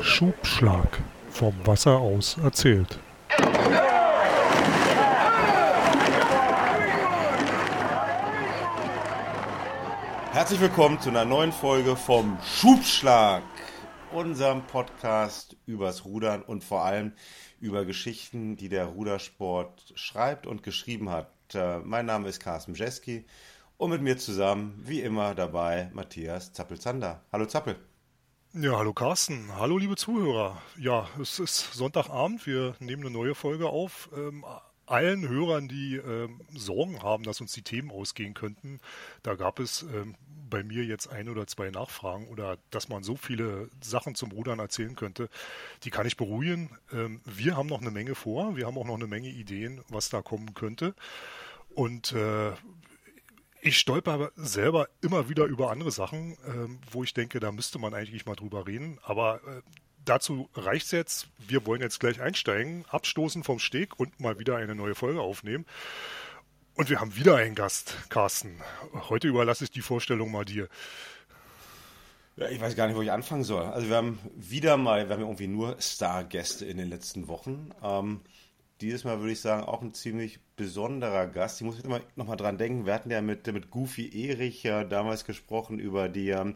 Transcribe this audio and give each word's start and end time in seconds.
Schubschlag. 0.00 0.98
Vom 1.30 1.54
Wasser 1.64 1.98
aus 1.98 2.36
erzählt. 2.38 2.98
Herzlich 10.32 10.60
willkommen 10.60 11.00
zu 11.00 11.10
einer 11.10 11.24
neuen 11.24 11.52
Folge 11.52 11.94
vom 11.94 12.38
Schubschlag, 12.42 13.42
unserem 14.12 14.66
Podcast 14.66 15.56
übers 15.66 16.04
Rudern 16.04 16.42
und 16.42 16.64
vor 16.64 16.84
allem 16.84 17.12
über 17.60 17.84
Geschichten, 17.84 18.56
die 18.56 18.68
der 18.68 18.86
Rudersport 18.86 19.92
schreibt 19.94 20.46
und 20.46 20.62
geschrieben 20.62 21.10
hat. 21.10 21.30
Äh, 21.54 21.78
mein 21.80 22.06
Name 22.06 22.28
ist 22.28 22.40
Carsten 22.40 22.74
Jeski 22.74 23.24
und 23.76 23.90
mit 23.90 24.02
mir 24.02 24.18
zusammen, 24.18 24.82
wie 24.84 25.02
immer, 25.02 25.34
dabei 25.34 25.90
Matthias 25.92 26.52
Zappel-Zander. 26.52 27.22
Hallo 27.32 27.46
Zappel. 27.46 27.76
Ja, 28.52 28.76
hallo 28.78 28.92
Carsten. 28.92 29.54
Hallo 29.54 29.78
liebe 29.78 29.94
Zuhörer. 29.94 30.60
Ja, 30.76 31.08
es 31.22 31.38
ist 31.38 31.72
Sonntagabend. 31.72 32.48
Wir 32.48 32.74
nehmen 32.80 33.02
eine 33.02 33.12
neue 33.12 33.36
Folge 33.36 33.68
auf. 33.68 34.10
Ähm, 34.12 34.44
allen 34.86 35.28
Hörern, 35.28 35.68
die 35.68 35.94
ähm, 35.94 36.40
Sorgen 36.52 37.00
haben, 37.00 37.22
dass 37.22 37.40
uns 37.40 37.52
die 37.52 37.62
Themen 37.62 37.92
ausgehen 37.92 38.34
könnten, 38.34 38.80
da 39.22 39.36
gab 39.36 39.60
es 39.60 39.82
ähm, 39.82 40.16
bei 40.48 40.64
mir 40.64 40.84
jetzt 40.84 41.06
ein 41.12 41.28
oder 41.28 41.46
zwei 41.46 41.70
Nachfragen 41.70 42.26
oder 42.26 42.58
dass 42.70 42.88
man 42.88 43.04
so 43.04 43.14
viele 43.14 43.70
Sachen 43.80 44.16
zum 44.16 44.32
Rudern 44.32 44.58
erzählen 44.58 44.96
könnte, 44.96 45.28
die 45.84 45.90
kann 45.90 46.08
ich 46.08 46.16
beruhigen. 46.16 46.76
Ähm, 46.92 47.20
wir 47.24 47.56
haben 47.56 47.68
noch 47.68 47.80
eine 47.80 47.92
Menge 47.92 48.16
vor, 48.16 48.56
wir 48.56 48.66
haben 48.66 48.76
auch 48.76 48.86
noch 48.86 48.96
eine 48.96 49.06
Menge 49.06 49.28
Ideen, 49.28 49.80
was 49.90 50.08
da 50.08 50.22
kommen 50.22 50.54
könnte. 50.54 50.96
Und 51.72 52.10
äh, 52.14 52.50
ich 53.62 53.78
stolper 53.78 54.32
selber 54.36 54.88
immer 55.00 55.28
wieder 55.28 55.44
über 55.44 55.70
andere 55.70 55.90
Sachen, 55.90 56.36
ähm, 56.46 56.78
wo 56.90 57.04
ich 57.04 57.14
denke, 57.14 57.40
da 57.40 57.52
müsste 57.52 57.78
man 57.78 57.94
eigentlich 57.94 58.26
mal 58.26 58.36
drüber 58.36 58.66
reden. 58.66 58.98
Aber 59.02 59.36
äh, 59.46 59.62
dazu 60.04 60.48
reicht 60.54 60.86
es 60.86 60.92
jetzt. 60.92 61.28
Wir 61.38 61.66
wollen 61.66 61.80
jetzt 61.80 62.00
gleich 62.00 62.20
einsteigen, 62.20 62.84
abstoßen 62.88 63.44
vom 63.44 63.58
Steg 63.58 63.98
und 63.98 64.20
mal 64.20 64.38
wieder 64.38 64.56
eine 64.56 64.74
neue 64.74 64.94
Folge 64.94 65.20
aufnehmen. 65.20 65.66
Und 66.74 66.88
wir 66.88 67.00
haben 67.00 67.16
wieder 67.16 67.36
einen 67.36 67.54
Gast, 67.54 67.96
Carsten. 68.08 68.60
Heute 69.08 69.28
überlasse 69.28 69.64
ich 69.64 69.70
die 69.70 69.82
Vorstellung 69.82 70.30
mal 70.30 70.44
dir. 70.44 70.68
Ja, 72.36 72.48
ich 72.48 72.60
weiß 72.60 72.74
gar 72.74 72.86
nicht, 72.86 72.96
wo 72.96 73.02
ich 73.02 73.12
anfangen 73.12 73.44
soll. 73.44 73.64
Also 73.64 73.88
wir 73.88 73.96
haben 73.96 74.18
wieder 74.34 74.76
mal, 74.76 75.08
wir 75.08 75.14
haben 75.14 75.22
irgendwie 75.22 75.48
nur 75.48 75.76
Stargäste 75.78 76.64
in 76.64 76.78
den 76.78 76.88
letzten 76.88 77.28
Wochen. 77.28 77.70
Ähm, 77.82 78.22
dieses 78.80 79.04
Mal 79.04 79.20
würde 79.20 79.32
ich 79.32 79.40
sagen, 79.40 79.64
auch 79.64 79.82
ein 79.82 79.92
ziemlich 79.92 80.40
besonderer 80.56 81.26
Gast. 81.26 81.60
Ich 81.60 81.66
muss 81.66 81.76
jetzt 81.76 81.84
immer 81.84 82.00
noch 82.16 82.26
mal 82.26 82.36
dran 82.36 82.56
denken, 82.56 82.86
wir 82.86 82.94
hatten 82.94 83.10
ja 83.10 83.20
mit, 83.20 83.46
mit 83.52 83.70
Goofy 83.70 84.28
Erich 84.28 84.62
ja 84.62 84.84
damals 84.84 85.24
gesprochen 85.24 85.78
über 85.78 86.08
die, 86.08 86.30
ähm, 86.30 86.54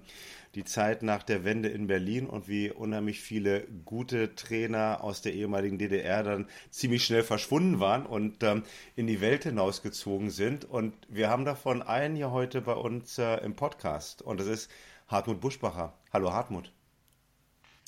die 0.55 0.65
Zeit 0.65 1.03
nach 1.03 1.23
der 1.23 1.45
Wende 1.45 1.69
in 1.69 1.87
Berlin 1.87 2.27
und 2.27 2.49
wie 2.49 2.71
unheimlich 2.71 3.21
viele 3.21 3.67
gute 3.85 4.35
Trainer 4.35 4.99
aus 5.03 5.21
der 5.21 5.35
ehemaligen 5.35 5.79
DDR 5.79 6.23
dann 6.23 6.47
ziemlich 6.71 7.05
schnell 7.05 7.23
verschwunden 7.23 7.79
waren 7.79 8.07
und 8.07 8.43
ähm, 8.43 8.63
in 8.97 9.07
die 9.07 9.21
Welt 9.21 9.45
hinausgezogen 9.45 10.31
sind. 10.31 10.65
Und 10.65 10.95
wir 11.09 11.29
haben 11.29 11.45
davon 11.45 11.83
einen 11.83 12.17
hier 12.17 12.31
heute 12.31 12.63
bei 12.63 12.75
uns 12.75 13.19
äh, 13.19 13.45
im 13.45 13.55
Podcast 13.55 14.23
und 14.23 14.41
das 14.41 14.47
ist 14.47 14.71
Hartmut 15.09 15.41
Buschbacher. 15.41 15.93
Hallo 16.13 16.33
Hartmut. 16.33 16.73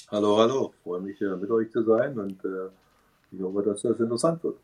Hallo, 0.09 0.37
hallo. 0.37 0.75
Freue 0.83 1.01
mich, 1.01 1.19
mit 1.21 1.51
euch 1.51 1.71
zu 1.71 1.83
sein 1.83 2.19
und 2.19 2.45
äh 2.45 2.69
ich 3.33 3.41
hoffe, 3.41 3.63
dass 3.63 3.83
das 3.83 4.01
interessant 4.01 4.43
wird. 4.45 4.57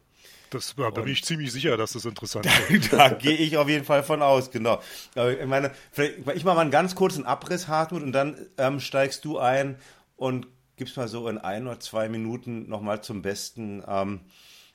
Das, 0.51 0.75
da 0.77 0.91
bin 0.91 1.09
ich 1.09 1.25
ziemlich 1.25 1.51
sicher, 1.51 1.77
dass 1.79 1.93
das 1.93 2.05
interessant 2.05 2.47
wird. 2.69 2.93
da 2.93 3.09
gehe 3.09 3.37
ich 3.37 3.57
auf 3.57 3.69
jeden 3.69 3.85
Fall 3.85 4.03
von 4.03 4.21
aus, 4.21 4.51
genau. 4.51 4.81
Ich 5.15 5.47
meine, 5.47 5.73
ich 5.97 6.45
mache 6.45 6.57
mal 6.57 6.59
einen 6.61 6.71
ganz 6.71 6.95
kurzen 6.95 7.25
Abriss, 7.25 7.69
Hartmut, 7.69 8.03
und 8.03 8.13
dann 8.13 8.37
ähm, 8.59 8.79
steigst 8.79 9.25
du 9.25 9.39
ein 9.39 9.77
und 10.17 10.47
gibst 10.77 10.97
mal 10.97 11.09
so 11.09 11.27
in 11.29 11.39
ein 11.39 11.67
oder 11.67 11.81
zwei 11.81 12.09
Minuten 12.09 12.69
nochmal 12.69 13.03
zum 13.03 13.23
Besten, 13.23 13.83
ähm, 13.87 14.21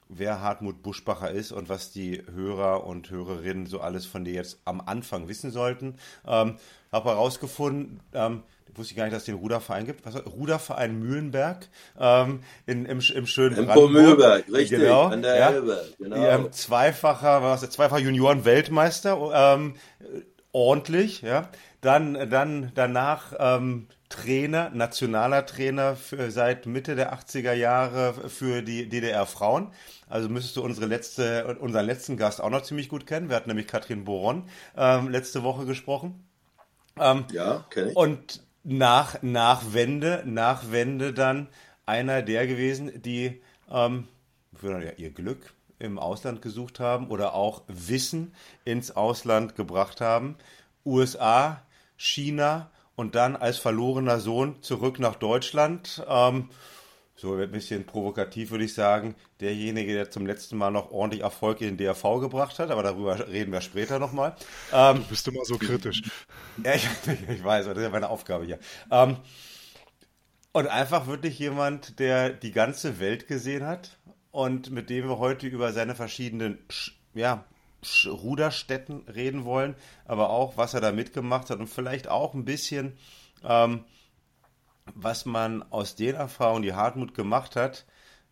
wer 0.10 0.42
Hartmut 0.42 0.82
Buschbacher 0.82 1.32
ist 1.32 1.52
und 1.52 1.70
was 1.70 1.92
die 1.92 2.22
Hörer 2.34 2.86
und 2.86 3.10
Hörerinnen 3.10 3.66
so 3.66 3.80
alles 3.80 4.06
von 4.06 4.26
dir 4.26 4.34
jetzt 4.34 4.60
am 4.66 4.82
Anfang 4.82 5.28
wissen 5.28 5.52
sollten. 5.52 5.96
Ähm, 6.26 6.58
habe 6.92 7.10
herausgefunden, 7.10 8.00
ähm, 8.14 8.44
wusste 8.76 8.92
ich 8.92 8.98
gar 8.98 9.06
nicht, 9.06 9.14
dass 9.14 9.24
es 9.24 9.26
den 9.26 9.36
Ruderverein 9.36 9.86
gibt. 9.86 10.06
Was, 10.06 10.16
Ruderverein 10.26 11.00
Mühlenberg 11.00 11.68
ähm, 12.00 12.42
in, 12.66 12.86
im, 12.86 13.00
im 13.00 13.28
schönen 13.28 13.58
Empo 13.58 13.88
Mühlberg, 13.88 14.46
richtig, 14.52 14.80
genau, 14.80 15.08
an 15.08 15.22
der 15.22 15.36
ja, 15.38 15.50
Elbe. 15.50 15.86
Genau. 16.00 16.16
Ähm, 16.16 16.52
zweifacher, 16.52 17.42
was, 17.42 17.70
zweifacher 17.70 18.02
Junioren-Weltmeister, 18.02 19.56
ähm, 19.56 19.76
ordentlich, 20.52 21.22
ja. 21.22 21.50
Dann, 21.82 22.30
dann 22.30 22.72
danach 22.74 23.34
ähm, 23.38 23.88
Trainer, 24.10 24.70
nationaler 24.70 25.46
Trainer 25.46 25.96
für, 25.96 26.32
seit 26.32 26.66
Mitte 26.66 26.96
der 26.96 27.14
80er 27.14 27.54
Jahre 27.54 28.14
für 28.30 28.62
die 28.62 28.88
DDR-Frauen. 28.88 29.72
Also 30.10 30.30
müsstest 30.30 30.56
du 30.56 30.64
unsere 30.64 30.86
letzte, 30.86 31.58
unseren 31.58 31.86
letzten 31.86 32.16
Gast 32.16 32.42
auch 32.42 32.50
noch 32.50 32.64
ziemlich 32.64 32.88
gut 32.88 33.06
kennen. 33.06 33.30
Wir 33.30 33.36
hatten 33.36 33.50
nämlich 33.50 33.68
Katrin 33.68 34.06
Boron 34.06 34.44
ähm, 34.78 35.10
letzte 35.10 35.44
Woche 35.44 35.66
gesprochen. 35.66 36.24
Ähm, 37.00 37.26
ja, 37.32 37.66
kenne 37.70 37.92
ich. 37.92 37.96
Und 37.98 38.42
nach, 38.64 39.22
nach 39.22 39.74
Wende, 39.74 40.24
nach 40.26 40.72
Wende 40.72 41.14
dann 41.14 41.48
einer 41.86 42.22
der 42.22 42.48
gewesen, 42.48 43.02
die 43.02 43.42
ähm, 43.70 44.08
ihr 44.98 45.12
Glück 45.12 45.54
im 45.80 46.00
Ausland 46.00 46.42
gesucht 46.42 46.80
haben 46.80 47.08
oder 47.10 47.34
auch 47.34 47.64
Wissen 47.68 48.34
ins 48.66 48.92
Ausland 48.92 49.56
gebracht 49.56 50.02
haben. 50.02 50.36
USA, 50.86 51.62
China 51.98 52.72
und 52.98 53.16
dann 53.16 53.36
als 53.36 53.60
verlorener 53.60 54.20
Sohn 54.20 54.62
zurück 54.62 55.00
nach 55.00 55.16
Deutschland. 55.16 56.04
Ähm, 56.10 56.50
so 57.16 57.36
ein 57.36 57.52
bisschen 57.52 57.86
provokativ 57.86 58.52
würde 58.52 58.66
ich 58.66 58.74
sagen, 58.74 59.16
derjenige, 59.40 59.94
der 59.94 60.12
zum 60.12 60.26
letzten 60.26 60.58
Mal 60.58 60.72
noch 60.72 60.92
ordentlich 60.92 61.22
Erfolg 61.22 61.62
in 61.62 61.70
den 61.70 61.78
DRV 61.78 62.20
gebracht 62.20 62.60
hat, 62.60 62.70
aber 62.70 62.84
darüber 62.84 63.28
reden 63.30 63.52
wir 63.52 63.62
später 63.62 63.98
nochmal. 64.00 64.36
Ähm, 64.74 64.98
du 64.98 65.04
bist 65.06 65.28
immer 65.28 65.46
so 65.46 65.58
kritisch. 65.58 66.04
Ja, 66.64 66.74
ich, 66.74 66.88
ich, 67.30 67.44
weiß, 67.44 67.66
das 67.66 67.78
ist 67.78 67.84
ja 67.84 67.90
meine 67.90 68.10
Aufgabe 68.10 68.46
hier. 68.46 68.60
Ähm, 68.92 69.18
und 70.52 70.68
einfach 70.68 71.06
wirklich 71.08 71.38
jemand, 71.38 72.00
der 72.00 72.32
die 72.32 72.52
ganze 72.52 73.00
Welt 73.00 73.28
gesehen 73.28 73.66
hat 73.66 73.98
und 74.32 74.72
mit 74.72 74.90
dem 74.90 75.08
wir 75.08 75.20
heute 75.20 75.48
über 75.48 75.72
seine 75.72 75.94
verschiedenen 75.94 76.60
ja, 77.14 77.46
Ruderstätten 78.06 79.08
reden 79.08 79.46
wollen, 79.46 79.76
aber 80.06 80.30
auch, 80.30 80.58
was 80.58 80.74
er 80.74 80.82
da 80.82 80.92
mitgemacht 80.92 81.50
hat 81.50 81.60
und 81.60 81.68
vielleicht 81.68 82.08
auch 82.08 82.34
ein 82.34 82.46
bisschen 82.46 82.98
ähm, 83.44 83.84
was 84.96 85.26
man 85.26 85.64
aus 85.72 85.96
den 85.96 86.16
Erfahrungen, 86.16 86.64
die 86.64 86.74
Hartmut 86.74 87.14
gemacht 87.14 87.56
hat, 87.56 87.86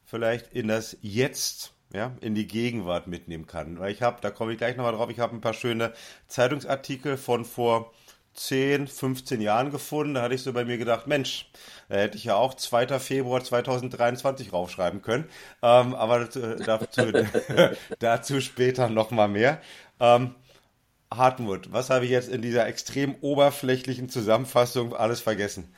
vielleicht 0.04 0.54
in 0.54 0.68
das 0.68 0.98
Jetzt, 1.02 1.74
ja, 1.94 2.14
in 2.22 2.36
die 2.36 2.48
Gegenwart 2.48 3.08
mitnehmen 3.08 3.48
kann. 3.48 3.80
Weil 3.80 3.92
ich 3.92 4.02
habe, 4.02 4.22
da 4.22 4.32
komme 4.32 4.54
ich 4.54 4.58
gleich 4.58 4.76
nochmal 4.76 4.94
drauf, 4.94 5.10
ich 5.10 5.20
habe 5.20 5.36
ein 5.36 5.42
paar 5.42 5.54
schöne 5.54 5.94
Zeitungsartikel 6.28 7.18
von 7.18 7.46
vor 7.46 7.94
10, 8.36 8.88
15 8.88 9.42
Jahren 9.42 9.72
gefunden. 9.72 10.14
Da 10.14 10.22
hatte 10.22 10.36
ich 10.36 10.44
so 10.44 10.54
bei 10.54 10.66
mir 10.66 10.78
gedacht, 10.78 11.08
Mensch, 11.08 11.50
da 11.90 11.96
hätte 11.96 12.18
ich 12.18 12.26
ja 12.26 12.36
auch 12.36 12.54
2. 12.54 13.00
Februar 13.00 13.44
2023 13.44 14.54
raufschreiben 14.54 15.02
können. 15.02 15.26
Ähm, 15.62 15.96
aber 15.96 16.26
dazu, 16.66 17.02
dazu 18.00 18.42
später 18.42 18.90
nochmal 18.90 19.30
mehr. 19.30 19.62
Ähm, 20.00 20.36
Hartmut, 21.12 21.72
was 21.72 21.90
habe 21.90 22.06
ich 22.06 22.12
jetzt 22.12 22.30
in 22.30 22.42
dieser 22.42 22.68
extrem 22.68 23.16
oberflächlichen 23.22 24.10
Zusammenfassung 24.10 24.94
alles 24.94 25.22
vergessen? 25.22 25.74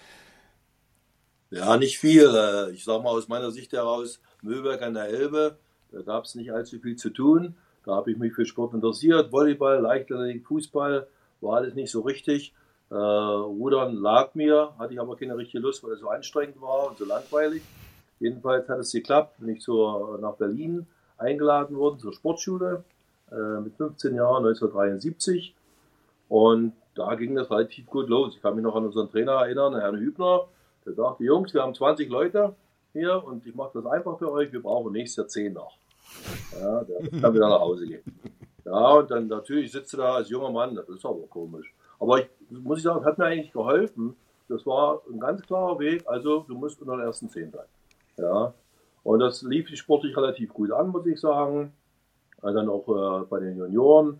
Ja, 1.51 1.77
nicht 1.77 1.99
viel. 1.99 2.33
Äh, 2.33 2.71
ich 2.71 2.83
sage 2.83 3.03
mal 3.03 3.11
aus 3.11 3.27
meiner 3.27 3.51
Sicht 3.51 3.71
heraus, 3.73 4.19
Mühlberg 4.41 4.81
an 4.81 4.93
der 4.93 5.05
Elbe, 5.05 5.57
da 5.91 6.01
gab 6.01 6.25
es 6.25 6.35
nicht 6.35 6.51
allzu 6.51 6.79
viel 6.79 6.95
zu 6.95 7.09
tun. 7.09 7.55
Da 7.85 7.95
habe 7.95 8.11
ich 8.11 8.17
mich 8.17 8.33
für 8.33 8.45
Sport 8.45 8.73
interessiert. 8.73 9.31
Volleyball, 9.31 9.79
Leichtathletik, 9.79 10.45
Fußball, 10.45 11.07
war 11.41 11.57
alles 11.57 11.75
nicht 11.75 11.91
so 11.91 12.01
richtig. 12.01 12.53
Äh, 12.89 12.95
Rudern 12.95 13.95
lag 13.95 14.33
mir, 14.33 14.73
hatte 14.79 14.93
ich 14.93 14.99
aber 14.99 15.17
keine 15.17 15.37
richtige 15.37 15.59
Lust, 15.59 15.83
weil 15.83 15.91
es 15.91 15.99
so 15.99 16.09
anstrengend 16.09 16.61
war 16.61 16.89
und 16.89 16.97
so 16.97 17.05
langweilig. 17.05 17.61
Jedenfalls 18.19 18.67
hat 18.69 18.79
es 18.79 18.91
geklappt, 18.91 19.37
bin 19.39 19.49
ich 19.49 19.61
zur, 19.61 20.17
nach 20.19 20.35
Berlin 20.35 20.87
eingeladen 21.17 21.77
worden 21.77 21.99
zur 21.99 22.13
Sportschule 22.13 22.83
äh, 23.31 23.59
mit 23.61 23.75
15 23.75 24.15
Jahren, 24.15 24.45
1973. 24.45 25.53
Und 26.29 26.73
da 26.95 27.15
ging 27.15 27.35
das 27.35 27.51
relativ 27.51 27.85
gut 27.85 28.09
los. 28.09 28.35
Ich 28.35 28.41
kann 28.41 28.55
mich 28.55 28.63
noch 28.63 28.75
an 28.75 28.85
unseren 28.85 29.09
Trainer 29.09 29.33
erinnern, 29.33 29.75
Herrn 29.75 29.97
Hübner, 29.97 30.47
der 30.85 30.93
sagte, 30.93 31.23
Jungs, 31.23 31.53
wir 31.53 31.61
haben 31.61 31.73
20 31.73 32.09
Leute 32.09 32.55
hier 32.93 33.23
und 33.23 33.45
ich 33.45 33.53
mache 33.53 33.71
das 33.75 33.85
einfach 33.85 34.17
für 34.17 34.31
euch, 34.31 34.51
wir 34.51 34.61
brauchen 34.61 34.93
nächstes 34.93 35.17
Jahr 35.17 35.27
10 35.27 35.53
noch. 35.53 35.77
Ja, 36.59 36.83
der 36.83 37.21
kann 37.21 37.33
wieder 37.33 37.49
nach 37.49 37.59
Hause 37.59 37.85
gehen. 37.85 38.03
Ja, 38.67 38.95
und 38.95 39.09
dann 39.09 39.27
natürlich 39.27 39.71
sitzt 39.71 39.93
du 39.93 39.97
da 39.97 40.15
als 40.15 40.29
junger 40.29 40.51
Mann, 40.51 40.75
das 40.75 40.89
ist 40.89 41.05
aber 41.05 41.25
komisch. 41.29 41.73
Aber 41.99 42.19
ich 42.19 42.27
muss 42.49 42.79
ich 42.79 42.83
sagen, 42.83 43.05
hat 43.05 43.17
mir 43.17 43.25
eigentlich 43.25 43.53
geholfen. 43.53 44.15
Das 44.49 44.65
war 44.65 45.01
ein 45.09 45.19
ganz 45.19 45.41
klarer 45.41 45.79
Weg, 45.79 46.03
also 46.05 46.45
du 46.47 46.55
musst 46.55 46.81
unter 46.81 46.97
den 46.97 47.05
ersten 47.05 47.29
10 47.29 47.51
sein. 47.51 47.65
Ja, 48.17 48.53
und 49.03 49.19
das 49.19 49.41
lief 49.41 49.69
sportlich 49.75 50.15
relativ 50.17 50.53
gut 50.53 50.71
an, 50.71 50.89
muss 50.89 51.05
ich 51.05 51.19
sagen. 51.19 51.71
Also 52.41 52.57
dann 52.59 52.69
auch 52.69 52.87
äh, 53.21 53.25
bei 53.25 53.39
den 53.39 53.57
Junioren 53.57 54.19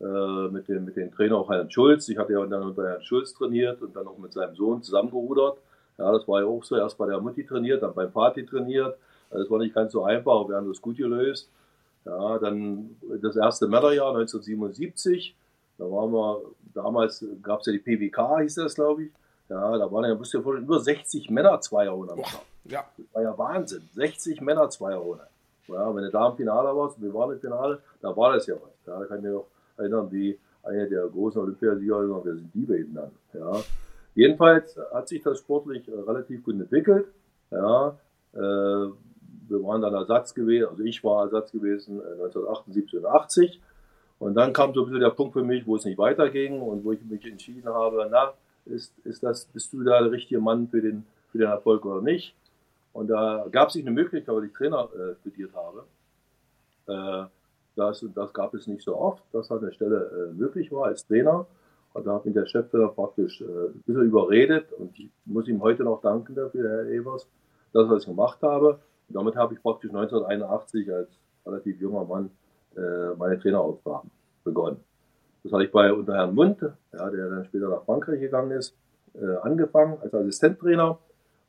äh, 0.00 0.48
mit, 0.48 0.68
dem, 0.68 0.84
mit 0.84 0.96
dem 0.96 1.10
Trainer 1.12 1.38
auch 1.38 1.50
Herrn 1.50 1.70
Schulz. 1.70 2.08
Ich 2.08 2.18
hatte 2.18 2.32
ja 2.32 2.46
dann 2.46 2.62
unter 2.62 2.84
Herrn 2.88 3.02
Schulz 3.02 3.34
trainiert 3.34 3.82
und 3.82 3.96
dann 3.96 4.06
auch 4.06 4.18
mit 4.18 4.32
seinem 4.32 4.54
Sohn 4.54 4.82
zusammengerudert. 4.82 5.58
Ja, 5.98 6.12
das 6.12 6.26
war 6.28 6.40
ja 6.40 6.46
auch 6.46 6.62
so, 6.62 6.76
erst 6.76 6.96
bei 6.98 7.06
der 7.06 7.20
Mutti 7.20 7.44
trainiert, 7.44 7.82
dann 7.82 7.94
beim 7.94 8.12
Party 8.12 8.46
trainiert. 8.46 8.96
Das 9.30 9.50
war 9.50 9.58
nicht 9.58 9.74
ganz 9.74 9.92
so 9.92 10.04
einfach, 10.04 10.48
wir 10.48 10.56
haben 10.56 10.68
das 10.68 10.80
gut 10.80 10.96
gelöst. 10.96 11.50
Ja, 12.04 12.38
dann 12.38 12.96
das 13.20 13.36
erste 13.36 13.68
Männerjahr 13.68 14.14
1977. 14.14 15.36
Da 15.78 15.84
waren 15.84 16.12
wir, 16.12 16.42
damals 16.74 17.24
gab 17.42 17.60
es 17.60 17.66
ja 17.66 17.72
die 17.72 17.78
PWK, 17.78 18.40
hieß 18.40 18.56
das, 18.56 18.74
glaube 18.74 19.04
ich. 19.04 19.12
Ja, 19.48 19.76
da 19.76 19.90
waren 19.90 20.04
ja, 20.04 20.14
musst 20.14 20.34
du 20.34 20.38
über 20.38 20.80
60 20.80 21.30
Männer 21.30 21.60
Zweierrunde 21.60 22.14
am 22.14 22.22
Tag. 22.22 22.40
Ja. 22.64 22.84
Das 22.96 23.06
war 23.12 23.22
ja 23.22 23.38
Wahnsinn. 23.38 23.88
60 23.92 24.40
Männer 24.40 24.70
Zweierrunde. 24.70 25.26
Ja, 25.68 25.94
wenn 25.94 26.04
du 26.04 26.10
da 26.10 26.28
im 26.28 26.36
Finale 26.36 26.76
warst, 26.76 27.00
wir 27.00 27.12
waren 27.14 27.32
im 27.32 27.40
Finale, 27.40 27.80
da 28.00 28.16
war 28.16 28.32
das 28.32 28.46
ja 28.46 28.54
was. 28.54 28.86
Ja, 28.86 28.98
da 28.98 29.04
kann 29.06 29.18
ich 29.18 29.24
mich 29.24 29.32
noch 29.32 29.46
erinnern, 29.76 30.10
wie 30.10 30.38
einer 30.62 30.86
der 30.86 31.06
großen 31.08 31.40
Olympiasieger, 31.40 32.24
wir 32.24 32.34
sind 32.34 32.54
die 32.54 32.64
beiden 32.64 32.94
dann. 32.94 33.10
Ja. 33.32 33.60
Jedenfalls 34.14 34.78
hat 34.92 35.08
sich 35.08 35.22
das 35.22 35.38
sportlich 35.38 35.88
äh, 35.88 35.92
relativ 35.92 36.44
gut 36.44 36.54
entwickelt. 36.54 37.06
Ja, 37.50 37.98
äh, 38.34 38.86
wir 39.52 39.62
waren 39.62 39.82
dann 39.82 39.94
Ersatz 39.94 40.34
gewesen, 40.34 40.68
also 40.68 40.82
ich 40.82 41.04
war 41.04 41.24
Ersatz 41.24 41.52
gewesen 41.52 42.00
1978 42.00 42.98
und 42.98 43.06
80. 43.06 43.60
Und 44.18 44.34
dann 44.34 44.52
kam 44.52 44.72
so 44.72 44.82
ein 44.82 44.86
bisschen 44.86 45.00
der 45.00 45.10
Punkt 45.10 45.32
für 45.32 45.42
mich, 45.42 45.66
wo 45.66 45.76
es 45.76 45.84
nicht 45.84 45.98
weiterging 45.98 46.60
und 46.60 46.84
wo 46.84 46.92
ich 46.92 47.02
mich 47.04 47.24
entschieden 47.26 47.68
habe, 47.68 48.08
na, 48.10 48.32
ist, 48.66 48.94
ist 49.04 49.22
das, 49.22 49.46
bist 49.46 49.72
du 49.72 49.82
da 49.82 50.00
der 50.00 50.12
richtige 50.12 50.40
Mann 50.40 50.68
für 50.68 50.80
den, 50.80 51.04
für 51.30 51.38
den 51.38 51.48
Erfolg 51.48 51.84
oder 51.84 52.00
nicht? 52.00 52.34
Und 52.92 53.08
da 53.08 53.46
gab 53.50 53.68
es 53.68 53.74
sich 53.74 53.82
eine 53.82 53.90
Möglichkeit, 53.90 54.34
weil 54.34 54.44
ich 54.44 54.52
Trainer 54.52 54.88
äh, 54.94 55.14
studiert 55.20 55.50
habe. 55.54 55.84
Äh, 56.86 57.26
das, 57.74 58.04
das 58.14 58.32
gab 58.32 58.54
es 58.54 58.66
nicht 58.66 58.82
so 58.82 58.96
oft, 58.96 59.22
dass 59.32 59.50
halt 59.50 59.62
eine 59.62 59.72
Stelle 59.72 60.30
äh, 60.30 60.34
möglich 60.34 60.70
war 60.70 60.86
als 60.86 61.06
Trainer. 61.06 61.46
Und 61.94 62.06
da 62.06 62.14
hat 62.14 62.24
mich 62.24 62.34
der 62.34 62.46
Chef 62.46 62.70
praktisch 62.70 63.40
äh, 63.40 63.44
ein 63.44 63.82
bisschen 63.86 64.04
überredet 64.04 64.72
und 64.72 64.98
ich 64.98 65.10
muss 65.24 65.48
ihm 65.48 65.60
heute 65.62 65.84
noch 65.84 66.00
danken 66.00 66.34
dafür, 66.34 66.68
Herr 66.68 66.86
Evers, 66.86 67.26
dass 67.72 67.86
ich 67.86 67.90
das 67.90 68.06
gemacht 68.06 68.42
habe. 68.42 68.78
Damit 69.12 69.36
habe 69.36 69.54
ich 69.54 69.62
praktisch 69.62 69.90
1981 69.90 70.92
als 70.92 71.08
relativ 71.46 71.80
junger 71.80 72.04
Mann 72.04 72.30
äh, 72.76 73.14
meine 73.16 73.38
Traineraufgaben 73.38 74.10
begonnen. 74.44 74.78
Das 75.42 75.52
hatte 75.52 75.64
ich 75.64 75.72
bei 75.72 75.92
unter 75.92 76.14
Herrn 76.14 76.34
Mund, 76.34 76.60
ja, 76.60 77.10
der 77.10 77.28
dann 77.28 77.44
später 77.44 77.68
nach 77.68 77.84
Frankreich 77.84 78.20
gegangen 78.20 78.52
ist, 78.52 78.74
äh, 79.14 79.36
angefangen 79.42 79.98
als 80.00 80.14
Assistenttrainer. 80.14 80.98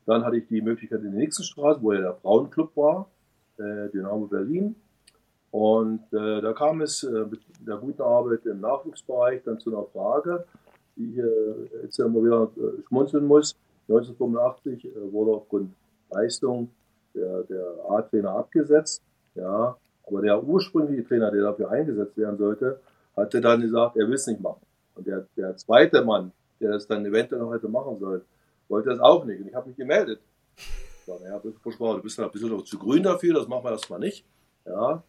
Dann 0.06 0.24
hatte 0.24 0.36
ich 0.36 0.46
die 0.48 0.60
Möglichkeit 0.60 1.00
in 1.00 1.12
der 1.12 1.20
nächsten 1.20 1.44
Straße, 1.44 1.80
wo 1.80 1.92
ja 1.92 2.00
der 2.00 2.14
Frauenclub 2.14 2.76
war, 2.76 3.08
äh, 3.58 3.88
Dynamo 3.90 4.26
Berlin. 4.26 4.74
Und 5.50 6.12
äh, 6.12 6.40
da 6.40 6.52
kam 6.52 6.80
es 6.80 7.04
äh, 7.04 7.24
mit 7.30 7.40
der 7.60 7.76
guten 7.76 8.02
Arbeit 8.02 8.44
im 8.44 8.60
Nachwuchsbereich 8.60 9.42
dann 9.44 9.60
zu 9.60 9.70
einer 9.70 9.86
Frage, 9.86 10.44
die 10.96 11.12
ich 11.12 11.18
äh, 11.18 11.82
jetzt 11.84 11.98
immer 12.00 12.22
wieder 12.24 12.50
äh, 12.56 12.82
schmunzeln 12.88 13.24
muss. 13.24 13.56
1985 13.88 14.84
äh, 14.84 15.12
wurde 15.12 15.30
aufgrund 15.30 15.72
Leistung 16.10 16.70
der, 17.14 17.42
der 17.44 17.64
A-Trainer 17.88 18.30
abgesetzt. 18.30 19.02
Ja, 19.34 19.76
aber 20.06 20.22
der 20.22 20.42
ursprüngliche 20.42 21.06
Trainer, 21.06 21.30
der 21.30 21.42
dafür 21.42 21.70
eingesetzt 21.70 22.16
werden 22.16 22.36
sollte, 22.36 22.80
hatte 23.16 23.40
dann 23.40 23.60
gesagt, 23.60 23.96
er 23.96 24.06
will 24.06 24.14
es 24.14 24.26
nicht 24.26 24.40
machen. 24.40 24.60
Und 24.94 25.06
der, 25.06 25.26
der 25.36 25.56
zweite 25.56 26.04
Mann, 26.04 26.32
der 26.60 26.72
das 26.72 26.86
dann 26.86 27.04
eventuell 27.04 27.40
noch 27.40 27.52
hätte 27.52 27.68
machen 27.68 27.98
sollen, 27.98 28.22
wollte 28.68 28.90
das 28.90 29.00
auch 29.00 29.24
nicht. 29.24 29.40
Und 29.40 29.48
ich 29.48 29.54
habe 29.54 29.68
mich 29.68 29.76
gemeldet. 29.76 30.20
Ich 30.56 30.74
ja, 31.06 31.38
du 31.38 31.52
bist 31.52 31.80
ein 31.80 32.30
bisschen 32.30 32.50
noch 32.50 32.64
zu 32.64 32.78
grün 32.78 33.02
dafür, 33.02 33.34
das 33.34 33.48
machen 33.48 33.64
wir 33.64 33.72
erstmal 33.72 33.98
nicht. 33.98 34.24
Ja. 34.64 35.02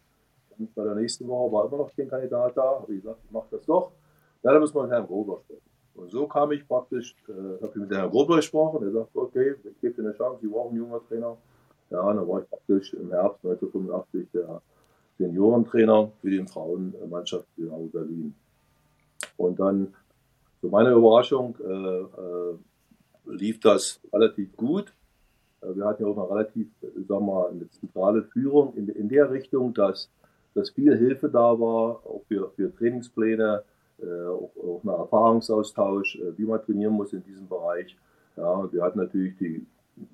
Und 0.58 0.74
bei 0.74 0.84
der 0.84 0.94
nächsten 0.94 1.26
Woche 1.26 1.52
war 1.52 1.66
immer 1.66 1.78
noch 1.78 1.94
kein 1.94 2.08
Kandidat 2.08 2.56
da. 2.56 2.80
Habe 2.80 2.94
ich 2.94 3.02
gesagt, 3.02 3.20
ich 3.24 3.30
mache 3.30 3.46
das 3.50 3.64
doch. 3.64 3.92
Ja, 4.42 4.52
dann 4.52 4.60
müssen 4.60 4.74
wir 4.74 4.82
mit 4.82 4.92
Herrn 4.92 5.06
Grobler 5.06 5.38
sprechen. 5.44 5.62
Und 5.94 6.10
so 6.10 6.26
kam 6.26 6.52
ich 6.52 6.66
praktisch, 6.68 7.14
äh, 7.28 7.32
habe 7.62 7.72
ich 7.74 7.76
mit 7.76 7.90
Herrn 7.90 8.10
Grobler 8.10 8.36
gesprochen. 8.36 8.84
Er 8.84 8.92
sagt, 8.92 9.16
okay, 9.16 9.54
ich 9.64 9.80
gebe 9.80 9.94
dir 9.94 10.08
eine 10.08 10.16
Chance, 10.16 10.40
Sie 10.42 10.48
brauchen 10.48 10.70
einen 10.70 10.78
junger 10.78 11.00
Trainer. 11.08 11.36
Ja, 11.90 12.12
dann 12.12 12.28
war 12.28 12.42
ich 12.42 12.48
praktisch 12.48 12.92
im 12.94 13.10
Herbst 13.10 13.44
1985 13.44 14.28
der 14.32 14.60
Seniorentrainer 15.18 16.10
für 16.20 16.30
die 16.30 16.44
Frauenmannschaft 16.46 17.46
Dynamo 17.56 17.86
Berlin. 17.86 18.34
Und 19.36 19.58
dann, 19.60 19.94
zu 20.60 20.68
meiner 20.68 20.90
Überraschung, 20.90 21.56
äh, 21.64 22.00
äh, 22.00 22.58
lief 23.26 23.60
das 23.60 24.00
relativ 24.12 24.56
gut. 24.56 24.92
Äh, 25.62 25.74
wir 25.74 25.84
hatten 25.84 26.02
ja 26.02 26.08
auch 26.08 26.18
eine 26.18 26.30
relativ, 26.30 26.68
sagen 26.80 27.08
wir 27.08 27.20
mal, 27.20 27.50
eine 27.50 27.70
zentrale 27.70 28.22
Führung 28.24 28.74
in, 28.74 28.88
in 28.88 29.08
der 29.08 29.30
Richtung, 29.30 29.72
dass, 29.74 30.10
dass 30.54 30.70
viel 30.70 30.96
Hilfe 30.96 31.28
da 31.28 31.58
war, 31.58 32.00
auch 32.04 32.22
für, 32.28 32.50
für 32.56 32.74
Trainingspläne, 32.74 33.62
äh, 33.98 34.26
auch, 34.26 34.50
auch 34.56 34.80
ein 34.84 34.88
Erfahrungsaustausch, 34.88 36.16
äh, 36.16 36.36
wie 36.36 36.44
man 36.44 36.62
trainieren 36.62 36.94
muss 36.94 37.12
in 37.12 37.22
diesem 37.22 37.48
Bereich. 37.48 37.96
Ja, 38.36 38.70
wir 38.70 38.82
hatten 38.82 38.98
natürlich 38.98 39.36
die 39.38 39.66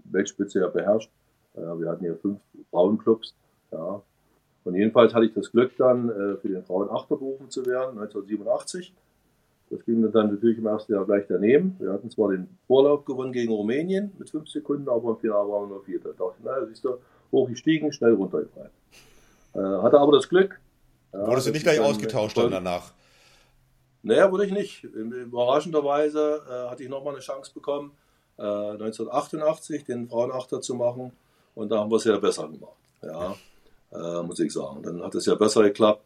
Weltspitze 0.04 0.60
ja 0.60 0.69
beherrscht. 0.69 1.10
Äh, 1.54 1.60
wir 1.60 1.90
hatten 1.90 2.04
ja 2.04 2.14
fünf 2.14 2.40
Frauenclubs. 2.70 3.34
Ja, 3.70 4.02
und 4.64 4.75
jedenfalls 4.75 5.14
hatte 5.14 5.26
ich 5.26 5.34
das 5.34 5.50
Glück, 5.50 5.72
dann 5.76 6.08
äh, 6.08 6.37
für 6.37 6.49
den 6.49 6.62
Frauen 6.64 6.88
Achter 6.90 7.16
berufen 7.16 7.50
zu 7.50 7.66
werden, 7.66 7.99
1987. 7.99 8.93
Das 9.70 9.84
ging 9.87 10.02
dann 10.12 10.31
natürlich 10.31 10.58
im 10.58 10.66
ersten 10.66 10.93
Jahr 10.93 11.06
gleich 11.06 11.25
daneben. 11.28 11.76
Wir 11.78 11.93
hatten 11.93 12.10
zwar 12.10 12.31
den 12.31 12.46
Vorlauf 12.66 13.04
gewonnen 13.06 13.32
gegen 13.32 13.50
Rumänien 13.50 14.12
mit 14.19 14.28
fünf 14.28 14.49
Sekunden, 14.49 14.88
aber 14.88 15.12
im 15.12 15.16
Finale 15.16 15.49
waren 15.49 15.62
wir 15.62 15.76
nur 15.76 15.84
Vierter. 15.84 16.10
Da 16.10 16.25
dachte 16.25 16.37
ich, 16.38 16.44
naja, 16.44 16.66
siehst 16.66 16.84
du, 16.84 16.99
hochgestiegen, 17.32 17.90
schnell 17.93 18.12
runtergefallen. 18.12 18.70
Äh, 19.55 19.58
hatte 19.58 19.98
aber 19.98 20.12
das 20.12 20.28
Glück. 20.28 20.60
Ja, 21.12 21.26
Wurdest 21.26 21.46
du 21.46 21.52
nicht 21.52 21.62
gleich 21.62 21.81
ausgetauscht 21.81 22.37
dann 22.37 22.50
danach? 22.50 22.93
Naja, 24.02 24.31
wurde 24.31 24.46
ich 24.46 24.52
nicht. 24.52 24.84
Überraschenderweise 24.84 26.43
äh, 26.48 26.70
hatte 26.70 26.82
ich 26.82 26.90
nochmal 26.90 27.14
eine 27.14 27.22
Chance 27.22 27.52
bekommen, 27.55 27.93
äh, 28.38 28.43
1988 28.43 29.84
den 29.84 30.08
Frauenachter 30.08 30.60
zu 30.60 30.75
machen. 30.75 31.12
Und 31.54 31.70
da 31.70 31.78
haben 31.78 31.90
wir 31.90 31.96
es 31.96 32.04
ja 32.04 32.19
besser 32.19 32.49
gemacht. 32.49 32.76
Ja 33.02 33.34
äh, 33.93 34.22
muss 34.22 34.40
ich 34.40 34.52
sagen. 34.52 34.82
Dann 34.82 35.02
hat 35.02 35.14
es 35.14 35.26
ja 35.26 35.34
besser 35.34 35.62
geklappt. 35.62 36.04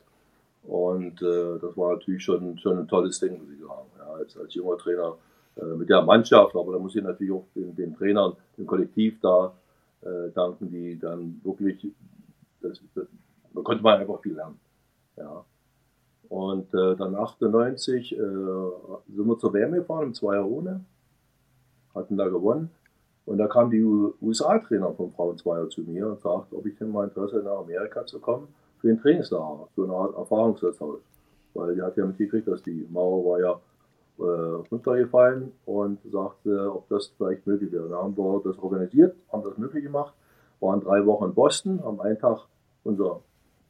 Und 0.65 1.23
äh, 1.23 1.59
das 1.61 1.77
war 1.77 1.95
natürlich 1.95 2.25
schon, 2.25 2.59
schon 2.59 2.79
ein 2.79 2.89
tolles 2.89 3.21
Ding, 3.21 3.39
muss 3.39 3.51
ich 3.53 3.61
sagen. 3.61 3.89
Ja, 3.99 4.15
als, 4.15 4.37
als 4.37 4.55
junger 4.55 4.77
Trainer 4.79 5.17
äh, 5.57 5.65
mit 5.65 5.89
der 5.89 6.03
Mannschaft, 6.03 6.57
aber 6.57 6.73
da 6.73 6.79
muss 6.79 6.97
ich 6.97 7.03
natürlich 7.03 7.33
auch 7.33 7.47
den, 7.55 7.75
den 7.77 7.97
Trainern, 7.97 8.33
dem 8.59 8.67
Kollektiv 8.67 9.21
da 9.21 9.53
äh, 10.03 10.31
danken, 10.35 10.71
die 10.71 10.99
dann 10.99 11.41
wirklich, 11.45 11.87
das, 12.61 12.81
das, 12.95 13.07
da 13.55 13.61
konnte 13.63 13.83
man 13.83 14.01
einfach 14.01 14.21
viel 14.21 14.35
lernen. 14.35 14.59
Ja. 15.17 15.45
Und 16.29 16.75
äh, 16.75 16.97
dann 16.97 17.15
98 17.15 18.13
äh, 18.13 18.17
sind 18.17 19.27
wir 19.27 19.39
zur 19.39 19.55
WM 19.55 19.73
gefahren, 19.73 20.07
im 20.07 20.15
Zweier 20.15 20.45
ohne, 20.45 20.85
hatten 21.95 22.17
da 22.17 22.27
gewonnen. 22.29 22.71
Und 23.27 23.39
da 23.39 23.49
kam 23.49 23.71
die 23.71 23.83
USA-Trainer 23.83 24.93
vom 24.95 25.13
Frauenzweier 25.13 25.69
zu 25.69 25.83
mir 25.83 26.07
und 26.07 26.21
sagte, 26.21 26.57
ob 26.57 26.65
ich 26.65 26.77
denn 26.79 26.93
mal 26.93 27.05
Interesse 27.05 27.43
nach 27.43 27.59
Amerika 27.59 28.07
zu 28.07 28.21
kommen 28.21 28.47
für 28.81 28.87
den 28.87 29.01
Trainingslager, 29.01 29.69
so 29.75 29.85
eine 29.85 29.93
Art 29.93 30.17
Erfahrungsaustausch. 30.17 31.01
Weil 31.55 31.75
die 31.75 31.83
hat 31.83 31.97
ja 31.97 32.07
mitgekriegt, 32.07 32.47
dass 32.47 32.63
die 32.63 32.87
Mauer 32.89 33.25
war 33.25 33.41
ja 33.41 33.61
äh, 34.19 34.23
runtergefallen 34.71 35.53
und 35.65 35.99
sagte, 36.11 36.73
ob 36.73 36.89
das 36.89 37.13
vielleicht 37.17 37.47
möglich 37.47 37.73
wäre. 37.73 37.89
Da 37.89 37.97
haben 37.97 38.17
wir 38.17 38.41
das 38.45 38.59
organisiert, 38.59 39.17
haben 39.33 39.43
das 39.43 39.59
möglich 39.59 39.83
gemacht, 39.83 40.15
waren 40.61 40.81
drei 40.81 41.05
Wochen 41.05 41.25
in 41.25 41.35
Boston, 41.35 41.83
haben 41.83 42.01
einen 42.01 42.19
Tag 42.19 42.47
unser 42.85 43.23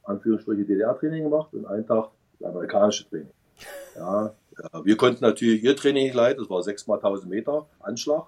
Anführungsstriche 0.03 0.65
DDR-Training 0.65 1.23
gemacht 1.23 1.53
und 1.53 1.65
einen 1.65 1.87
Tag 1.87 2.09
das 2.39 2.49
amerikanische 2.49 3.09
Training. 3.09 3.31
Ja, 3.95 4.35
ja, 4.61 4.85
wir 4.85 4.97
konnten 4.97 5.23
natürlich 5.23 5.63
ihr 5.63 5.75
Training 5.75 6.05
nicht 6.05 6.15
leiten, 6.15 6.41
das 6.41 6.49
war 6.49 6.61
6 6.61 6.85
mal 6.85 6.95
1000 6.95 7.29
Meter 7.31 7.65
Anschlag 7.79 8.27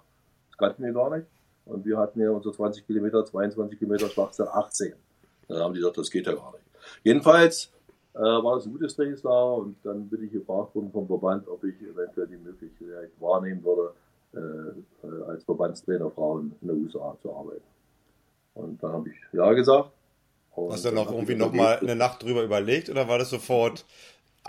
kannten 0.60 0.84
wir 0.84 0.94
gar 0.94 1.16
nicht. 1.16 1.28
Und 1.66 1.86
wir 1.86 1.98
hatten 1.98 2.20
ja 2.20 2.32
unsere 2.32 2.54
20 2.54 2.86
Kilometer, 2.86 3.24
22 3.26 3.78
Kilometer 3.78 4.10
Schwachsinn 4.10 4.48
18. 4.52 4.94
Dann 5.48 5.60
haben 5.60 5.74
die 5.74 5.80
gesagt, 5.80 5.98
das 5.98 6.12
geht 6.12 6.26
ja 6.26 6.34
gar 6.34 6.52
nicht. 6.52 6.64
Jedenfalls 7.04 7.72
äh, 8.16 8.20
war 8.20 8.56
das 8.56 8.66
ein 8.66 8.72
gutes 8.72 8.96
Trainingslager 8.96 9.56
und 9.56 9.76
dann 9.84 10.10
bin 10.10 10.24
ich 10.24 10.32
gefragt 10.32 10.76
worden 10.76 10.92
vom 10.92 11.08
Verband, 11.08 11.48
ob 11.48 11.64
ich 11.64 11.76
eventuell 11.82 12.28
die 12.28 12.38
Möglichkeit 12.38 13.12
wahrnehmen 13.20 13.64
würde, 13.64 13.94
äh, 14.34 15.08
äh 15.08 15.24
als 15.28 15.44
Verbandstrainer 15.44 16.10
Frauen 16.12 16.56
in 16.62 16.68
der 16.68 16.78
USA 16.78 17.16
zu 17.22 17.34
arbeiten. 17.34 17.64
Und 18.56 18.82
dann 18.84 18.92
habe 18.92 19.10
ich 19.10 19.16
ja 19.32 19.52
gesagt. 19.54 19.92
Hast 20.56 20.84
du 20.84 20.90
dann 20.90 20.96
noch 20.96 21.12
irgendwie 21.12 21.36
nochmal 21.36 21.78
eine 21.78 21.96
Nacht 21.96 22.24
drüber 22.24 22.44
überlegt 22.44 22.90
oder 22.90 23.08
war 23.08 23.18
das 23.18 23.30
sofort 23.30 23.86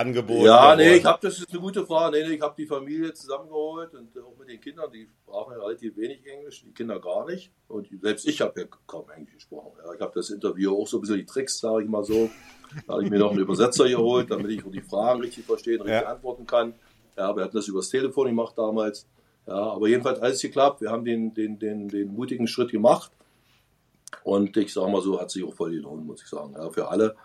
Angebot? 0.00 0.45
Ja, 0.45 0.75
nee, 0.75 0.97
ich 0.97 1.04
habe, 1.04 1.19
das 1.21 1.38
ist 1.38 1.50
eine 1.50 1.61
gute 1.61 1.85
Frage. 1.85 2.16
Nee, 2.16 2.28
nee, 2.28 2.35
ich 2.35 2.40
habe 2.40 2.54
die 2.57 2.66
Familie 2.66 3.12
zusammengeholt 3.12 3.95
und 3.95 4.16
auch 4.19 4.37
mit 4.38 4.49
den 4.49 4.61
Kindern, 4.61 4.90
die 4.90 5.07
sprachen 5.23 5.52
ja 5.52 5.62
relativ 5.62 5.97
wenig 5.97 6.26
Englisch, 6.26 6.62
die 6.64 6.73
Kinder 6.73 6.99
gar 7.00 7.26
nicht. 7.26 7.52
Und 7.69 7.88
selbst 8.00 8.26
ich 8.26 8.40
habe 8.40 8.61
ja 8.61 8.66
kaum 8.87 9.11
Englisch 9.11 9.35
gesprochen. 9.35 9.73
Ja, 9.85 9.92
ich 9.92 10.00
habe 10.00 10.12
das 10.14 10.30
Interview 10.30 10.75
auch 10.75 10.87
so 10.87 10.99
ein 10.99 11.00
bisschen 11.02 11.19
die 11.19 11.26
Tricks, 11.26 11.59
sage 11.61 11.85
ich 11.85 11.88
mal 11.88 12.04
so. 12.04 12.30
Da 12.87 12.95
habe 12.95 13.04
ich 13.04 13.11
mir 13.11 13.19
noch 13.19 13.30
einen 13.30 13.40
Übersetzer 13.40 13.88
geholt, 13.88 14.30
damit 14.30 14.50
ich 14.50 14.62
die 14.62 14.80
Fragen 14.80 15.21
richtig 15.21 15.45
verstehen, 15.45 15.83
richtig 15.83 16.02
ja. 16.02 16.09
antworten 16.09 16.47
kann. 16.47 16.75
Ja, 17.16 17.37
wir 17.37 17.45
hatten 17.45 17.57
das 17.57 17.69
übers 17.69 17.88
Telefon 17.88 18.28
gemacht 18.28 18.57
damals. 18.57 19.07
Ja, 19.47 19.54
aber 19.54 19.88
jedenfalls 19.88 20.21
alles 20.21 20.40
geklappt. 20.40 20.80
Wir 20.80 20.90
haben 20.90 21.04
den, 21.04 21.35
den, 21.35 21.59
den, 21.59 21.88
den 21.88 22.14
mutigen 22.14 22.47
Schritt 22.47 22.71
gemacht. 22.71 23.11
Und 24.23 24.57
ich 24.57 24.73
sage 24.73 24.90
mal 24.90 25.02
so, 25.02 25.21
hat 25.21 25.30
sich 25.30 25.45
auch 25.45 25.54
voll 25.54 25.73
gelohnt, 25.73 26.07
muss 26.07 26.23
ich 26.23 26.28
sagen. 26.28 26.54
Ja, 26.57 26.71
für 26.71 26.88
alle. 26.88 27.16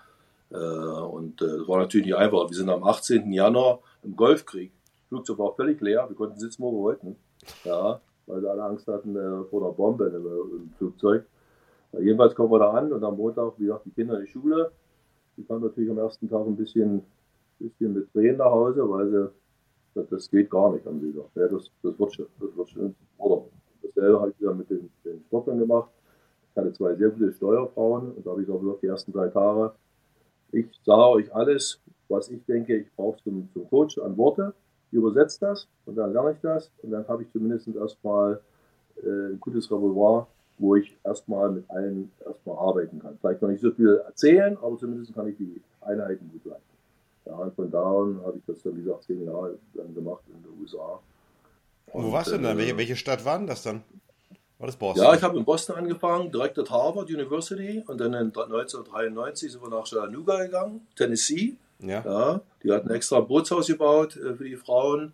Äh, 0.51 0.57
und 0.57 1.41
äh, 1.41 1.57
das 1.57 1.67
war 1.67 1.79
natürlich 1.79 2.07
nicht 2.07 2.15
einfach. 2.15 2.49
Wir 2.49 2.57
sind 2.57 2.69
am 2.69 2.83
18. 2.83 3.31
Januar 3.31 3.79
im 4.03 4.15
Golfkrieg. 4.15 4.71
Das 4.95 5.07
Flugzeug 5.09 5.37
war 5.39 5.55
völlig 5.55 5.81
leer. 5.81 6.05
Wir 6.07 6.15
konnten 6.15 6.39
sitzen, 6.39 6.63
wo 6.63 6.71
wir 6.71 6.79
wollten. 6.79 7.15
Ja. 7.63 8.01
weil 8.25 8.41
sie 8.41 8.49
alle 8.49 8.63
Angst 8.63 8.87
hatten 8.87 9.15
äh, 9.15 9.43
vor 9.49 9.61
einer 9.61 9.71
Bombe 9.71 10.05
im, 10.07 10.25
im 10.61 10.69
Flugzeug. 10.77 11.25
Jedenfalls 11.99 12.35
kommen 12.35 12.51
wir 12.51 12.59
da 12.59 12.71
an 12.71 12.91
und 12.91 13.03
am 13.03 13.15
Montag, 13.15 13.53
wie 13.57 13.65
gesagt, 13.65 13.85
die 13.85 13.91
Kinder 13.91 14.15
in 14.15 14.25
die 14.25 14.31
Schule. 14.31 14.71
Die 15.37 15.43
kamen 15.43 15.61
natürlich 15.61 15.89
am 15.89 15.97
ersten 15.97 16.29
Tag 16.29 16.45
ein 16.45 16.55
bisschen, 16.55 17.01
bisschen 17.59 17.93
mit 17.93 18.11
Tränen 18.11 18.37
nach 18.37 18.51
Hause, 18.51 18.89
weil 18.89 19.09
sie, 19.09 20.05
das, 20.09 20.29
geht 20.29 20.49
gar 20.49 20.73
nicht, 20.73 20.85
haben 20.85 20.99
sie 20.99 21.11
gesagt. 21.11 21.29
Ja, 21.35 21.47
das, 21.47 21.71
das 21.83 21.97
wird 21.99 22.13
schon, 22.13 22.25
das 22.39 22.55
wird 22.55 22.69
schon. 22.69 22.95
Oder 23.17 23.45
dasselbe 23.81 24.19
habe 24.19 24.31
ich 24.31 24.39
wieder 24.39 24.53
mit 24.53 24.69
den, 24.69 24.89
den 25.03 25.23
Sportlern 25.27 25.59
gemacht. 25.59 25.89
Ich 26.51 26.57
hatte 26.57 26.73
zwei 26.73 26.95
sehr 26.95 27.09
gute 27.09 27.33
Steuerfrauen 27.33 28.11
und 28.13 28.25
da 28.25 28.31
habe 28.31 28.43
ich 28.43 28.49
auch 28.49 28.59
gesagt, 28.59 28.83
die 28.83 28.87
ersten 28.87 29.11
drei 29.11 29.27
Tage, 29.27 29.73
ich 30.51 30.67
sage 30.85 31.09
euch 31.09 31.35
alles, 31.35 31.79
was 32.09 32.29
ich 32.29 32.43
denke, 32.45 32.77
ich 32.77 32.91
brauche 32.95 33.21
zum, 33.23 33.49
zum 33.53 33.67
Coach 33.69 33.97
an 33.97 34.17
Worte, 34.17 34.53
ich 34.91 34.97
übersetze 34.97 35.39
das 35.41 35.67
und 35.85 35.95
dann 35.95 36.13
lerne 36.13 36.33
ich 36.33 36.39
das 36.41 36.71
und 36.81 36.91
dann 36.91 37.07
habe 37.07 37.23
ich 37.23 37.31
zumindest 37.31 37.67
erstmal 37.67 38.39
äh, 39.03 39.33
ein 39.33 39.39
gutes 39.39 39.69
Repertoire, 39.71 40.27
wo 40.57 40.75
ich 40.75 40.95
erstmal 41.03 41.51
mit 41.51 41.69
allen 41.69 42.11
erstmal 42.25 42.57
arbeiten 42.57 42.99
kann. 42.99 43.17
Vielleicht 43.19 43.41
noch 43.41 43.49
nicht 43.49 43.61
so 43.61 43.71
viel 43.71 44.01
erzählen, 44.05 44.57
aber 44.61 44.77
zumindest 44.77 45.13
kann 45.13 45.27
ich 45.27 45.37
die 45.37 45.61
Einheiten 45.81 46.29
gut 46.31 46.45
leiten. 46.45 46.63
Ja, 47.25 47.33
und 47.33 47.55
von 47.55 47.71
da 47.71 47.83
an 47.83 48.21
habe 48.23 48.37
ich 48.37 48.43
das 48.45 48.61
dann, 48.61 48.77
wie 48.77 48.83
gesagt, 48.83 49.03
zehn 49.03 49.25
Jahre 49.25 49.57
lang 49.73 49.93
gemacht 49.93 50.21
in 50.27 50.43
den 50.43 50.61
USA. 50.61 50.99
Und, 51.91 52.05
Wo 52.05 52.11
warst 52.11 52.27
du 52.27 52.33
denn 52.33 52.43
dann? 52.43 52.57
Äh, 52.57 52.61
welche, 52.61 52.77
welche 52.77 52.95
Stadt 52.95 53.25
war 53.25 53.37
denn 53.37 53.47
das 53.47 53.63
dann? 53.63 53.83
War 54.57 54.67
das 54.67 54.77
Boston? 54.77 55.03
Ja, 55.03 55.13
ich 55.13 55.21
habe 55.21 55.37
in 55.37 55.43
Boston 55.43 55.75
angefangen, 55.75 56.31
direkt 56.31 56.57
at 56.57 56.69
Harvard 56.69 57.09
University 57.09 57.83
und 57.87 57.99
dann 57.99 58.15
1993 58.15 59.51
sind 59.51 59.61
wir 59.61 59.69
nach 59.69 59.83
Chattanooga 59.83 60.43
gegangen, 60.43 60.87
Tennessee. 60.95 61.57
Ja. 61.79 62.03
ja. 62.05 62.41
Die 62.63 62.71
hatten 62.71 62.89
extra 62.89 63.17
ein 63.17 63.27
Bootshaus 63.27 63.67
gebaut 63.67 64.15
äh, 64.15 64.33
für 64.33 64.45
die 64.45 64.55
Frauen 64.55 65.11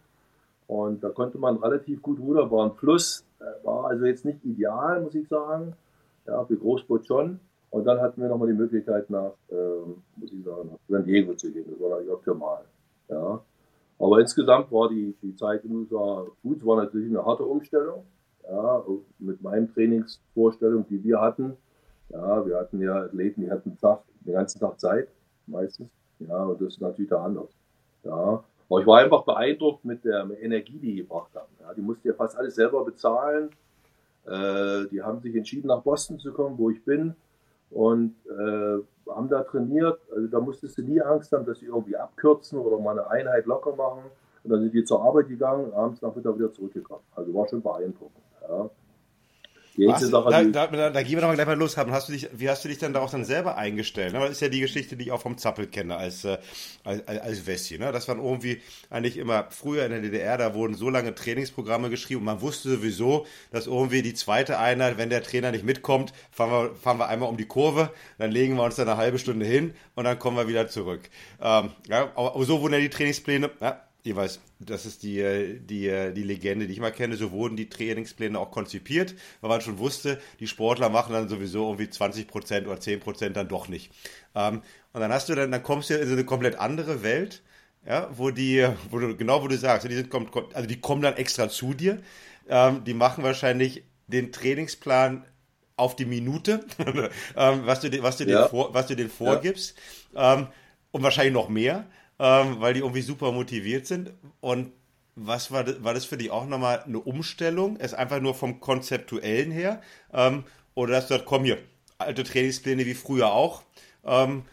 und 0.67 1.03
da 1.03 1.09
konnte 1.09 1.39
man 1.39 1.57
relativ 1.57 2.01
gut 2.03 2.19
rudern. 2.19 2.75
Plus 2.77 3.25
äh, 3.39 3.65
war 3.65 3.89
also 3.89 4.05
jetzt 4.05 4.25
nicht 4.25 4.45
ideal, 4.45 5.01
muss 5.01 5.15
ich 5.15 5.27
sagen. 5.27 5.73
Ja, 6.27 6.45
für 6.45 6.55
Großboot 6.55 7.07
schon. 7.07 7.39
Und 7.71 7.85
dann 7.85 7.99
hatten 7.99 8.21
wir 8.21 8.29
nochmal 8.29 8.49
die 8.49 8.53
Möglichkeit 8.53 9.09
nach, 9.09 9.31
äh, 9.49 9.55
muss 10.17 10.31
ich 10.31 10.43
sagen, 10.43 10.69
nach 10.71 10.77
San 10.87 11.03
Diego 11.03 11.33
zu 11.33 11.51
gehen. 11.51 11.65
Das 11.67 11.79
war 11.79 11.89
natürlich 11.89 12.11
optimal. 12.11 12.63
Ja. 13.09 13.41
Aber 13.97 14.19
insgesamt 14.19 14.71
war 14.71 14.89
die, 14.89 15.15
die 15.21 15.35
Zeit 15.35 15.63
in 15.65 15.75
USA 15.75 16.25
gut. 16.43 16.57
Es 16.57 16.65
war 16.65 16.77
natürlich 16.77 17.09
eine 17.09 17.25
harte 17.25 17.43
Umstellung 17.43 18.05
ja, 18.49 18.83
mit 19.19 19.41
meinen 19.41 19.73
Trainingsvorstellungen, 19.73 20.87
die 20.87 21.03
wir 21.03 21.19
hatten. 21.19 21.57
Ja, 22.09 22.45
wir 22.45 22.57
hatten 22.57 22.81
ja 22.81 23.03
Athleten, 23.03 23.41
die 23.41 23.51
hatten 23.51 23.77
Tag, 23.77 24.01
den 24.21 24.33
ganzen 24.33 24.59
Tag 24.59 24.79
Zeit, 24.79 25.07
meistens. 25.47 25.89
Ja, 26.19 26.43
und 26.43 26.61
das 26.61 26.73
ist 26.73 26.81
natürlich 26.81 27.09
da 27.09 27.23
anders. 27.23 27.49
Ja, 28.03 28.43
aber 28.69 28.79
ich 28.79 28.87
war 28.87 28.99
einfach 28.99 29.23
beeindruckt 29.23 29.83
mit 29.83 30.05
der 30.05 30.25
Energie, 30.41 30.79
die 30.79 30.91
die 30.93 30.95
gebracht 30.97 31.31
haben. 31.35 31.51
Ja, 31.59 31.73
die 31.73 31.81
mussten 31.81 32.07
ja 32.07 32.13
fast 32.13 32.37
alles 32.37 32.55
selber 32.55 32.85
bezahlen. 32.85 33.49
Äh, 34.25 34.87
die 34.91 35.01
haben 35.01 35.19
sich 35.19 35.35
entschieden, 35.35 35.67
nach 35.67 35.81
Boston 35.81 36.19
zu 36.19 36.31
kommen, 36.31 36.57
wo 36.57 36.69
ich 36.69 36.83
bin. 36.85 37.15
Und 37.69 38.15
äh, 38.29 39.11
haben 39.11 39.29
da 39.29 39.43
trainiert. 39.43 39.99
Also 40.15 40.27
da 40.27 40.39
musstest 40.39 40.77
du 40.77 40.83
nie 40.83 41.01
Angst 41.01 41.31
haben, 41.31 41.45
dass 41.45 41.59
sie 41.59 41.65
irgendwie 41.65 41.97
abkürzen 41.97 42.59
oder 42.59 42.79
mal 42.79 42.97
eine 42.97 43.09
Einheit 43.09 43.45
locker 43.45 43.75
machen. 43.75 44.03
Und 44.43 44.51
dann 44.51 44.61
sind 44.61 44.73
die 44.73 44.83
zur 44.83 45.03
Arbeit 45.03 45.27
gegangen 45.27 45.73
abends 45.73 46.01
nachmittag 46.01 46.35
wieder 46.37 46.51
zurückgekommen. 46.53 47.03
Also 47.15 47.33
war 47.33 47.47
schon 47.47 47.61
beeindruckend. 47.61 48.23
Ja. 48.41 48.69
Was, 49.77 50.01
Sache, 50.01 50.29
da, 50.29 50.43
da, 50.43 50.67
da, 50.67 50.89
da, 50.89 51.01
gehen 51.01 51.13
wir 51.13 51.21
doch 51.21 51.29
mal 51.29 51.35
gleich 51.35 51.47
mal 51.47 51.57
los 51.57 51.77
haben. 51.77 51.91
Hast 51.91 52.09
du 52.09 52.13
dich, 52.13 52.27
wie 52.33 52.49
hast 52.49 52.63
du 52.63 52.67
dich 52.67 52.77
dann 52.77 52.91
da 52.91 52.99
auch 52.99 53.09
dann 53.09 53.23
selber 53.23 53.57
eingestellt? 53.57 54.11
Ne? 54.11 54.19
Das 54.19 54.31
ist 54.31 54.41
ja 54.41 54.49
die 54.49 54.59
Geschichte, 54.59 54.97
die 54.97 55.05
ich 55.05 55.11
auch 55.11 55.21
vom 55.21 55.37
Zappel 55.37 55.65
kenne 55.67 55.95
als, 55.95 56.25
äh, 56.25 56.37
als, 56.83 57.07
als 57.07 57.47
Wessi. 57.47 57.77
Ne? 57.77 57.91
Das 57.93 58.07
waren 58.09 58.19
irgendwie 58.19 58.61
eigentlich 58.89 59.17
immer 59.17 59.47
früher 59.49 59.85
in 59.85 59.91
der 59.91 60.01
DDR, 60.01 60.37
da 60.37 60.53
wurden 60.53 60.73
so 60.73 60.89
lange 60.89 61.15
Trainingsprogramme 61.15 61.89
geschrieben 61.89 62.19
und 62.19 62.25
man 62.25 62.41
wusste 62.41 62.69
sowieso, 62.69 63.25
dass 63.51 63.67
irgendwie 63.67 64.01
die 64.01 64.13
zweite 64.13 64.59
Einheit, 64.59 64.97
wenn 64.97 65.09
der 65.09 65.23
Trainer 65.23 65.51
nicht 65.51 65.63
mitkommt, 65.63 66.11
fahren 66.31 66.51
wir, 66.51 66.75
fahren 66.75 66.97
wir 66.97 67.07
einmal 67.07 67.29
um 67.29 67.37
die 67.37 67.47
Kurve, 67.47 67.91
dann 68.17 68.31
legen 68.31 68.55
wir 68.55 68.63
uns 68.63 68.75
dann 68.75 68.89
eine 68.89 68.97
halbe 68.97 69.19
Stunde 69.19 69.45
hin 69.45 69.73
und 69.95 70.03
dann 70.03 70.19
kommen 70.19 70.35
wir 70.35 70.49
wieder 70.49 70.67
zurück. 70.67 71.09
Ähm, 71.41 71.71
ja, 71.87 72.11
aber 72.15 72.43
so 72.43 72.61
wurden 72.61 72.73
ja 72.73 72.79
die 72.79 72.89
Trainingspläne. 72.89 73.49
Ja, 73.61 73.81
Jeweils, 74.03 74.39
das 74.59 74.85
ist 74.85 75.03
die, 75.03 75.59
die, 75.59 76.11
die 76.15 76.23
Legende, 76.23 76.65
die 76.65 76.73
ich 76.73 76.79
mal 76.79 76.91
kenne. 76.91 77.15
So 77.17 77.31
wurden 77.31 77.55
die 77.55 77.69
Trainingspläne 77.69 78.39
auch 78.39 78.49
konzipiert, 78.49 79.13
weil 79.41 79.49
man 79.49 79.61
schon 79.61 79.77
wusste, 79.77 80.19
die 80.39 80.47
Sportler 80.47 80.89
machen 80.89 81.13
dann 81.13 81.29
sowieso 81.29 81.67
irgendwie 81.67 81.89
20 81.89 82.27
Prozent 82.27 82.67
oder 82.67 82.79
10 82.79 82.99
Prozent 82.99 83.37
dann 83.37 83.47
doch 83.47 83.67
nicht. 83.67 83.91
Ähm, 84.33 84.63
und 84.93 85.01
dann 85.01 85.13
hast 85.13 85.29
du 85.29 85.35
dann, 85.35 85.51
dann 85.51 85.61
kommst 85.61 85.89
du 85.89 85.95
in 85.95 86.07
so 86.07 86.13
eine 86.13 86.25
komplett 86.25 86.55
andere 86.55 87.03
Welt, 87.03 87.43
ja, 87.85 88.09
wo 88.15 88.31
die, 88.31 88.67
wo 88.89 88.99
du, 88.99 89.15
genau 89.15 89.43
wo 89.43 89.47
du 89.47 89.57
sagst, 89.57 89.87
die 89.87 89.95
sind, 89.95 90.13
also 90.53 90.67
die 90.67 90.79
kommen 90.79 91.01
dann 91.01 91.17
extra 91.17 91.49
zu 91.49 91.73
dir, 91.73 91.99
ähm, 92.49 92.83
die 92.83 92.93
machen 92.93 93.23
wahrscheinlich 93.23 93.83
den 94.07 94.31
Trainingsplan 94.31 95.25
auf 95.75 95.95
die 95.95 96.05
Minute, 96.05 96.65
ähm, 97.35 97.61
was 97.65 97.81
du, 97.81 98.03
was 98.03 98.17
du, 98.17 98.25
ja. 98.25 98.47
den, 98.47 98.73
was 98.73 98.87
du 98.87 98.95
den 98.95 99.09
vorgibst, 99.09 99.75
ja. 100.13 100.51
und 100.91 101.03
wahrscheinlich 101.03 101.33
noch 101.33 101.49
mehr 101.49 101.85
ähm, 102.21 102.61
weil 102.61 102.75
die 102.75 102.81
irgendwie 102.81 103.01
super 103.01 103.31
motiviert 103.31 103.87
sind. 103.87 104.11
Und 104.41 104.71
was 105.15 105.51
war 105.51 105.63
das, 105.63 105.83
war 105.83 105.95
das 105.95 106.05
für 106.05 106.17
dich 106.17 106.29
auch 106.29 106.45
nochmal 106.45 106.83
eine 106.83 106.99
Umstellung? 106.99 107.77
Es 107.79 107.95
einfach 107.95 108.21
nur 108.21 108.35
vom 108.35 108.59
Konzeptuellen 108.59 109.49
her? 109.49 109.81
Ähm, 110.13 110.43
oder 110.75 110.93
dass 110.93 111.07
du 111.07 111.15
sagst, 111.15 111.25
komm 111.25 111.43
hier, 111.45 111.57
alte 111.97 112.23
Trainingspläne 112.23 112.85
wie 112.85 112.93
früher 112.93 113.31
auch. 113.31 113.63
Ähm, 114.05 114.43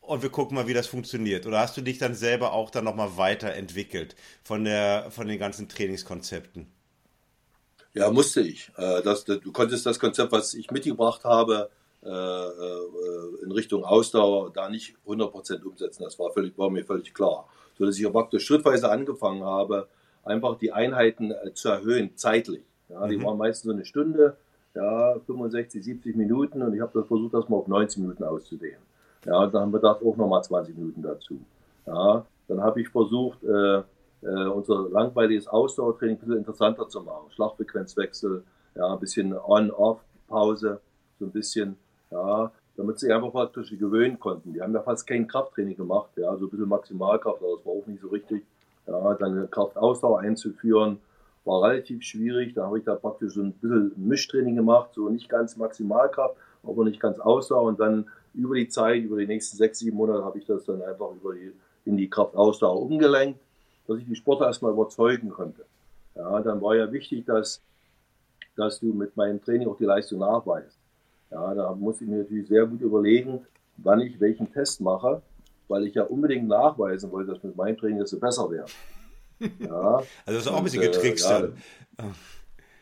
und 0.00 0.22
wir 0.22 0.30
gucken 0.30 0.54
mal, 0.54 0.68
wie 0.68 0.72
das 0.74 0.86
funktioniert. 0.86 1.44
Oder 1.44 1.60
hast 1.60 1.76
du 1.76 1.82
dich 1.82 1.98
dann 1.98 2.14
selber 2.14 2.52
auch 2.52 2.70
dann 2.70 2.84
nochmal 2.84 3.18
weiterentwickelt 3.18 4.16
von, 4.42 4.64
der, 4.64 5.10
von 5.10 5.28
den 5.28 5.38
ganzen 5.38 5.68
Trainingskonzepten? 5.68 6.66
Ja, 7.92 8.10
musste 8.10 8.40
ich. 8.40 8.70
Äh, 8.78 9.02
das, 9.02 9.24
du 9.24 9.52
konntest 9.52 9.84
das 9.84 9.98
Konzept, 9.98 10.32
was 10.32 10.54
ich 10.54 10.70
mitgebracht 10.70 11.24
habe, 11.24 11.70
in 12.06 13.52
Richtung 13.52 13.84
Ausdauer 13.84 14.52
da 14.52 14.68
nicht 14.68 14.96
100% 15.06 15.64
umsetzen. 15.64 16.04
Das 16.04 16.18
war, 16.18 16.30
völlig, 16.30 16.56
war 16.56 16.70
mir 16.70 16.84
völlig 16.84 17.12
klar. 17.12 17.48
So 17.78 17.84
dass 17.84 17.98
ich 17.98 18.10
praktisch 18.10 18.46
schrittweise 18.46 18.90
angefangen 18.90 19.44
habe, 19.44 19.88
einfach 20.26 20.58
die 20.58 20.72
Einheiten 20.72 21.30
äh, 21.30 21.52
zu 21.54 21.68
erhöhen, 21.68 22.10
zeitlich. 22.16 22.62
Ja, 22.88 23.06
die 23.06 23.16
mhm. 23.16 23.24
waren 23.24 23.38
meistens 23.38 23.64
so 23.64 23.72
eine 23.72 23.84
Stunde, 23.84 24.36
ja, 24.74 25.18
65, 25.26 25.82
70 25.82 26.16
Minuten 26.16 26.62
und 26.62 26.74
ich 26.74 26.80
habe 26.80 27.04
versucht, 27.04 27.34
das 27.34 27.48
mal 27.48 27.56
auf 27.56 27.68
90 27.68 28.02
Minuten 28.02 28.24
auszudehnen. 28.24 28.82
Ja, 29.24 29.38
und 29.42 29.54
dann 29.54 29.62
haben 29.62 29.72
wir 29.72 29.80
das 29.80 30.02
auch 30.02 30.16
nochmal 30.16 30.44
20 30.44 30.76
Minuten 30.76 31.02
dazu. 31.02 31.40
Ja, 31.86 32.26
dann 32.48 32.60
habe 32.60 32.80
ich 32.80 32.88
versucht, 32.88 33.42
äh, 33.42 33.78
äh, 34.22 34.48
unser 34.48 34.88
langweiliges 34.90 35.48
Ausdauertraining 35.48 36.16
ein 36.16 36.20
bisschen 36.20 36.38
interessanter 36.38 36.88
zu 36.88 37.00
machen. 37.00 37.30
Schlagfrequenzwechsel, 37.30 38.44
ja, 38.74 38.92
ein 38.92 39.00
bisschen 39.00 39.32
On-Off-Pause, 39.36 40.80
so 41.18 41.24
ein 41.24 41.32
bisschen 41.32 41.76
ja, 42.10 42.50
damit 42.76 42.98
sie 42.98 43.12
einfach 43.12 43.32
praktisch 43.32 43.70
gewöhnen 43.70 44.18
konnten. 44.18 44.52
Die 44.52 44.60
haben 44.60 44.74
ja 44.74 44.82
fast 44.82 45.06
kein 45.06 45.26
Krafttraining 45.26 45.76
gemacht, 45.76 46.10
ja, 46.16 46.36
so 46.36 46.46
ein 46.46 46.50
bisschen 46.50 46.68
Maximalkraft, 46.68 47.42
aber 47.42 47.56
das 47.56 47.66
war 47.66 47.72
auch 47.72 47.86
nicht 47.86 48.00
so 48.00 48.08
richtig. 48.08 48.44
Ja, 48.86 49.14
dann 49.14 49.50
Kraftausdauer 49.50 50.20
einzuführen, 50.20 50.98
war 51.44 51.62
relativ 51.62 52.02
schwierig. 52.02 52.54
Da 52.54 52.66
habe 52.66 52.78
ich 52.78 52.84
da 52.84 52.94
praktisch 52.94 53.34
so 53.34 53.42
ein 53.42 53.52
bisschen 53.52 53.92
Mischtraining 53.96 54.56
gemacht, 54.56 54.90
so 54.94 55.08
nicht 55.08 55.28
ganz 55.28 55.56
Maximalkraft, 55.56 56.36
aber 56.62 56.84
nicht 56.84 57.00
ganz 57.00 57.18
Ausdauer. 57.18 57.62
Und 57.62 57.80
dann 57.80 58.06
über 58.34 58.54
die 58.54 58.68
Zeit, 58.68 59.02
über 59.02 59.16
die 59.16 59.26
nächsten 59.26 59.56
sechs, 59.56 59.78
sieben 59.78 59.96
Monate, 59.96 60.24
habe 60.24 60.38
ich 60.38 60.46
das 60.46 60.64
dann 60.64 60.82
einfach 60.82 61.10
über 61.12 61.34
die, 61.34 61.52
in 61.84 61.96
die 61.96 62.10
Kraftausdauer 62.10 62.82
umgelenkt, 62.82 63.40
dass 63.86 63.98
ich 63.98 64.06
die 64.06 64.16
Sportler 64.16 64.48
erstmal 64.48 64.72
überzeugen 64.72 65.30
konnte. 65.30 65.64
Ja, 66.14 66.40
dann 66.40 66.60
war 66.60 66.76
ja 66.76 66.90
wichtig, 66.92 67.24
dass, 67.26 67.60
dass 68.56 68.80
du 68.80 68.86
mit 68.92 69.16
meinem 69.16 69.42
Training 69.42 69.68
auch 69.68 69.76
die 69.76 69.84
Leistung 69.84 70.20
nachweist. 70.20 70.75
Ja, 71.30 71.54
da 71.54 71.74
muss 71.74 72.00
ich 72.00 72.08
mir 72.08 72.18
natürlich 72.18 72.48
sehr 72.48 72.66
gut 72.66 72.80
überlegen, 72.80 73.44
wann 73.78 74.00
ich 74.00 74.20
welchen 74.20 74.52
Test 74.52 74.80
mache, 74.80 75.22
weil 75.68 75.86
ich 75.86 75.94
ja 75.94 76.04
unbedingt 76.04 76.48
nachweisen 76.48 77.10
wollte, 77.10 77.32
dass 77.32 77.42
mit 77.42 77.56
meinem 77.56 77.76
Training 77.76 77.98
desto 77.98 78.18
besser 78.18 78.50
wäre. 78.50 78.66
Ja. 79.58 79.96
also 79.98 80.06
das 80.24 80.36
ist 80.38 80.48
auch 80.48 80.56
ein 80.56 80.64
bisschen 80.64 80.80
getrickst. 80.80 81.28
Äh, 81.28 81.50
ja, 81.98 82.14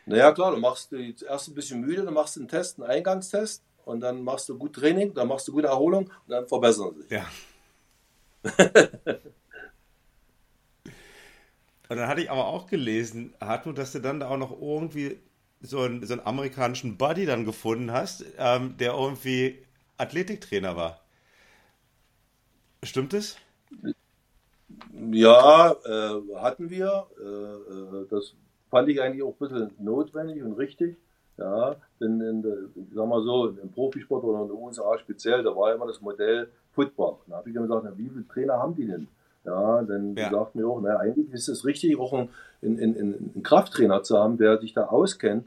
naja, 0.07 0.31
klar, 0.31 0.53
du 0.53 0.59
machst 0.59 0.93
erst 0.93 1.49
ein 1.49 1.55
bisschen 1.55 1.81
müde, 1.81 2.05
dann 2.05 2.15
machst 2.15 2.37
du 2.37 2.41
einen 2.41 2.49
Test, 2.49 2.79
einen 2.79 2.89
Eingangstest 2.89 3.65
und 3.85 4.01
dann 4.01 4.23
machst 4.23 4.49
du 4.49 4.57
gut 4.57 4.75
Training, 4.75 5.15
dann 5.15 5.29
machst 5.29 5.49
du 5.49 5.53
gute 5.53 5.67
Erholung 5.67 6.05
und 6.05 6.29
dann 6.29 6.47
verbessern 6.47 6.95
sie 6.95 7.03
sich. 7.03 7.11
Ja. 7.11 7.27
und 11.89 11.97
dann 11.97 12.07
hatte 12.07 12.21
ich 12.21 12.31
aber 12.31 12.47
auch 12.47 12.67
gelesen, 12.67 13.35
Hartmut, 13.41 13.79
dass 13.79 13.93
du 13.93 14.01
dann 14.01 14.21
da 14.21 14.29
auch 14.29 14.37
noch 14.37 14.53
irgendwie 14.61 15.19
so 15.65 15.81
einen, 15.81 16.05
so 16.07 16.15
einen 16.15 16.27
amerikanischen 16.27 16.97
Buddy 16.97 17.27
dann 17.27 17.45
gefunden 17.45 17.93
hast, 17.93 18.25
ähm, 18.39 18.77
der 18.79 18.93
irgendwie 18.95 19.59
Athletiktrainer 19.97 20.77
war. 20.77 21.01
Stimmt 22.83 23.15
es? 23.15 23.37
Ja, 25.11 25.73
äh, 25.85 26.37
hatten 26.37 26.71
wir. 26.71 27.07
Äh, 27.19 27.25
äh, 27.25 28.07
das 28.11 28.35
fand 28.71 28.89
ich 28.89 29.01
eigentlich 29.01 29.23
auch 29.23 29.35
ein 29.35 29.39
bisschen 29.39 29.71
notwendig 29.79 30.43
und 30.43 30.53
richtig. 30.55 30.97
Ja, 31.37 31.75
denn 32.01 32.21
in 32.21 32.71
ich 32.77 32.95
sag 32.95 33.09
mal 33.09 33.23
so, 33.23 33.49
im 33.49 33.73
Profisport 33.73 34.23
oder 34.23 34.43
in 34.43 34.49
den 34.49 34.57
USA 34.57 34.97
speziell, 34.99 35.43
da 35.43 35.55
war 35.57 35.75
immer 35.75 35.87
das 35.87 36.01
Modell 36.01 36.49
Football. 36.75 37.17
Da 37.27 37.37
habe 37.37 37.51
ich 37.51 37.57
immer 37.57 37.67
gesagt, 37.67 37.85
na, 37.85 37.99
wie 37.99 38.09
viele 38.09 38.29
Trainer 38.29 38.55
haben 38.55 38.77
die 38.77 38.87
denn? 38.87 39.09
Ja, 39.45 39.83
denn 39.83 40.15
ja. 40.17 40.31
sagten 40.31 40.61
mir 40.61 40.69
auch, 40.69 40.81
naja, 40.81 40.99
eigentlich 40.99 41.31
ist 41.33 41.49
es 41.49 41.65
richtig, 41.65 41.99
auch 41.99 42.13
einen, 42.13 42.29
einen, 42.63 42.97
einen, 42.97 43.43
Krafttrainer 43.43 44.03
zu 44.03 44.19
haben, 44.19 44.39
der 44.39 44.59
sich 44.59 44.73
da 44.73 44.87
auskennt. 44.87 45.45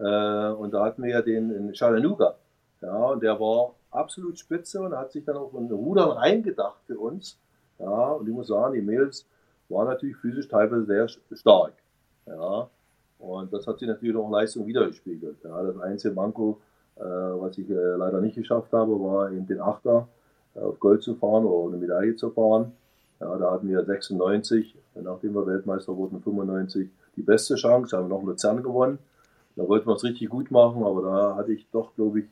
Äh, 0.00 0.52
und 0.52 0.72
da 0.72 0.84
hatten 0.84 1.02
wir 1.02 1.10
ja 1.10 1.22
den 1.22 1.50
in 1.50 1.72
Chattanooga. 1.72 2.34
Ja, 2.80 2.96
und 3.10 3.22
der 3.22 3.38
war 3.38 3.74
absolut 3.90 4.38
spitze 4.38 4.80
und 4.80 4.96
hat 4.96 5.12
sich 5.12 5.24
dann 5.24 5.36
auch 5.36 5.52
in 5.54 5.70
Rudern 5.70 6.10
reingedacht 6.10 6.80
für 6.86 6.98
uns. 6.98 7.38
Ja, 7.78 8.12
und 8.12 8.26
ich 8.26 8.34
muss 8.34 8.48
sagen, 8.48 8.74
die 8.74 8.80
Mädels 8.80 9.26
waren 9.68 9.88
natürlich 9.88 10.16
physisch 10.16 10.48
teilweise 10.48 10.84
sehr 10.86 11.08
stark. 11.36 11.74
Ja, 12.26 12.68
und 13.18 13.52
das 13.52 13.66
hat 13.66 13.78
sich 13.78 13.88
natürlich 13.88 14.16
auch 14.16 14.26
in 14.26 14.32
Leistung 14.32 14.66
wiedergespiegelt. 14.66 15.36
Ja, 15.44 15.62
das 15.62 15.78
einzige 15.78 16.14
Manko, 16.14 16.60
äh, 16.96 17.02
was 17.02 17.58
ich 17.58 17.68
äh, 17.68 17.74
leider 17.74 18.20
nicht 18.20 18.36
geschafft 18.36 18.72
habe, 18.72 18.92
war 18.92 19.30
eben 19.30 19.46
den 19.46 19.60
Achter 19.60 20.08
äh, 20.54 20.60
auf 20.60 20.80
Gold 20.80 21.02
zu 21.02 21.14
fahren 21.14 21.44
oder 21.44 21.68
eine 21.68 21.80
Medaille 21.80 22.16
zu 22.16 22.30
fahren. 22.30 22.72
Ja, 23.20 23.36
da 23.36 23.50
hatten 23.50 23.68
wir 23.68 23.84
96, 23.84 24.74
nachdem 24.94 25.34
wir 25.34 25.46
Weltmeister 25.46 25.94
wurden, 25.94 26.22
95 26.22 26.88
die 27.16 27.22
beste 27.22 27.56
Chance, 27.56 27.94
haben 27.94 28.08
wir 28.08 28.16
noch 28.16 28.22
Luzern 28.22 28.62
gewonnen. 28.62 28.98
Da 29.60 29.68
wollten 29.68 29.86
wir 29.88 29.94
es 29.94 30.04
richtig 30.04 30.30
gut 30.30 30.50
machen, 30.50 30.82
aber 30.82 31.02
da 31.02 31.36
hatte 31.36 31.52
ich 31.52 31.68
doch, 31.70 31.94
glaube 31.94 32.20
ich, 32.20 32.26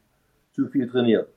zu 0.53 0.67
viel 0.69 0.89
trainiert. 0.89 1.29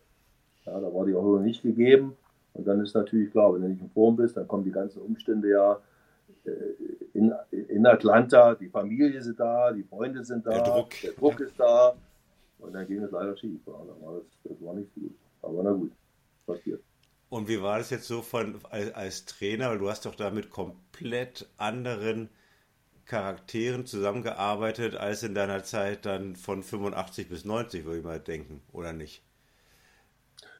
Ja, 0.65 0.79
da 0.79 0.93
war 0.93 1.05
die 1.05 1.12
Erholung 1.12 1.43
nicht 1.43 1.63
gegeben. 1.63 2.15
Und 2.53 2.65
dann 2.65 2.79
ist 2.79 2.93
natürlich 2.93 3.29
klar, 3.31 3.53
wenn 3.53 3.62
du 3.62 3.67
nicht 3.67 3.81
in 3.81 3.89
Form 3.89 4.15
bist, 4.15 4.38
dann 4.38 4.48
kommen 4.48 4.63
die 4.63 4.71
ganzen 4.71 5.01
Umstände 5.01 5.50
ja 5.50 5.81
äh, 6.45 6.51
in, 7.13 7.33
in 7.51 7.86
Atlanta, 7.86 8.55
die 8.55 8.69
Familie 8.69 9.17
ist 9.17 9.38
da, 9.38 9.74
die 9.74 9.83
Freunde 9.83 10.24
sind 10.24 10.45
da, 10.45 10.51
der 10.51 10.63
Druck, 10.63 10.91
der 11.03 11.12
Druck 11.12 11.39
ist 11.41 11.60
da. 11.60 11.93
Und 12.60 12.71
dann 12.71 12.88
ging 12.88 13.03
es 13.03 13.12
leider 13.12 13.36
schief. 13.36 13.60
Ja, 13.67 13.74
das, 13.83 14.24
das 14.45 14.65
war 14.65 14.74
nicht 14.75 14.93
gut. 14.95 15.13
Aber 15.41 15.62
na 15.62 15.74
gut, 15.74 15.91
passiert. 16.45 16.81
Und 17.27 17.50
wie 17.50 17.62
war 17.62 17.79
das 17.79 17.89
jetzt 17.89 18.07
so 18.07 18.21
von 18.21 18.60
als, 18.69 18.93
als 18.93 19.25
Trainer? 19.25 19.71
Weil 19.71 19.79
du 19.79 19.89
hast 19.89 20.05
doch 20.05 20.15
da 20.15 20.29
mit 20.29 20.51
komplett 20.51 21.50
anderen 21.57 22.29
Charakteren 23.12 23.86
zusammengearbeitet 23.86 24.96
als 24.96 25.22
in 25.22 25.36
deiner 25.36 25.65
Zeit 25.65 26.06
dann 26.06 26.38
von 26.38 26.63
85 26.63 27.27
bis 27.27 27.44
90, 27.44 27.84
würde 27.84 27.98
ich 27.98 28.06
mal 28.06 28.22
denken, 28.22 28.62
oder 28.72 28.94
nicht? 28.94 29.22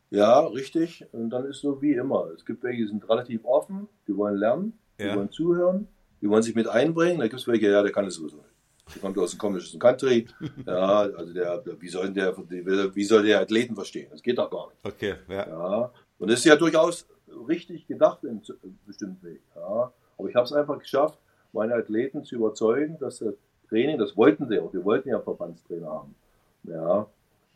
Ja, 0.10 0.42
richtig. 0.42 1.06
Und 1.14 1.30
dann 1.30 1.46
ist 1.46 1.62
so 1.62 1.82
wie 1.82 1.94
immer. 1.94 2.30
Es 2.36 2.46
gibt 2.46 2.62
welche, 2.64 2.82
die 2.82 2.88
sind 2.90 3.08
relativ 3.10 3.46
offen, 3.46 3.88
die 4.06 4.18
wollen 4.18 4.36
lernen, 4.36 4.74
die 5.00 5.06
ja. 5.06 5.16
wollen 5.16 5.32
zuhören, 5.32 5.88
die 6.22 6.30
wollen 6.30 6.44
sich 6.44 6.54
mit 6.54 6.68
einbringen. 6.68 7.20
Da 7.20 7.28
gibt 7.30 7.40
es 7.40 7.48
welche, 7.48 7.72
ja, 7.72 7.84
der 7.84 7.94
kann 7.94 8.04
es 8.04 8.16
sowieso 8.16 8.36
nicht. 8.36 8.96
Der 8.96 9.02
kommt 9.02 9.18
aus 9.18 9.32
dem 9.32 9.40
komischen 9.40 9.80
Country. 9.80 10.28
Ja, 10.66 11.04
also 11.04 11.34
der, 11.34 11.64
wie 11.80 11.88
soll 11.88 12.12
der, 12.12 12.36
wie 12.38 13.04
soll 13.06 13.24
der 13.24 13.40
Athleten 13.40 13.76
verstehen? 13.76 14.10
Das 14.12 14.22
geht 14.22 14.38
doch 14.38 14.52
gar 14.52 14.68
nicht. 14.68 14.80
Okay, 14.84 15.16
ja. 15.30 15.48
ja. 15.48 15.92
Und 16.20 16.30
das 16.30 16.40
ist 16.40 16.46
ja 16.46 16.58
durchaus 16.58 17.08
richtig 17.48 17.88
gedacht 17.88 18.26
in 18.26 18.42
bestimmten 18.86 19.26
Weg. 19.26 19.42
Ja. 19.56 19.94
Aber 20.18 20.28
ich 20.28 20.36
habe 20.36 20.44
es 20.44 20.52
einfach 20.52 20.78
geschafft, 20.80 21.18
meine 21.54 21.76
Athleten 21.76 22.24
zu 22.24 22.36
überzeugen, 22.36 22.98
dass 23.00 23.20
das 23.20 23.34
Training, 23.70 23.98
das 23.98 24.16
wollten 24.18 24.48
sie 24.48 24.60
auch, 24.60 24.72
die 24.72 24.84
wollten 24.84 25.10
ja 25.10 25.20
Verbandstrainer 25.20 25.90
haben, 25.90 26.16
ja, 26.64 27.08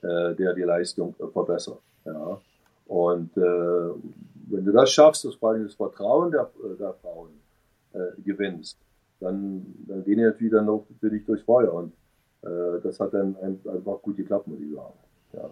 äh, 0.02 0.36
der 0.36 0.54
die 0.54 0.62
Leistung 0.62 1.16
äh, 1.20 1.28
verbessert. 1.28 1.80
Ja. 2.06 2.40
Und 2.88 3.36
äh, 3.38 3.42
wenn 3.42 4.66
du 4.66 4.72
das 4.72 4.92
schaffst, 4.92 5.26
das 5.26 5.36
vor 5.36 5.50
allem 5.50 5.64
das 5.64 5.76
Vertrauen 5.76 6.32
der, 6.32 6.50
äh, 6.64 6.78
der 6.78 6.94
Frauen 6.94 7.32
äh, 7.94 8.22
gewinnst, 8.24 8.78
dann, 9.20 9.66
dann 9.88 10.04
gehen 10.04 10.18
die 10.18 10.24
natürlich 10.24 10.54
dann 10.54 10.66
noch 10.66 10.86
für 11.00 11.10
dich 11.10 11.26
durchs 11.26 11.44
Feuer. 11.44 11.74
Und 11.74 11.94
äh, 12.44 12.82
das 12.84 13.00
hat 13.00 13.14
dann 13.14 13.36
einfach 13.38 14.02
gut 14.02 14.18
geklappt, 14.18 14.48
muss 14.48 14.60
ich 14.60 14.74
sagen. 14.74 14.94
Ja. 15.34 15.52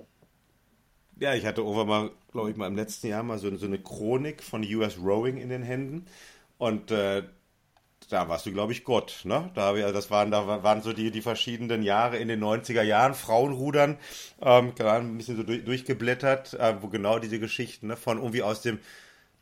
Ja, 1.19 1.35
ich 1.35 1.45
hatte 1.45 1.61
irgendwann 1.61 1.87
mal, 1.87 2.09
glaube 2.31 2.49
ich, 2.49 2.57
mal 2.57 2.67
im 2.67 2.75
letzten 2.75 3.07
Jahr 3.07 3.23
mal 3.23 3.37
so, 3.37 3.55
so 3.55 3.67
eine 3.67 3.79
Chronik 3.79 4.41
von 4.41 4.63
US 4.63 4.97
Rowing 4.97 5.37
in 5.37 5.49
den 5.49 5.61
Händen. 5.61 6.05
Und 6.57 6.91
äh, 6.91 7.23
da 8.13 8.29
warst 8.29 8.45
du, 8.45 8.51
glaube 8.53 8.71
ich, 8.71 8.83
Gott, 8.83 9.21
ne? 9.23 9.49
Da, 9.55 9.73
das 9.91 10.11
waren, 10.11 10.31
da 10.31 10.63
waren 10.63 10.81
so 10.81 10.93
die, 10.93 11.11
die 11.11 11.21
verschiedenen 11.21 11.83
Jahre 11.83 12.17
in 12.17 12.27
den 12.27 12.43
90er 12.43 12.83
Jahren, 12.83 13.15
Frauenrudern, 13.15 13.97
ähm, 14.41 14.75
gerade 14.75 15.05
ein 15.05 15.17
bisschen 15.17 15.35
so 15.35 15.43
durch, 15.43 15.65
durchgeblättert, 15.65 16.53
äh, 16.53 16.75
wo 16.81 16.87
genau 16.87 17.19
diese 17.19 17.39
Geschichten, 17.39 17.87
ne, 17.87 17.97
von 17.97 18.17
irgendwie 18.17 18.43
aus 18.43 18.61
dem, 18.61 18.79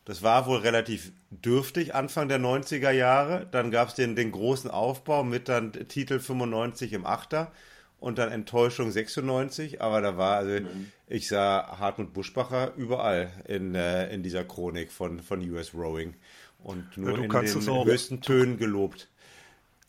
das 0.06 0.24
war 0.24 0.48
wohl 0.48 0.60
relativ 0.60 1.12
dürftig 1.30 1.94
Anfang 1.94 2.30
der 2.30 2.40
90er 2.40 2.92
Jahre. 2.92 3.48
Dann 3.52 3.72
gab 3.72 3.90
es 3.90 3.96
den, 3.96 4.16
den 4.16 4.32
großen 4.32 4.72
Aufbau 4.72 5.24
mit 5.24 5.50
dann 5.50 5.74
Titel 5.74 6.20
95 6.20 6.94
im 6.94 7.06
Achter 7.06 7.52
und 8.00 8.18
dann 8.18 8.32
Enttäuschung 8.32 8.90
96, 8.90 9.82
aber 9.82 10.02
da 10.02 10.18
war, 10.18 10.38
also 10.38 10.64
mhm. 10.64 10.92
ich 11.08 11.28
sah 11.28 11.78
Hartmut 11.78 12.14
Buschbacher 12.14 12.74
überall 12.76 13.32
in, 13.48 13.76
äh, 13.76 14.12
in 14.12 14.24
dieser 14.24 14.44
Chronik 14.44 14.92
von, 14.92 15.20
von 15.20 15.48
US 15.52 15.74
Rowing 15.76 16.16
und 16.64 16.98
nur 16.98 17.12
ja, 17.18 17.24
in 17.24 17.30
den 17.30 17.70
auch, 17.70 17.86
höchsten 17.86 18.22
Tönen 18.22 18.58
gelobt. 18.58 19.10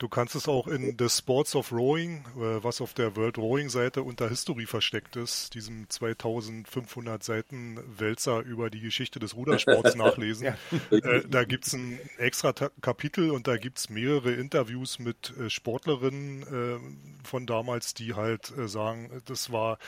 Du 0.03 0.09
kannst 0.09 0.35
es 0.35 0.49
auch 0.49 0.67
in 0.67 0.97
The 0.99 1.09
Sports 1.09 1.55
of 1.55 1.71
Rowing, 1.71 2.25
äh, 2.35 2.65
was 2.65 2.81
auf 2.81 2.93
der 2.93 3.15
World 3.15 3.39
Rowing 3.39 3.69
Seite 3.69 4.03
unter 4.03 4.29
History 4.29 4.67
versteckt 4.67 5.15
ist, 5.15 5.55
diesem 5.55 5.89
2500 5.89 7.23
Seiten 7.23 7.79
Wälzer 7.87 8.41
über 8.41 8.69
die 8.69 8.81
Geschichte 8.81 9.21
des 9.21 9.37
Rudersports 9.37 9.95
nachlesen. 9.95 10.47
ja. 10.47 10.99
äh, 10.99 11.23
da 11.29 11.45
gibt 11.45 11.69
es 11.69 11.75
ein 11.75 12.01
extra 12.19 12.53
Kapitel 12.81 13.31
und 13.31 13.47
da 13.47 13.57
gibt 13.57 13.79
es 13.79 13.91
mehrere 13.91 14.33
Interviews 14.33 14.99
mit 14.99 15.35
äh, 15.39 15.49
Sportlerinnen 15.49 16.43
äh, 16.43 17.25
von 17.25 17.47
damals, 17.47 17.95
die 17.95 18.15
halt 18.15 18.53
äh, 18.59 18.67
sagen, 18.67 19.23
das 19.27 19.53
war 19.53 19.79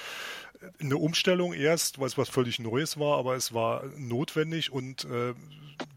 eine 0.81 0.97
Umstellung 0.97 1.53
erst, 1.53 2.01
was 2.01 2.19
was 2.19 2.29
völlig 2.29 2.59
Neues 2.59 2.99
war, 2.99 3.19
aber 3.19 3.37
es 3.37 3.55
war 3.55 3.85
notwendig 3.97 4.73
und 4.73 5.05
äh, 5.05 5.35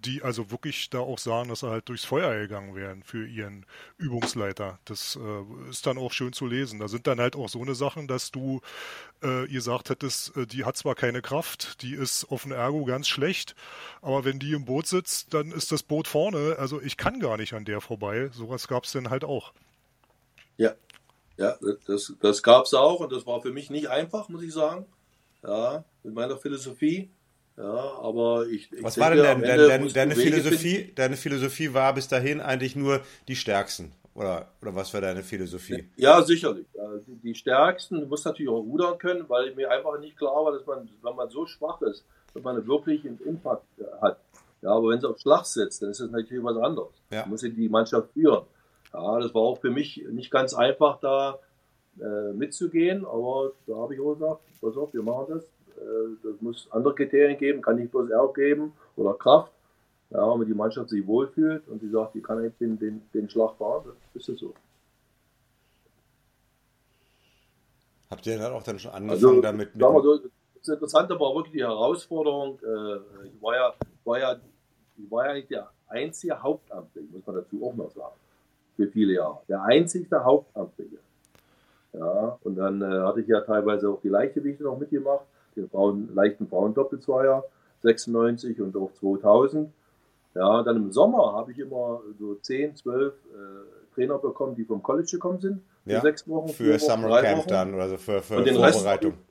die 0.05 0.23
also 0.23 0.51
wirklich 0.51 0.89
da 0.89 0.99
auch 0.99 1.19
sagen, 1.19 1.49
dass 1.49 1.61
sie 1.61 1.69
halt 1.69 1.89
durchs 1.89 2.05
Feuer 2.05 2.39
gegangen 2.39 2.75
wären 2.75 3.03
für 3.03 3.27
ihren 3.27 3.65
Übungsleiter. 3.97 4.79
Das 4.85 5.17
äh, 5.21 5.69
ist 5.69 5.85
dann 5.85 5.97
auch 5.97 6.11
schön 6.11 6.33
zu 6.33 6.45
lesen. 6.45 6.79
Da 6.79 6.87
sind 6.87 7.07
dann 7.07 7.19
halt 7.19 7.35
auch 7.35 7.49
so 7.49 7.61
eine 7.61 7.75
Sachen, 7.75 8.07
dass 8.07 8.31
du 8.31 8.61
äh, 9.21 9.47
gesagt 9.47 9.89
hättest, 9.89 10.35
äh, 10.37 10.45
die 10.45 10.65
hat 10.65 10.77
zwar 10.77 10.95
keine 10.95 11.21
Kraft, 11.21 11.81
die 11.81 11.93
ist 11.93 12.25
auf 12.25 12.43
dem 12.43 12.51
Ergo 12.51 12.85
ganz 12.85 13.07
schlecht, 13.07 13.55
aber 14.01 14.25
wenn 14.25 14.39
die 14.39 14.53
im 14.53 14.65
Boot 14.65 14.87
sitzt, 14.87 15.33
dann 15.33 15.51
ist 15.51 15.71
das 15.71 15.83
Boot 15.83 16.07
vorne. 16.07 16.55
Also 16.57 16.81
ich 16.81 16.97
kann 16.97 17.19
gar 17.19 17.37
nicht 17.37 17.53
an 17.53 17.65
der 17.65 17.81
vorbei. 17.81 18.29
Sowas 18.33 18.67
gab 18.67 18.85
es 18.85 18.91
dann 18.91 19.09
halt 19.09 19.23
auch. 19.23 19.53
Ja, 20.57 20.73
ja, 21.37 21.55
das, 21.85 22.13
das 22.19 22.43
gab 22.43 22.65
es 22.65 22.73
auch 22.73 22.99
und 22.99 23.11
das 23.11 23.25
war 23.25 23.41
für 23.41 23.51
mich 23.51 23.69
nicht 23.69 23.89
einfach, 23.89 24.29
muss 24.29 24.43
ich 24.43 24.53
sagen. 24.53 24.85
Ja, 25.43 25.83
mit 26.03 26.13
meiner 26.13 26.37
Philosophie. 26.37 27.11
Ja, 27.57 27.63
aber 27.63 28.45
ich. 28.47 28.71
ich 28.71 28.83
Was 28.83 28.95
denke, 28.95 29.21
war 29.21 29.31
denn 29.31 29.41
deine, 29.41 29.67
deine, 29.67 29.87
deine 29.91 30.15
Philosophie? 30.15 30.91
Deine 30.95 31.15
Philosophie 31.15 31.73
war 31.73 31.93
bis 31.93 32.07
dahin 32.07 32.41
eigentlich 32.41 32.75
nur 32.75 33.01
die 33.27 33.35
stärksten. 33.35 33.91
Oder, 34.13 34.47
oder 34.63 34.75
was 34.75 34.91
war 34.95 35.01
deine 35.01 35.21
Philosophie? 35.21 35.87
Ja, 35.95 36.23
sicherlich. 36.23 36.65
Die, 37.23 37.35
stärksten, 37.35 38.01
du 38.01 38.07
musst 38.07 38.25
natürlich 38.25 38.49
auch 38.49 38.61
rudern 38.61 38.97
können, 38.97 39.25
weil 39.27 39.53
mir 39.53 39.69
einfach 39.69 39.99
nicht 39.99 40.17
klar 40.17 40.43
war, 40.43 40.51
dass 40.51 40.65
man, 40.65 40.89
wenn 41.03 41.15
man 41.15 41.29
so 41.29 41.45
schwach 41.45 41.79
ist, 41.83 42.03
dass 42.33 42.41
man 42.41 42.65
wirklich 42.67 43.05
einen 43.05 43.19
Impact 43.19 43.63
hat. 44.01 44.19
Ja, 44.63 44.71
aber 44.71 44.89
wenn 44.89 44.99
sie 44.99 45.07
auf 45.07 45.19
Schlag 45.19 45.45
sitzt, 45.45 45.83
dann 45.83 45.91
ist 45.91 45.99
das 45.99 46.09
natürlich 46.09 46.43
was 46.43 46.57
anderes. 46.57 46.93
Ja. 47.11 47.23
Du 47.23 47.29
musst 47.29 47.43
die 47.43 47.69
Mannschaft 47.69 48.11
führen. 48.13 48.43
Ja, 48.93 49.19
das 49.19 49.33
war 49.33 49.41
auch 49.41 49.59
für 49.59 49.69
mich 49.69 50.03
nicht 50.11 50.31
ganz 50.31 50.53
einfach, 50.53 50.99
da 50.99 51.39
äh, 51.99 52.33
mitzugehen, 52.33 53.05
aber 53.05 53.53
da 53.65 53.75
habe 53.75 53.95
ich 53.95 54.01
auch 54.01 54.13
gesagt, 54.13 54.41
pass 54.61 54.77
auf, 54.77 54.93
wir 54.93 55.03
machen 55.03 55.25
das. 55.29 55.43
Äh, 55.77 56.15
das 56.23 56.41
muss 56.41 56.67
andere 56.71 56.95
Kriterien 56.95 57.37
geben, 57.37 57.61
kann 57.61 57.77
nicht 57.77 57.91
bloß 57.91 58.09
Erb 58.09 58.33
geben 58.35 58.73
oder 58.95 59.13
Kraft. 59.13 59.51
Ja, 60.09 60.39
wenn 60.39 60.47
die 60.47 60.53
Mannschaft 60.53 60.89
sich 60.89 61.05
wohlfühlt 61.05 61.67
und 61.67 61.81
sie 61.81 61.89
sagt, 61.89 62.15
die 62.15 62.21
kann 62.21 62.41
jetzt 62.41 62.61
den, 62.61 62.79
den, 62.79 63.01
den 63.13 63.29
Schlag 63.29 63.57
fahren, 63.57 63.83
dann 63.85 63.95
ist 64.13 64.29
es 64.29 64.39
so. 64.39 64.53
Habt 68.09 68.25
ihr 68.25 68.37
dann 68.37 68.53
auch 68.53 68.63
dann 68.63 68.79
schon 68.79 68.91
angefangen 68.91 69.11
also, 69.11 69.41
damit? 69.41 69.75
Mit 69.75 69.83
so, 69.83 70.17
das 70.55 70.67
Interessante 70.69 71.19
war 71.19 71.35
wirklich 71.35 71.53
die 71.53 71.63
Herausforderung. 71.63 72.57
Äh, 72.61 73.27
ich 73.27 73.41
war 73.41 73.55
ja, 73.55 73.73
war 74.05 74.19
ja, 74.19 74.39
ich 74.97 75.11
war 75.11 75.27
ja 75.27 75.33
nicht 75.33 75.51
der 75.51 75.69
einzige 75.87 76.41
Hauptamtliche, 76.41 77.07
muss 77.11 77.25
man 77.25 77.35
dazu 77.35 77.65
auch 77.65 77.75
noch 77.75 77.91
sagen 77.91 78.15
für 78.77 78.87
viele 78.87 79.13
Jahre. 79.13 79.39
Der 79.49 79.63
einzigste 79.63 80.23
Hauptamtliche. 80.23 80.97
Ja, 81.93 82.37
und 82.43 82.55
dann 82.55 82.81
äh, 82.81 82.85
hatte 82.85 83.21
ich 83.21 83.27
ja 83.27 83.41
teilweise 83.41 83.89
auch 83.89 83.99
die 84.01 84.09
Leichtgewichte 84.09 84.63
noch 84.63 84.77
mitgemacht, 84.77 85.25
den 85.55 85.67
Frauen, 85.67 86.13
leichten 86.13 86.47
Frauendoppelzweier, 86.47 87.43
96 87.81 88.61
und 88.61 88.75
auch 88.77 88.91
2000. 88.93 89.69
Ja, 90.35 90.61
dann 90.61 90.75
im 90.75 90.91
Sommer 90.91 91.33
habe 91.33 91.51
ich 91.51 91.59
immer 91.59 92.01
so 92.19 92.35
10, 92.35 92.75
12 92.75 93.13
äh, 93.13 93.95
Trainer 93.95 94.19
bekommen, 94.19 94.55
die 94.55 94.63
vom 94.63 94.83
College 94.83 95.09
gekommen 95.13 95.41
sind. 95.41 95.61
Für 95.83 95.93
ja, 95.93 96.01
sechs 96.01 96.27
Wochen. 96.27 96.49
Für 96.49 96.73
Wochen, 96.73 96.79
Summer 96.79 97.21
Camp 97.21 97.39
Wochen. 97.39 97.49
dann, 97.49 97.79
also 97.79 97.97
für, 97.97 98.21
für 98.21 98.45
Vorbereitung. 98.45 99.13
Rest, 99.13 99.23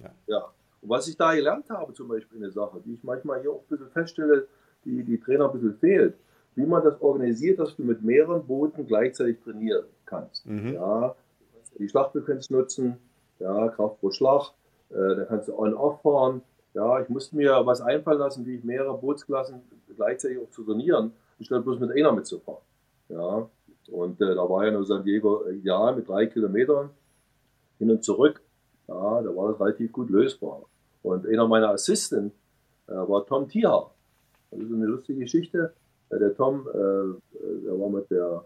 ja. 0.00 0.10
ja. 0.26 0.44
Und 0.82 0.90
was 0.90 1.06
ich 1.06 1.16
da 1.16 1.34
gelernt 1.34 1.70
habe, 1.70 1.92
zum 1.92 2.08
Beispiel 2.08 2.38
eine 2.38 2.50
Sache, 2.50 2.80
die 2.84 2.94
ich 2.94 3.04
manchmal 3.04 3.40
hier 3.40 3.52
auch 3.52 3.60
ein 3.60 3.68
bisschen 3.68 3.90
feststelle, 3.90 4.48
die 4.84 5.04
die 5.04 5.20
Trainer 5.20 5.46
ein 5.46 5.52
bisschen 5.52 5.76
fehlt 5.78 6.14
wie 6.58 6.66
man 6.66 6.82
das 6.82 7.00
organisiert, 7.00 7.60
dass 7.60 7.76
du 7.76 7.84
mit 7.84 8.02
mehreren 8.02 8.44
Booten 8.44 8.86
gleichzeitig 8.86 9.38
trainieren 9.44 9.84
kannst. 10.06 10.44
Mhm. 10.44 10.74
Ja, 10.74 11.14
die 11.78 11.88
Schlachtfrequenz 11.88 12.50
nutzen, 12.50 12.98
ja, 13.38 13.68
Kraft 13.68 14.00
pro 14.00 14.10
Schlag, 14.10 14.52
äh, 14.90 15.16
da 15.16 15.24
kannst 15.24 15.48
du 15.48 15.56
on-off 15.56 16.02
fahren, 16.02 16.42
Ja, 16.74 17.00
ich 17.00 17.08
musste 17.08 17.36
mir 17.36 17.62
was 17.64 17.80
einfallen 17.80 18.18
lassen, 18.18 18.44
wie 18.44 18.56
ich 18.56 18.64
mehrere 18.64 18.96
Bootsklassen 18.98 19.60
gleichzeitig 19.96 20.38
auch 20.38 20.50
zu 20.50 20.64
trainieren, 20.64 21.12
anstatt 21.38 21.64
bloß 21.64 21.78
mit 21.80 21.92
einer 21.92 22.12
mitzufahren. 22.12 22.62
Ja, 23.08 23.48
und 23.90 24.20
äh, 24.20 24.34
da 24.34 24.48
war 24.48 24.64
ja 24.66 24.72
nur 24.72 24.84
San 24.84 25.02
Diego 25.02 25.48
ideal 25.48 25.96
mit 25.96 26.08
drei 26.08 26.26
Kilometern 26.26 26.90
hin 27.78 27.90
und 27.90 28.04
zurück. 28.04 28.42
Ja, 28.86 29.22
da 29.22 29.34
war 29.34 29.52
das 29.52 29.60
relativ 29.60 29.92
gut 29.92 30.10
lösbar. 30.10 30.62
Und 31.02 31.26
einer 31.26 31.46
meiner 31.46 31.70
Assistenten 31.70 32.32
äh, 32.86 32.92
war 32.92 33.24
Tom 33.24 33.48
Tierhaar. 33.48 33.92
Das 34.50 34.60
ist 34.60 34.72
eine 34.72 34.86
lustige 34.86 35.20
Geschichte. 35.20 35.72
Äh, 36.10 36.18
der 36.18 36.34
Tom, 36.34 36.66
äh, 36.68 37.64
der 37.64 37.80
war 37.80 37.88
mit 37.90 38.10
der 38.10 38.44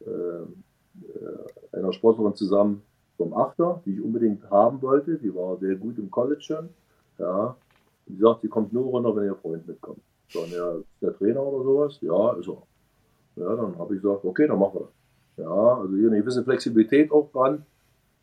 äh, 0.00 0.10
äh, 0.10 1.76
einer 1.76 1.92
Sportlerin 1.92 2.34
zusammen 2.34 2.82
vom 3.16 3.34
Achter, 3.34 3.82
die 3.84 3.94
ich 3.94 4.02
unbedingt 4.02 4.48
haben 4.50 4.80
wollte. 4.82 5.18
Die 5.18 5.34
war 5.34 5.56
sehr 5.58 5.76
gut 5.76 5.98
im 5.98 6.10
College 6.10 6.40
schon. 6.40 6.68
Ja. 7.18 7.56
Und 8.06 8.16
die 8.16 8.20
sagt, 8.20 8.42
sie 8.42 8.48
kommt 8.48 8.72
nur 8.72 8.86
runter, 8.86 9.14
wenn 9.16 9.24
ihr 9.24 9.34
Freund 9.34 9.66
mitkommt. 9.66 10.00
So, 10.28 10.44
der, 10.46 10.82
der 11.00 11.16
Trainer 11.16 11.42
oder 11.42 11.64
sowas? 11.64 11.98
Ja, 12.00 12.32
ist 12.34 12.48
er. 12.48 12.62
Ja, 13.36 13.56
dann 13.56 13.78
habe 13.78 13.94
ich 13.94 14.02
gesagt, 14.02 14.24
okay, 14.24 14.46
dann 14.46 14.58
machen 14.58 14.74
wir 14.74 14.80
das. 14.80 15.44
Ja, 15.44 15.78
also 15.78 15.96
hier 15.96 16.08
eine 16.08 16.20
gewisse 16.20 16.42
Flexibilität 16.42 17.12
auch 17.12 17.30
dran. 17.30 17.64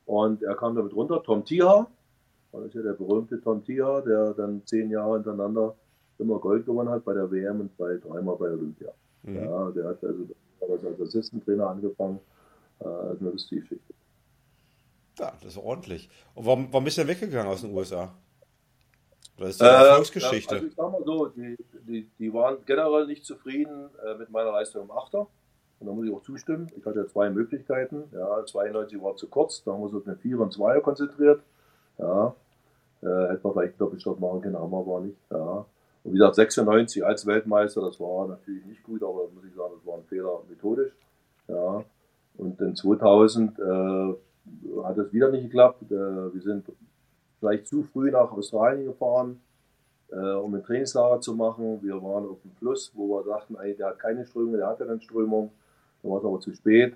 Und 0.05 0.43
er 0.43 0.55
kam 0.55 0.75
damit 0.75 0.93
runter, 0.93 1.23
Tom 1.23 1.43
Tiha, 1.45 1.87
das 2.51 2.65
ist 2.65 2.75
ja 2.75 2.81
der 2.81 2.93
berühmte 2.93 3.41
Tom 3.41 3.63
Tiha, 3.63 4.01
der 4.01 4.33
dann 4.33 4.61
zehn 4.65 4.89
Jahre 4.89 5.15
hintereinander 5.15 5.75
immer 6.19 6.39
Gold 6.39 6.65
gewonnen 6.65 6.89
hat 6.89 7.03
bei 7.05 7.13
der 7.13 7.29
WM 7.31 7.61
und 7.61 7.77
bei, 7.77 7.97
dreimal 7.97 8.35
bei 8.37 8.49
Olympia. 8.51 8.91
Mhm. 9.23 9.35
Ja, 9.35 9.71
der 9.71 9.85
hat 9.89 10.03
also 10.03 10.27
als 10.87 11.01
Assistentrainer 11.01 11.67
angefangen. 11.67 12.19
Äh, 12.79 12.83
das 12.83 13.13
ist 13.13 13.21
eine 13.21 13.29
lustige 13.31 13.61
Geschichte. 13.61 13.93
Ja, 15.19 15.33
das 15.41 15.53
ist 15.53 15.57
ordentlich. 15.57 16.09
Und 16.33 16.45
warum, 16.45 16.67
warum 16.71 16.83
bist 16.83 16.97
du 16.97 17.01
denn 17.01 17.09
weggegangen 17.09 17.47
aus 17.51 17.61
den 17.61 17.73
USA? 17.73 18.13
Das 19.37 19.49
ist 19.49 19.61
eine 19.61 19.71
äh, 19.71 19.87
Erfolgsgeschichte. 19.89 20.55
Also 20.55 20.67
ich 20.67 20.75
sag 20.75 20.91
mal 20.91 21.03
so, 21.03 21.25
die, 21.27 21.57
die, 21.87 22.09
die 22.19 22.33
waren 22.33 22.57
generell 22.65 23.05
nicht 23.05 23.25
zufrieden 23.25 23.89
äh, 24.05 24.15
mit 24.15 24.29
meiner 24.29 24.51
Leistung 24.51 24.83
im 24.83 24.91
Achter. 24.91 25.27
Und 25.79 25.87
da 25.87 25.93
muss 25.93 26.05
ich 26.05 26.13
auch 26.13 26.21
zustimmen. 26.21 26.71
Ich 26.77 26.85
hatte 26.85 27.07
zwei 27.07 27.29
Möglichkeiten. 27.29 28.03
Ja, 28.13 28.45
92 28.45 29.01
war 29.01 29.15
zu 29.15 29.27
kurz, 29.27 29.63
da 29.63 29.73
haben 29.73 29.81
wir 29.81 29.85
uns 29.85 29.95
auf 29.95 30.07
eine 30.07 30.15
4 30.15 30.39
und 30.39 30.53
2 30.53 30.79
konzentriert. 30.79 31.41
Ja, 31.97 32.35
äh, 33.01 33.05
hätte 33.05 33.41
man 33.43 33.53
vielleicht 33.53 33.73
einen 33.73 33.77
Doppelstopp 33.77 34.19
machen 34.19 34.41
können, 34.41 34.57
haben 34.57 34.71
wir 34.71 34.79
aber 34.79 35.01
nicht. 35.01 35.17
Ja. 35.31 35.65
Und 36.05 36.13
wie 36.13 36.17
gesagt, 36.17 36.35
96 36.35 37.03
als 37.03 37.25
Weltmeister, 37.25 37.81
das 37.81 37.99
war 37.99 38.27
natürlich 38.27 38.63
nicht 38.65 38.83
gut, 38.83 39.01
aber 39.01 39.27
muss 39.33 39.43
ich 39.43 39.55
sagen, 39.55 39.73
das 39.75 39.87
war 39.87 39.97
ein 39.97 40.03
Fehler 40.03 40.39
methodisch. 40.47 40.93
Ja. 41.47 41.83
Und 42.37 42.61
in 42.61 42.75
2000 42.75 43.57
äh, 43.57 43.63
hat 44.83 44.97
es 44.99 45.11
wieder 45.11 45.31
nicht 45.31 45.45
geklappt. 45.45 45.81
Äh, 45.91 45.95
wir 46.33 46.41
sind 46.41 46.65
vielleicht 47.39 47.65
zu 47.65 47.81
früh 47.81 48.11
nach 48.11 48.31
Australien 48.31 48.85
gefahren, 48.85 49.41
äh, 50.11 50.33
um 50.33 50.53
ein 50.53 50.63
Trainingslager 50.63 51.21
zu 51.21 51.33
machen. 51.33 51.79
Wir 51.81 51.95
waren 51.95 52.29
auf 52.29 52.39
dem 52.43 52.51
Fluss, 52.51 52.91
wo 52.93 53.17
wir 53.17 53.23
dachten, 53.23 53.55
ey, 53.55 53.75
der 53.75 53.87
hat 53.87 53.99
keine 53.99 54.27
Strömung, 54.27 54.57
der 54.57 54.67
hatte 54.67 54.85
dann 54.85 55.01
Strömung. 55.01 55.51
Dann 56.03 56.11
war 56.11 56.19
es 56.19 56.25
aber 56.25 56.39
zu 56.39 56.53
spät. 56.53 56.95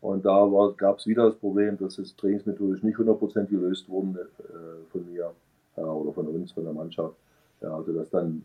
Und 0.00 0.24
da 0.24 0.48
gab 0.76 0.98
es 0.98 1.06
wieder 1.06 1.26
das 1.26 1.36
Problem, 1.36 1.78
dass 1.78 1.98
es 1.98 2.16
trainingsmethodisch 2.16 2.82
nicht 2.82 2.98
100% 2.98 3.46
gelöst 3.46 3.88
wurde 3.88 4.28
äh, 4.40 4.90
von 4.90 5.06
mir 5.12 5.30
oder 5.76 6.12
von 6.12 6.26
uns, 6.26 6.50
von 6.50 6.64
der 6.64 6.72
Mannschaft. 6.72 7.14
Ja, 7.60 7.74
also 7.74 7.92
dass 7.92 8.10
dann 8.10 8.42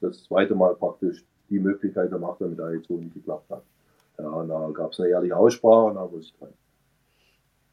das 0.00 0.24
zweite 0.24 0.54
Mal 0.54 0.74
praktisch 0.74 1.24
die 1.48 1.58
Möglichkeit 1.58 2.10
Macht 2.18 2.40
mit 2.40 2.58
der 2.58 2.66
Edition 2.68 3.00
nicht 3.00 3.14
geklappt 3.14 3.50
hat. 3.50 3.62
Ja, 4.18 4.28
und 4.28 4.48
da 4.48 4.70
gab 4.72 4.92
es 4.92 5.00
eine 5.00 5.10
ehrliche 5.10 5.36
Aussprache 5.36 5.84
und 5.84 5.94
da 5.96 6.10
wusste 6.10 6.32
ich 6.32 6.38
dran. 6.38 6.52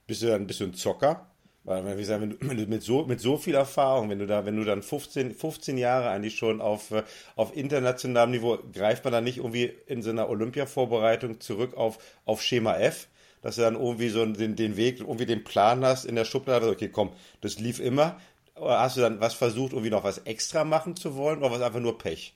Bist 0.08 0.22
du 0.22 0.28
dann 0.28 0.42
ein 0.42 0.48
bisschen 0.48 0.74
Zocker? 0.74 1.28
Weil, 1.64 1.86
wie 1.86 2.02
gesagt, 2.02 2.22
wenn 2.22 2.32
du, 2.32 2.38
wenn 2.42 2.58
du, 2.58 2.66
mit, 2.66 2.82
so, 2.82 3.06
mit 3.06 3.20
so 3.20 3.38
viel 3.38 3.56
Erfahrung, 3.56 4.10
wenn 4.10 4.20
du 4.20 4.26
da, 4.26 4.46
wenn 4.46 4.56
du 4.56 4.64
dann 4.64 4.82
15, 4.82 5.36
15 5.36 5.78
Jahre 5.78 6.10
eigentlich 6.10 6.36
schon 6.36 6.62
auf, 6.62 6.92
auf 7.36 7.56
internationalem 7.56 8.32
Niveau, 8.32 8.58
greift 8.74 9.04
man 9.04 9.14
dann 9.14 9.24
nicht 9.24 9.38
irgendwie 9.38 9.74
in 9.86 10.02
so 10.02 10.10
einer 10.10 10.30
Olympia-Vorbereitung 10.30 11.40
zurück 11.40 11.76
auf, 11.76 12.00
auf 12.26 12.42
Schema 12.42 12.78
F, 12.78 13.08
dass 13.42 13.56
du 13.56 13.62
dann 13.62 13.76
irgendwie 13.76 14.10
so 14.10 14.26
den, 14.26 14.56
den 14.56 14.78
Weg, 14.78 15.02
irgendwie 15.02 15.26
den 15.26 15.44
Plan 15.44 15.86
hast 15.86 16.06
in 16.06 16.16
der 16.16 16.26
Schublade, 16.26 16.70
okay, 16.70 16.90
komm, 16.90 17.12
das 17.42 17.60
lief 17.60 17.80
immer. 17.80 18.20
Oder 18.60 18.80
hast 18.80 18.98
du 18.98 19.02
dann 19.02 19.20
was 19.20 19.34
versucht, 19.34 19.74
irgendwie 19.74 19.90
noch 19.90 20.04
was 20.04 20.20
extra 20.20 20.64
machen 20.64 20.96
zu 20.96 21.16
wollen 21.16 21.40
oder 21.40 21.52
was 21.52 21.62
einfach 21.62 21.80
nur 21.80 21.98
Pech? 21.98 22.34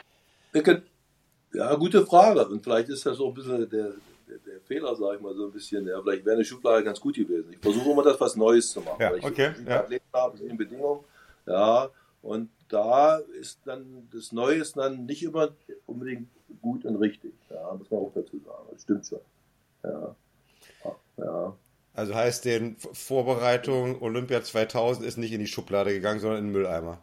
Ja, 1.54 1.76
gute 1.76 2.06
Frage. 2.06 2.48
Und 2.48 2.64
vielleicht 2.64 2.90
ist 2.90 3.06
das 3.06 3.18
so 3.18 3.28
ein 3.28 3.34
bisschen 3.34 3.70
der, 3.70 3.92
der, 4.28 4.38
der 4.46 4.60
Fehler, 4.66 4.96
sage 4.96 5.18
ich 5.18 5.22
mal 5.22 5.36
so 5.36 5.46
ein 5.46 5.52
bisschen, 5.52 5.88
ja, 5.88 6.02
vielleicht 6.02 6.26
wäre 6.26 6.36
eine 6.36 6.46
Schublade 6.46 6.84
ganz 6.84 7.00
gut 7.00 7.16
gewesen. 7.16 7.52
Ich 7.52 7.60
versuche 7.60 7.92
immer 7.92 8.04
das 8.04 8.20
was 8.20 8.36
Neues 8.36 8.72
zu 8.72 8.82
machen. 8.82 9.00
Ja, 9.00 9.12
weil 9.12 9.20
ich 9.20 9.26
okay. 9.26 9.54
Ja. 9.68 9.82
Athleten 9.82 10.06
habe 10.14 10.40
in 10.40 10.58
Bedingungen. 10.58 11.04
Ja, 11.46 11.90
und 12.22 12.50
da 12.70 13.18
ist 13.18 13.60
dann 13.66 14.08
das 14.12 14.32
Neue 14.32 14.56
ist 14.56 14.78
dann 14.78 15.06
nicht 15.06 15.24
immer 15.24 15.50
unbedingt 15.86 16.28
gut 16.62 16.86
und 16.86 16.96
richtig. 16.96 17.34
Ja, 17.50 17.74
muss 17.78 17.92
man 17.92 18.00
auch 18.00 18.12
dazu 18.16 18.40
sagen. 18.40 18.68
Das 18.72 18.82
stimmt 18.82 19.06
schon. 19.06 19.20
Ja. 19.84 20.16
ja. 21.18 21.56
Also 21.94 22.16
heißt 22.16 22.46
den 22.46 22.78
Vorbereitung 22.78 24.02
Olympia 24.02 24.42
2000 24.42 25.06
ist 25.06 25.18
nicht 25.18 25.32
in 25.32 25.40
die 25.40 25.48
Schublade 25.48 25.94
gegangen, 25.94 26.20
sondern 26.20 26.40
in 26.40 26.46
den 26.46 26.54
Mülleimer. 26.54 27.02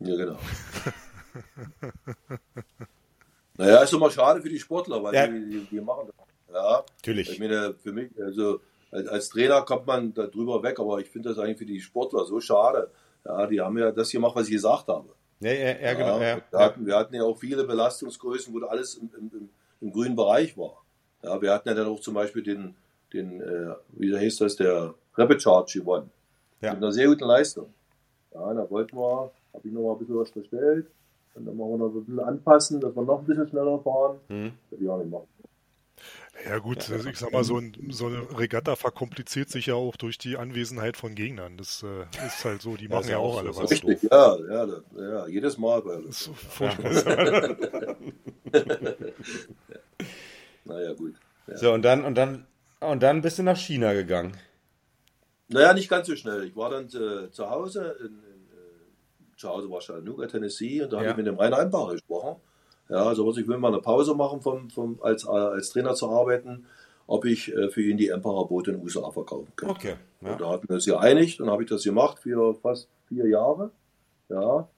Ja, 0.00 0.16
genau. 0.16 0.38
Naja, 3.60 3.82
ist 3.82 3.92
immer 3.92 4.10
schade 4.10 4.40
für 4.40 4.48
die 4.48 4.58
Sportler, 4.58 5.02
weil 5.02 5.14
ja. 5.14 5.26
die, 5.26 5.50
die, 5.50 5.66
die, 5.70 5.80
machen 5.82 6.06
das. 6.06 6.54
Ja, 6.54 6.82
natürlich. 6.96 7.30
Ich 7.30 7.38
meine, 7.38 7.74
für 7.74 7.92
mich, 7.92 8.10
also 8.18 8.60
als, 8.90 9.06
als 9.06 9.28
Trainer 9.28 9.60
kommt 9.62 9.86
man 9.86 10.14
da 10.14 10.26
drüber 10.28 10.62
weg, 10.62 10.80
aber 10.80 10.98
ich 10.98 11.10
finde 11.10 11.28
das 11.28 11.38
eigentlich 11.38 11.58
für 11.58 11.66
die 11.66 11.80
Sportler 11.80 12.24
so 12.24 12.40
schade. 12.40 12.90
Ja, 13.22 13.46
die 13.46 13.60
haben 13.60 13.76
ja 13.76 13.92
das 13.92 14.10
gemacht, 14.10 14.34
was 14.34 14.46
ich 14.46 14.52
gesagt 14.52 14.88
habe. 14.88 15.10
Ja, 15.40 15.52
ja, 15.52 15.78
ja 15.78 15.92
genau. 15.92 16.20
Ja, 16.22 16.40
wir, 16.50 16.58
hatten, 16.58 16.86
wir, 16.86 16.96
hatten, 16.96 17.14
ja 17.14 17.22
auch 17.22 17.36
viele 17.36 17.64
Belastungsgrößen, 17.64 18.52
wo 18.54 18.64
alles 18.64 18.94
im, 18.94 19.10
im, 19.18 19.50
im, 19.82 19.92
grünen 19.92 20.16
Bereich 20.16 20.56
war. 20.56 20.82
Ja, 21.22 21.40
wir 21.42 21.52
hatten 21.52 21.68
ja 21.68 21.74
dann 21.74 21.86
auch 21.86 22.00
zum 22.00 22.14
Beispiel 22.14 22.42
den, 22.42 22.74
den 23.12 23.40
äh, 23.40 23.74
wie 23.92 24.16
heißt 24.16 24.40
das, 24.40 24.56
der 24.56 24.94
Rapid 25.14 25.42
Charge 25.42 25.80
gewonnen. 25.80 26.10
Ja. 26.60 26.74
Mit 26.74 26.82
einer 26.82 26.92
sehr 26.92 27.06
guten 27.06 27.24
Leistung. 27.24 27.72
Ja, 28.34 28.54
da 28.54 28.70
wollten 28.70 28.96
wir, 28.96 29.30
habe 29.52 29.66
ich 29.66 29.72
noch 29.72 29.82
mal 29.82 29.92
ein 29.92 29.98
bisschen 29.98 30.18
was 30.18 30.30
bestellt. 30.30 30.86
Und 31.34 31.46
dann 31.46 31.56
machen 31.56 31.70
wir 31.70 31.78
noch 31.78 31.94
ein 31.94 32.04
bisschen 32.04 32.20
anpassen, 32.20 32.80
dass 32.80 32.94
wir 32.94 33.02
noch 33.02 33.20
ein 33.20 33.26
bisschen 33.26 33.48
schneller 33.48 33.78
fahren. 33.80 34.18
Hm. 34.28 34.52
Das 34.70 34.80
ich 34.80 34.88
auch 34.88 34.98
nicht 34.98 35.10
machen. 35.10 35.26
Ja 36.46 36.58
gut, 36.58 36.88
ja, 36.88 36.96
ich 36.96 37.18
sag 37.18 37.32
mal, 37.32 37.44
so, 37.44 37.58
ein, 37.58 37.74
so, 37.90 38.06
eine 38.06 38.22
Regatta 38.38 38.74
verkompliziert 38.74 39.50
sich 39.50 39.66
ja 39.66 39.74
auch 39.74 39.96
durch 39.96 40.16
die 40.16 40.38
Anwesenheit 40.38 40.96
von 40.96 41.14
Gegnern. 41.14 41.58
Das 41.58 41.82
äh, 41.82 42.06
ist 42.26 42.44
halt 42.46 42.62
so, 42.62 42.76
die 42.76 42.88
machen 42.88 43.04
ja, 43.06 43.12
ja 43.12 43.18
auch 43.18 43.36
alle 43.36 43.54
was. 43.54 43.70
Richtig, 43.70 44.02
ja, 44.10 44.38
ja, 44.48 44.66
ja, 44.96 45.26
jedes 45.26 45.58
Mal 45.58 45.82
bei 45.82 45.96
uns. 45.96 46.24
So, 46.24 46.32
naja, 50.64 50.94
gut. 50.94 51.14
Ja. 51.46 51.58
So, 51.58 51.72
und 51.74 51.82
dann, 51.82 52.04
und 52.04 52.14
dann, 52.14 52.46
und 52.80 53.02
dann 53.02 53.22
bist 53.22 53.38
du 53.38 53.42
nach 53.42 53.56
China 53.56 53.92
gegangen. 53.92 54.36
Naja, 55.48 55.72
nicht 55.74 55.88
ganz 55.88 56.06
so 56.06 56.16
schnell. 56.16 56.44
Ich 56.44 56.56
war 56.56 56.70
dann 56.70 56.86
äh, 56.86 57.30
zu 57.30 57.50
Hause 57.50 57.96
in, 58.00 58.20
zu 59.40 59.48
Hause 59.48 59.70
war 59.70 59.80
Chattanooga, 59.80 60.26
Tennessee, 60.26 60.82
und 60.82 60.92
da 60.92 60.98
ja. 60.98 61.02
habe 61.02 61.10
ich 61.10 61.16
mit 61.16 61.26
dem 61.26 61.38
Rainer 61.38 61.58
Einbacher 61.58 61.92
gesprochen. 61.92 62.36
Ja, 62.88 63.06
also 63.06 63.26
was 63.26 63.36
ich 63.38 63.48
will 63.48 63.56
mal 63.56 63.68
eine 63.68 63.80
Pause 63.80 64.14
machen, 64.14 64.42
vom, 64.42 64.68
vom, 64.68 64.98
als, 65.02 65.26
als 65.26 65.70
Trainer 65.70 65.94
zu 65.94 66.10
arbeiten, 66.10 66.66
ob 67.06 67.24
ich 67.24 67.52
äh, 67.54 67.70
für 67.70 67.82
ihn 67.82 67.96
die 67.96 68.08
Emperor 68.08 68.48
Boote 68.48 68.72
in 68.72 68.76
den 68.76 68.84
USA 68.84 69.10
verkaufen 69.10 69.52
könnte. 69.56 69.74
Okay. 69.74 69.94
Ja. 70.20 70.32
Und 70.32 70.40
da 70.40 70.50
hatten 70.50 70.68
wir 70.68 70.74
uns 70.74 70.86
ja 70.86 70.98
einig, 70.98 71.38
dann 71.38 71.50
habe 71.50 71.62
ich 71.62 71.68
das 71.68 71.82
gemacht 71.82 72.18
für 72.18 72.54
fast 72.54 72.88
vier 73.08 73.28
Jahre. 73.28 73.70
Ja. 74.28 74.68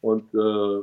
Und 0.00 0.32
äh, 0.34 0.82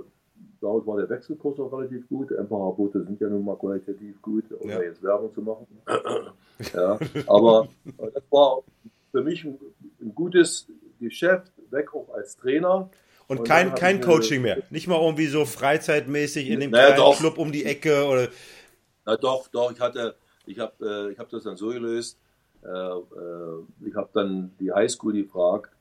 daraus 0.62 0.86
war 0.86 0.98
der 0.98 1.10
Wechselkurs 1.10 1.60
auch 1.60 1.72
relativ 1.72 2.08
gut. 2.08 2.32
Emperor 2.32 2.76
Boote 2.76 3.04
sind 3.04 3.20
ja 3.20 3.30
nun 3.30 3.46
mal 3.46 3.56
qualitativ 3.56 4.22
gut, 4.22 4.52
um 4.52 4.70
ja. 4.70 4.82
jetzt 4.82 5.02
Werbung 5.04 5.34
zu 5.34 5.42
machen. 5.42 5.68
ja. 6.74 7.00
Aber 7.28 7.68
das 7.98 8.24
war 8.30 8.64
für 9.12 9.24
mich 9.24 9.44
ein, 9.44 9.58
ein 10.02 10.14
gutes 10.14 10.68
Geschäft, 11.00 11.52
weg 11.70 11.94
auch 11.94 12.10
als 12.14 12.38
Trainer. 12.38 12.90
Und, 13.28 13.40
und 13.40 13.48
kein, 13.48 13.76
kein 13.76 14.00
Coaching 14.00 14.42
mehr. 14.42 14.64
Nicht 14.70 14.88
mal 14.88 15.02
irgendwie 15.02 15.28
so 15.28 15.46
freizeitmäßig 15.46 16.50
in 16.50 16.60
dem 16.60 16.72
naja, 16.72 16.94
kleinen 16.94 16.98
doch. 16.98 17.18
Club 17.18 17.38
um 17.38 17.52
die 17.52 17.66
Ecke 17.66 18.06
oder. 18.06 18.30
Na 19.06 19.18
doch, 19.18 19.48
doch, 19.50 19.72
ich 19.72 19.80
hatte, 19.80 20.16
ich 20.46 20.60
habe 20.60 21.12
äh, 21.12 21.18
hab 21.18 21.30
das 21.30 21.44
dann 21.44 21.58
so 21.58 21.68
gelöst. 21.68 22.18
Äh, 22.64 22.68
äh, 22.70 23.88
ich 23.88 23.96
habe 23.96 24.10
dann 24.14 24.52
die 24.60 24.72
Highschool 24.72 25.14
gefragt, 25.14 25.72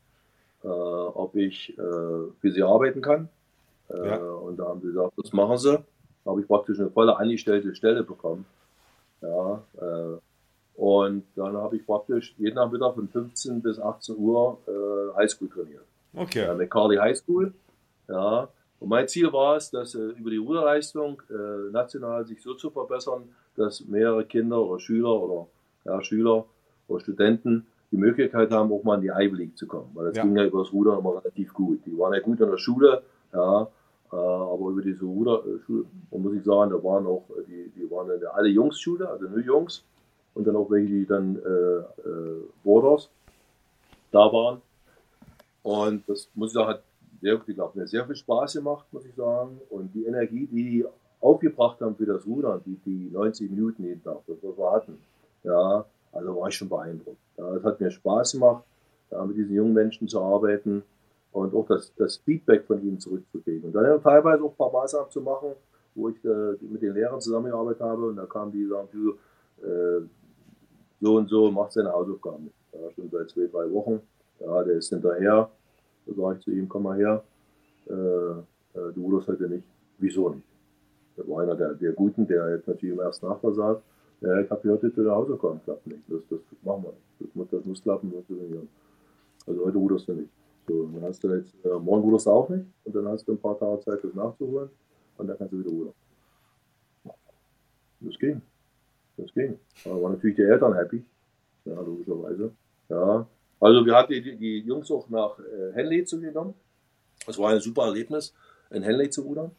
äh, 0.63 0.69
ob 0.69 1.37
ich 1.37 1.75
für 1.77 2.51
sie 2.51 2.63
arbeiten 2.63 3.01
kann. 3.01 3.29
Äh, 3.89 4.07
ja. 4.07 4.17
Und 4.17 4.59
da 4.59 4.67
haben 4.67 4.81
sie 4.81 4.89
gesagt, 4.89 5.13
das 5.17 5.33
machen 5.33 5.59
sie. 5.59 5.79
Da 6.25 6.31
habe 6.31 6.41
ich 6.41 6.47
praktisch 6.47 6.79
eine 6.79 6.91
volle 6.91 7.17
angestellte 7.17 7.75
Stelle 7.75 8.03
bekommen. 8.03 8.45
Ja, 9.23 9.63
und 10.77 11.25
dann 11.37 11.57
habe 11.57 11.77
ich 11.77 11.87
praktisch 11.87 12.35
jeden 12.37 12.57
Nachmittag 12.57 12.95
von 12.95 13.09
15 13.09 13.63
bis 13.63 13.81
18 13.81 14.17
Uhr 14.19 14.59
äh, 14.69 15.17
Highschool 15.17 15.49
trainiert. 15.49 15.85
Okay. 16.15 16.45
Äh, 16.45 16.55
McCarley 16.55 16.99
High 16.99 17.17
School. 17.17 17.55
Ja. 18.09 18.49
Und 18.79 18.89
mein 18.91 19.09
Ziel 19.09 19.33
war 19.33 19.57
es, 19.57 19.71
dass 19.71 19.95
äh, 19.95 19.99
über 19.99 20.31
die 20.31 20.37
Ruderleistung 20.37 21.23
äh, 21.31 21.71
national 21.73 22.27
sich 22.27 22.43
so 22.43 22.55
zu 22.55 22.71
verbessern, 22.71 23.23
dass 23.57 23.87
mehrere 23.87 24.27
Kinder 24.27 24.61
oder 24.61 24.79
Schüler 24.79 25.19
oder 25.19 25.47
ja, 25.87 26.03
Schüler 26.03 26.45
oder 26.89 27.01
Studenten 27.01 27.67
die 27.91 27.97
Möglichkeit 27.97 28.51
haben, 28.51 28.71
auch 28.71 28.83
mal 28.83 28.97
in 28.97 29.01
die 29.01 29.09
Ivy 29.09 29.37
League 29.37 29.57
zu 29.57 29.67
kommen. 29.67 29.91
Weil 29.95 30.09
das 30.09 30.17
ja. 30.17 30.25
ging 30.25 30.37
ja 30.37 30.45
über 30.45 30.59
das 30.59 30.73
Ruder 30.75 30.99
immer 30.99 31.17
relativ 31.17 31.55
gut. 31.55 31.81
Die 31.87 31.99
waren 31.99 32.13
ja 32.13 32.21
gut 32.21 32.39
in 32.41 32.51
der 32.51 32.59
Schule, 32.59 33.03
ja, 33.33 33.69
äh, 34.13 34.17
aber 34.17 34.71
über 34.71 34.83
diese 34.83 35.05
Ruderschule, 35.05 35.85
äh, 36.13 36.19
muss 36.19 36.35
ich 36.35 36.45
sagen, 36.45 36.71
da 36.71 36.83
waren 36.83 37.07
auch, 37.07 37.25
die, 37.47 37.71
die 37.77 37.91
waren 37.91 38.09
der 38.21 38.35
alle 38.35 38.49
Jungs-Schule, 38.49 39.09
also 39.09 39.27
nur 39.27 39.41
Jungs, 39.41 39.85
und 40.35 40.47
dann 40.47 40.57
auch 40.57 40.71
welche, 40.71 40.93
die 40.93 41.07
dann 41.07 41.37
äh, 41.37 42.09
äh, 42.09 42.43
Borders 42.63 43.11
da 44.13 44.21
waren. 44.33 44.61
Und 45.63 46.09
das 46.09 46.29
muss 46.35 46.51
ich 46.51 46.55
sagen, 46.55 46.69
hat 46.69 46.83
sehr, 47.21 47.41
ich 47.47 47.55
glaube, 47.55 47.79
mir 47.79 47.87
sehr 47.87 48.05
viel 48.07 48.15
Spaß 48.15 48.55
gemacht, 48.55 48.87
muss 48.93 49.05
ich 49.05 49.15
sagen. 49.15 49.61
Und 49.71 49.93
die 49.95 50.05
Energie, 50.05 50.47
die 50.47 50.63
die 50.63 50.85
aufgebracht 51.21 51.81
haben 51.81 51.97
für 51.97 52.07
das 52.07 52.27
Rudern, 52.27 52.61
die, 52.65 52.77
die 52.85 53.11
90 53.13 53.51
Minuten 53.51 53.85
jeden 53.85 54.03
Tag, 54.05 54.19
das 54.27 54.37
wir 54.43 54.71
hatten, 54.71 54.99
ja, 55.43 55.85
also 56.13 56.37
war 56.37 56.49
ich 56.49 56.55
schon 56.55 56.69
beeindruckt. 56.69 57.19
Ja, 57.37 57.55
es 57.55 57.65
hat 57.65 57.81
mir 57.81 57.91
Spaß 57.91 58.33
gemacht, 58.33 58.65
ja, 59.11 59.25
mit 59.25 59.37
diesen 59.37 59.55
jungen 59.55 59.73
Menschen 59.73 60.07
zu 60.07 60.21
arbeiten 60.21 60.83
und 61.37 61.55
auch 61.55 61.67
das, 61.67 61.93
das 61.97 62.17
Feedback 62.17 62.65
von 62.65 62.83
ihnen 62.83 62.99
zurückzugeben. 62.99 63.65
Und 63.65 63.75
dann 63.75 64.03
teilweise 64.03 64.43
auch 64.43 64.53
ein 64.53 64.57
paar 64.57 64.73
Maßnahmen 64.73 65.11
zu 65.11 65.21
machen, 65.21 65.51
wo 65.95 66.09
ich 66.09 66.25
äh, 66.25 66.57
mit 66.61 66.81
den 66.81 66.95
Lehrern 66.95 67.21
zusammengearbeitet 67.21 67.83
habe 67.83 68.07
und 68.07 68.17
da 68.17 68.25
kamen 68.25 68.53
die 68.53 68.67
sagen, 68.67 68.89
du, 68.91 69.11
äh, 69.63 70.01
so 71.01 71.17
und 71.17 71.29
so 71.29 71.51
macht 71.51 71.73
seine 71.73 71.93
Hausaufgaben. 71.93 72.51
Ja, 72.73 72.91
schon 72.95 73.11
seit 73.11 73.29
zwei, 73.29 73.47
drei 73.47 73.71
Wochen. 73.71 74.01
Ja, 74.41 74.65
der 74.65 74.77
ist 74.77 74.89
hinterher. 74.89 75.51
Da 76.07 76.15
sage 76.15 76.39
ich 76.39 76.45
zu 76.45 76.51
ihm, 76.53 76.69
komm 76.69 76.85
mal 76.85 76.97
her, 76.97 77.23
äh, 77.87 77.93
äh 77.93 78.93
du 78.95 79.03
ruderst 79.03 79.29
heute 79.29 79.49
nicht. 79.49 79.65
Wieso 79.99 80.31
nicht? 80.31 80.47
Das 81.17 81.29
war 81.29 81.43
einer 81.43 81.55
der, 81.55 81.75
der 81.75 81.93
Guten, 81.93 82.27
der 82.27 82.57
jetzt 82.57 82.67
natürlich 82.67 82.95
im 82.95 83.01
ersten 83.01 83.27
Nachbar 83.27 83.53
sagt, 83.53 83.83
ja, 84.23 84.41
ich 84.41 84.51
habe 84.51 84.63
gehört, 84.63 84.83
dass 84.83 84.95
der 84.95 85.11
Hausaufgaben 85.11 85.61
klappt 85.65 85.87
nicht. 85.87 86.01
Das, 86.09 86.21
das 86.31 86.41
machen 86.63 86.85
wir 86.85 86.93
nicht. 86.93 87.03
Das 87.21 87.35
muss, 87.35 87.49
das 87.51 87.65
muss 87.67 87.83
klappen. 87.83 88.13
Also 89.47 89.65
heute 89.67 89.77
ruderst 89.77 90.09
du 90.09 90.15
nicht. 90.15 90.31
So, 90.67 90.87
dann 90.87 91.03
hast 91.03 91.23
du 91.23 91.33
jetzt, 91.35 91.55
äh, 91.65 91.79
morgen 91.79 92.03
ruderst 92.03 92.27
du 92.27 92.31
auch 92.31 92.49
nicht 92.49 92.67
und 92.85 92.95
dann 92.95 93.09
hast 93.09 93.27
du 93.27 93.33
ein 93.33 93.39
paar 93.39 93.59
Tage 93.59 93.81
Zeit, 93.81 94.03
das 94.03 94.15
nachzuholen 94.15 94.69
und 95.17 95.27
dann 95.27 95.39
kannst 95.39 95.53
du 95.53 95.61
wieder 95.61 95.71
rudern. 95.71 95.95
Das 98.01 98.19
ging. 98.19 98.43
Das 99.17 99.33
ging. 99.33 99.59
Da 99.85 99.91
waren 99.91 100.13
natürlich 100.13 100.37
die 100.37 100.43
Eltern 100.43 100.75
happy. 100.75 101.05
Ja, 101.65 101.81
logischerweise. 101.81 102.53
Ja. 102.89 103.27
Also 103.61 103.87
wir 103.87 103.95
hatten 103.95 104.13
die, 104.13 104.37
die 104.37 104.59
Jungs 104.61 104.91
auch 104.91 105.09
nach 105.09 105.39
äh, 105.39 105.73
Henley 105.73 106.05
zugenommen. 106.05 106.55
Das 107.27 107.39
war 107.39 107.51
ein 107.51 107.61
super 107.61 107.85
Erlebnis, 107.85 108.35
in 108.71 108.83
Henley 108.83 109.09
zu 109.09 109.23
rudern. 109.23 109.51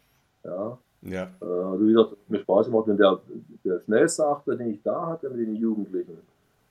Ja. 0.44 0.78
Ja. 1.02 1.32
Äh, 1.42 1.46
also 1.46 1.88
wie 1.88 1.94
gesagt, 1.94 2.30
mir 2.30 2.40
Spaß 2.40 2.68
gemacht. 2.68 2.88
Und 2.88 2.98
der, 2.98 3.20
der 3.64 3.80
schnellste 3.80 4.26
Achter, 4.26 4.56
den 4.56 4.72
ich 4.72 4.82
da 4.84 5.08
hatte 5.08 5.30
mit 5.30 5.48
den 5.48 5.56
Jugendlichen, 5.56 6.18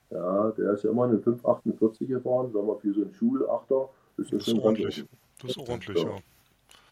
ja, 0.09 0.51
der 0.51 0.71
ist 0.71 0.83
ja 0.83 0.91
immer 0.91 1.03
eine 1.03 1.19
548 1.19 2.07
gefahren, 2.07 2.51
sagen 2.53 2.67
wir 2.67 2.77
für 2.77 2.93
so 2.93 3.01
einen 3.01 3.13
Schulachter. 3.13 3.89
Das, 4.17 4.27
das 4.29 4.47
ist 4.47 4.59
ordentlich. 4.59 5.05
Das 5.41 5.51
ist 5.51 5.57
ordentlich, 5.57 5.97
ja. 5.97 6.21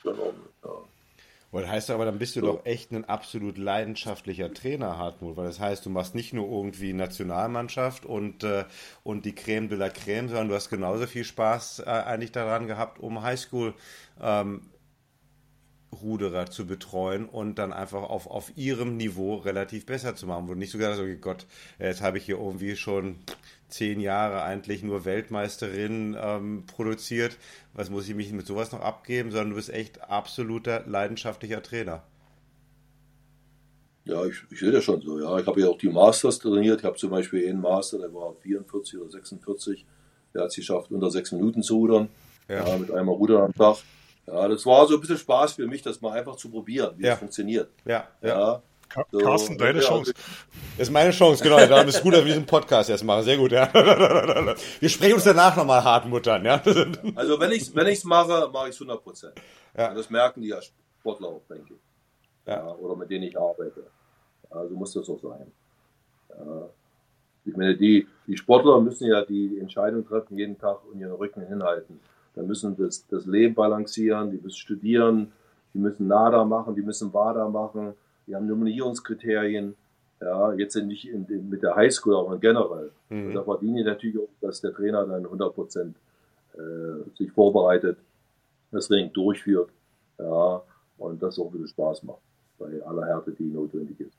ja. 0.06 0.12
ja. 0.64 0.72
Und 1.56 1.62
das 1.62 1.72
heißt 1.72 1.92
aber, 1.92 2.04
dann 2.04 2.20
bist 2.20 2.36
du 2.36 2.42
so. 2.42 2.48
doch 2.48 2.66
echt 2.66 2.92
ein 2.92 3.06
absolut 3.06 3.58
leidenschaftlicher 3.58 4.54
Trainer, 4.54 4.98
Hartmut, 4.98 5.38
weil 5.38 5.46
das 5.46 5.62
heißt, 5.62 5.86
du 5.86 5.90
machst 5.90 6.14
nicht 6.14 6.34
nur 6.34 6.50
irgendwie 6.50 6.92
Nationalmannschaft 6.92 8.06
und, 8.06 8.44
äh, 8.44 8.66
und 9.04 9.24
die 9.24 9.34
Creme 9.34 9.70
de 9.70 9.78
la 9.78 9.88
Creme, 9.88 10.28
sondern 10.28 10.50
du 10.50 10.56
hast 10.56 10.70
genauso 10.70 11.08
viel 11.08 11.24
Spaß 11.24 11.80
äh, 11.80 11.84
eigentlich 11.86 12.34
daran 12.34 12.68
gehabt, 12.68 13.00
um 13.00 13.22
Highschool 13.22 13.74
ähm, 14.22 14.64
Ruderer 16.02 16.48
zu 16.48 16.68
betreuen 16.68 17.26
und 17.26 17.58
dann 17.58 17.72
einfach 17.72 18.04
auf, 18.04 18.28
auf 18.28 18.52
ihrem 18.58 18.98
Niveau 18.98 19.36
relativ 19.36 19.86
besser 19.86 20.16
zu 20.16 20.28
machen. 20.28 20.50
Wo 20.50 20.54
du 20.54 20.60
nicht 20.60 20.72
so 20.72 20.78
gedacht 20.78 20.96
hast, 20.96 21.00
okay 21.00 21.16
Gott, 21.16 21.46
jetzt 21.80 22.02
habe 22.02 22.18
ich 22.18 22.26
hier 22.26 22.38
irgendwie 22.38 22.76
schon 22.76 23.20
zehn 23.68 24.00
Jahre 24.00 24.44
eigentlich 24.44 24.84
nur 24.84 25.06
Weltmeisterin 25.06 26.16
ähm, 26.20 26.64
produziert. 26.68 27.38
Was 27.74 27.90
muss 27.90 28.08
ich 28.08 28.16
mich 28.16 28.32
mit 28.32 28.46
sowas 28.46 28.72
noch 28.72 28.82
abgeben? 28.82 29.32
Sondern 29.32 29.52
du 29.52 29.56
bist 29.56 29.70
echt 29.70 30.02
absoluter 30.04 30.84
leidenschaftlicher 30.86 31.62
Trainer. 31.62 32.04
Ja, 34.06 34.24
ich, 34.26 34.44
ich 34.52 34.60
sehe 34.60 34.72
das 34.72 34.84
schon 34.84 35.02
so. 35.02 35.20
Ja, 35.20 35.40
ich 35.40 35.48
habe 35.48 35.60
ja 35.60 35.68
auch 35.68 35.78
die 35.78 35.90
Masters 35.90 36.38
trainiert. 36.40 36.80
Ich 36.80 36.86
habe 36.86 36.96
zum 36.96 37.10
Beispiel 37.10 37.50
einen 37.50 37.60
Master, 37.60 37.98
der 37.98 38.14
war 38.14 38.36
44 38.42 39.00
oder 39.00 39.10
46. 39.10 39.86
Der 40.34 40.44
hat 40.44 40.50
es 40.50 40.56
geschafft, 40.56 40.92
unter 40.92 41.10
sechs 41.10 41.32
Minuten 41.32 41.64
zu 41.64 41.76
rudern. 41.76 42.10
Ja. 42.48 42.68
ja 42.68 42.78
mit 42.78 42.92
einmal 42.92 43.16
Rudern 43.16 43.44
am 43.44 43.54
Tag. 43.54 43.78
Ja, 44.28 44.48
das 44.48 44.66
war 44.66 44.88
so 44.88 44.96
ein 44.96 45.02
bisschen 45.02 45.18
Spaß 45.18 45.54
für 45.54 45.68
mich, 45.68 45.82
das 45.82 46.02
mal 46.02 46.18
einfach 46.18 46.36
zu 46.36 46.50
probieren, 46.50 46.96
wie 46.98 47.04
ja. 47.04 47.14
es 47.14 47.20
funktioniert. 47.20 47.70
Ja, 47.86 48.08
ja. 48.22 48.62
Ja. 48.96 49.06
So, 49.12 49.18
Carsten, 49.20 49.58
deine 49.58 49.80
Chance. 49.80 50.14
Das 50.78 50.88
ist 50.88 50.94
meine 50.94 51.12
Chance, 51.12 51.44
genau. 51.44 51.58
Darum 51.58 51.88
ist 51.88 51.96
es 51.96 52.02
gut, 52.02 52.14
dass 52.14 52.22
wir 52.22 52.34
diesen 52.34 52.46
Podcast 52.46 52.90
jetzt 52.90 53.04
machen. 53.04 53.24
Sehr 53.24 53.38
gut, 53.38 53.52
ja. 53.52 53.72
Wir 54.80 54.90
sprechen 54.90 55.16
uns 55.16 55.24
danach 55.24 55.56
nochmal 55.56 55.84
hart 55.84 56.06
muttern, 56.06 56.44
ja. 56.44 56.62
Also 57.16 57.40
wenn 57.40 57.52
ich 57.52 57.64
es 57.64 57.76
wenn 57.76 57.98
mache, 58.04 58.50
mache 58.52 58.70
ich 58.70 58.76
es 58.76 58.82
100 58.82 59.04
Prozent. 59.04 59.34
Ja. 59.78 59.94
das 59.94 60.10
merken 60.10 60.42
die 60.42 60.50
ja 60.50 60.60
Sportler 60.62 61.28
auch, 61.28 61.42
denke 61.50 61.74
ich. 61.74 61.80
Ja. 62.48 62.68
ja. 62.68 62.76
Oder 62.76 62.96
mit 62.96 63.10
denen 63.10 63.24
ich 63.24 63.38
arbeite. 63.38 63.84
Also 64.50 64.76
muss 64.76 64.94
das 64.94 65.10
auch 65.10 65.20
sein. 65.20 65.52
Ja. 66.30 66.70
Ich 67.46 67.56
meine, 67.56 67.78
die, 67.78 68.08
die 68.28 68.38
Sportler 68.38 68.82
müssen 68.82 69.08
ja 69.08 69.24
die 69.24 69.60
Entscheidung 69.60 70.06
treffen, 70.06 70.38
jeden 70.38 70.58
Tag 70.58 70.80
und 70.92 71.00
ihren 71.00 71.14
Rücken 71.14 71.46
hinhalten. 71.46 72.00
Da 72.34 72.42
müssen 72.42 72.76
das, 72.76 73.06
das 73.08 73.26
Leben 73.26 73.54
balancieren, 73.56 74.32
die 74.32 74.38
müssen 74.38 74.58
studieren, 74.58 75.32
die 75.74 75.80
müssen 75.80 76.08
NADA 76.08 76.44
machen, 76.44 76.76
die 76.76 76.82
müssen 76.82 77.14
WADA 77.14 77.48
machen, 77.50 77.94
die 78.28 78.36
haben 78.36 78.48
Nominierungskriterien. 78.48 79.76
Ja, 80.22 80.54
jetzt 80.54 80.76
nicht 80.76 81.08
in, 81.08 81.26
in, 81.28 81.50
mit 81.50 81.62
der 81.62 81.76
Highschool, 81.76 82.16
aber 82.16 82.38
generell. 82.38 82.92
Mhm. 83.10 83.28
Und 83.28 83.34
da 83.34 83.44
verdiene 83.44 83.82
ich 83.82 83.86
natürlich 83.86 84.18
auch, 84.18 84.30
dass 84.42 84.62
der 84.62 84.74
Trainer 84.74 85.06
dann 85.06 85.26
100 85.26 85.54
Prozent 85.54 85.96
äh, 86.54 87.10
sich 87.18 87.32
vorbereitet, 87.32 87.98
das 88.72 88.88
Training 88.88 89.12
durchführt. 89.12 89.70
Ja, 90.18 90.64
und 90.98 91.22
das 91.22 91.38
auch 91.38 91.52
bisschen 91.52 91.68
Spaß 91.68 92.04
macht 92.04 92.22
bei 92.58 92.82
aller 92.86 93.06
Härte, 93.06 93.32
die 93.32 93.44
notwendig 93.44 94.00
ist. 94.00 94.18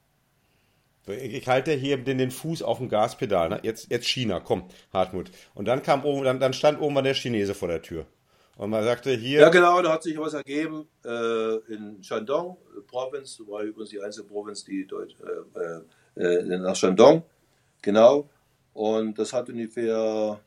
Ich 1.08 1.46
halte 1.46 1.72
hier 1.72 1.96
den, 1.98 2.18
den 2.18 2.30
Fuß 2.32 2.62
auf 2.62 2.78
dem 2.78 2.88
Gaspedal. 2.88 3.48
Ne? 3.48 3.60
Jetzt, 3.62 3.90
jetzt 3.90 4.06
China, 4.06 4.40
komm, 4.40 4.64
Hartmut. 4.92 5.30
Und 5.54 5.66
dann 5.68 5.82
kam 5.82 6.04
oben, 6.04 6.24
dann, 6.24 6.40
dann 6.40 6.52
stand 6.52 6.80
oben 6.80 7.02
der 7.04 7.14
Chinese 7.14 7.54
vor 7.54 7.68
der 7.68 7.80
Tür. 7.80 8.06
Und 8.56 8.70
man 8.70 8.84
sagte 8.84 9.10
hier. 9.12 9.40
Ja, 9.40 9.48
genau, 9.50 9.82
da 9.82 9.92
hat 9.92 10.02
sich 10.02 10.18
was 10.18 10.32
ergeben 10.32 10.88
äh, 11.04 11.56
in 11.72 12.02
Shandong, 12.02 12.56
Provinz, 12.86 13.40
war 13.46 13.62
übrigens 13.62 13.90
die 13.90 14.00
einzige 14.00 14.26
Provinz, 14.26 14.64
die 14.64 14.86
Deutsch, 14.86 15.14
äh, 16.16 16.22
äh, 16.22 16.38
äh, 16.38 16.58
nach 16.58 16.74
Shandong, 16.74 17.22
genau. 17.82 18.28
Und 18.72 19.18
das 19.18 19.32
hat 19.32 19.50
ungefähr 19.50 20.40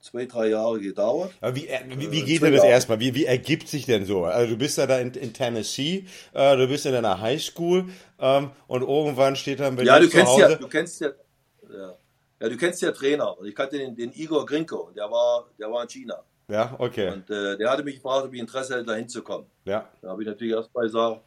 zwei, 0.00 0.26
drei 0.26 0.48
Jahre 0.48 0.80
gedauert. 0.80 1.32
Aber 1.40 1.54
wie, 1.54 1.68
äh, 1.68 1.80
wie, 1.96 2.10
wie 2.10 2.24
geht 2.24 2.42
denn 2.42 2.52
das 2.52 2.64
erstmal? 2.64 2.98
Wie, 2.98 3.14
wie 3.14 3.26
ergibt 3.26 3.68
sich 3.68 3.86
denn 3.86 4.04
so? 4.04 4.24
Also 4.24 4.54
du 4.54 4.58
bist 4.58 4.78
ja 4.78 4.86
da 4.86 4.98
in, 4.98 5.12
in 5.14 5.32
Tennessee, 5.32 6.06
äh, 6.32 6.56
du 6.56 6.66
bist 6.66 6.84
in 6.86 6.92
deiner 6.92 7.20
Highschool 7.20 7.84
ähm, 8.18 8.50
und 8.66 8.82
irgendwann 8.82 9.36
steht 9.36 9.60
dann 9.60 9.76
bei 9.76 9.84
ja, 9.84 10.00
dir 10.00 10.06
du 10.06 10.10
kennst 10.10 10.32
Hause... 10.32 10.40
Ja, 10.42 10.54
du 10.56 10.68
kennst 10.68 11.00
ja, 11.00 11.08
ja, 11.72 11.94
ja, 12.40 12.48
du 12.48 12.56
kennst 12.56 12.82
ja 12.82 12.90
Trainer. 12.90 13.36
Ich 13.44 13.54
kannte 13.54 13.78
den, 13.78 13.94
den 13.94 14.12
Igor 14.12 14.44
Grinko, 14.46 14.90
der 14.96 15.04
war, 15.04 15.46
der 15.58 15.70
war 15.70 15.82
in 15.82 15.88
China. 15.88 16.24
Ja, 16.50 16.74
okay. 16.78 17.12
Und 17.12 17.30
äh, 17.30 17.56
der 17.56 17.70
hatte 17.70 17.84
mich 17.84 17.96
gefragt, 17.96 18.26
ob 18.26 18.34
ich 18.34 18.40
Interesse 18.40 18.74
hätte, 18.74 18.86
da 18.86 18.94
hinzukommen. 18.94 19.46
Ja. 19.64 19.88
Da 20.02 20.08
habe 20.08 20.22
ich 20.22 20.28
natürlich 20.28 20.52
erst 20.52 20.74
mal 20.74 20.82
gesagt, 20.82 21.20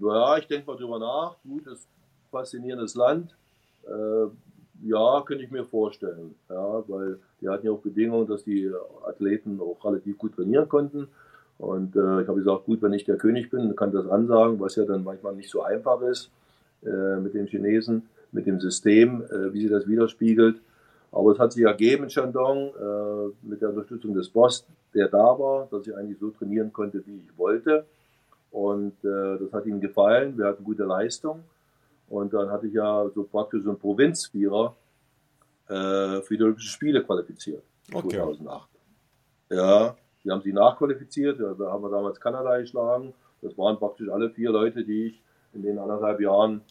ja, 0.00 0.36
ich 0.36 0.46
denke 0.46 0.66
mal 0.66 0.76
drüber 0.76 0.98
nach. 0.98 1.36
Gut, 1.42 1.66
das 1.66 1.80
ist 1.80 1.86
ein 1.86 2.30
faszinierendes 2.30 2.94
Land. 2.94 3.34
Äh, 3.86 4.26
ja, 4.82 5.22
könnte 5.26 5.44
ich 5.44 5.50
mir 5.50 5.64
vorstellen. 5.64 6.34
Ja, 6.48 6.84
weil 6.88 7.18
die 7.40 7.48
hatten 7.48 7.66
ja 7.66 7.72
auch 7.72 7.80
Bedingungen, 7.80 8.26
dass 8.26 8.44
die 8.44 8.70
Athleten 9.06 9.60
auch 9.60 9.84
relativ 9.84 10.18
gut 10.18 10.34
trainieren 10.34 10.68
konnten. 10.68 11.08
Und 11.58 11.96
äh, 11.96 12.22
ich 12.22 12.28
habe 12.28 12.38
gesagt, 12.38 12.64
gut, 12.64 12.80
wenn 12.82 12.92
ich 12.92 13.04
der 13.04 13.16
König 13.16 13.50
bin, 13.50 13.76
kann 13.76 13.92
das 13.92 14.08
ansagen, 14.08 14.60
was 14.60 14.76
ja 14.76 14.84
dann 14.84 15.04
manchmal 15.04 15.34
nicht 15.34 15.50
so 15.50 15.62
einfach 15.62 16.00
ist 16.02 16.30
äh, 16.84 17.16
mit 17.16 17.34
den 17.34 17.46
Chinesen, 17.46 18.08
mit 18.32 18.46
dem 18.46 18.60
System, 18.60 19.22
äh, 19.24 19.52
wie 19.52 19.60
sie 19.60 19.68
das 19.68 19.86
widerspiegelt. 19.86 20.60
Aber 21.12 21.32
es 21.32 21.38
hat 21.38 21.52
sich 21.52 21.64
ergeben 21.64 22.04
in 22.04 22.10
Shandong 22.10 22.68
äh, 22.68 23.46
mit 23.46 23.60
der 23.60 23.70
Unterstützung 23.70 24.14
des 24.14 24.28
Boss, 24.28 24.64
der 24.94 25.08
da 25.08 25.38
war, 25.38 25.66
dass 25.70 25.86
ich 25.86 25.96
eigentlich 25.96 26.18
so 26.18 26.30
trainieren 26.30 26.72
konnte, 26.72 27.04
wie 27.06 27.16
ich 27.16 27.38
wollte. 27.38 27.84
Und 28.50 28.92
äh, 29.04 29.38
das 29.38 29.52
hat 29.52 29.66
ihm 29.66 29.80
gefallen. 29.80 30.36
Wir 30.38 30.46
hatten 30.46 30.64
gute 30.64 30.84
Leistung. 30.84 31.44
Und 32.08 32.32
dann 32.32 32.50
hatte 32.50 32.66
ich 32.66 32.74
ja 32.74 33.08
so 33.14 33.24
praktisch 33.24 33.62
so 33.62 33.70
einen 33.70 33.78
Provinzvierer 33.78 34.74
äh, 35.68 36.20
für 36.22 36.36
die 36.36 36.42
Olympischen 36.42 36.70
Spiele 36.70 37.02
qualifiziert. 37.04 37.62
Okay. 37.92 38.16
2008. 38.16 38.68
Ja, 39.50 39.96
die 40.24 40.30
haben 40.30 40.42
sie 40.42 40.52
nachqualifiziert. 40.52 41.38
Ja, 41.40 41.54
da 41.54 41.70
haben 41.70 41.82
wir 41.82 41.90
damals 41.90 42.20
Kanada 42.20 42.58
geschlagen. 42.58 43.14
Das 43.42 43.56
waren 43.56 43.78
praktisch 43.78 44.08
alle 44.08 44.30
vier 44.30 44.50
Leute, 44.50 44.84
die 44.84 45.06
ich 45.06 45.22
in 45.52 45.62
den 45.62 45.78
anderthalb 45.78 46.20
Jahren 46.20 46.62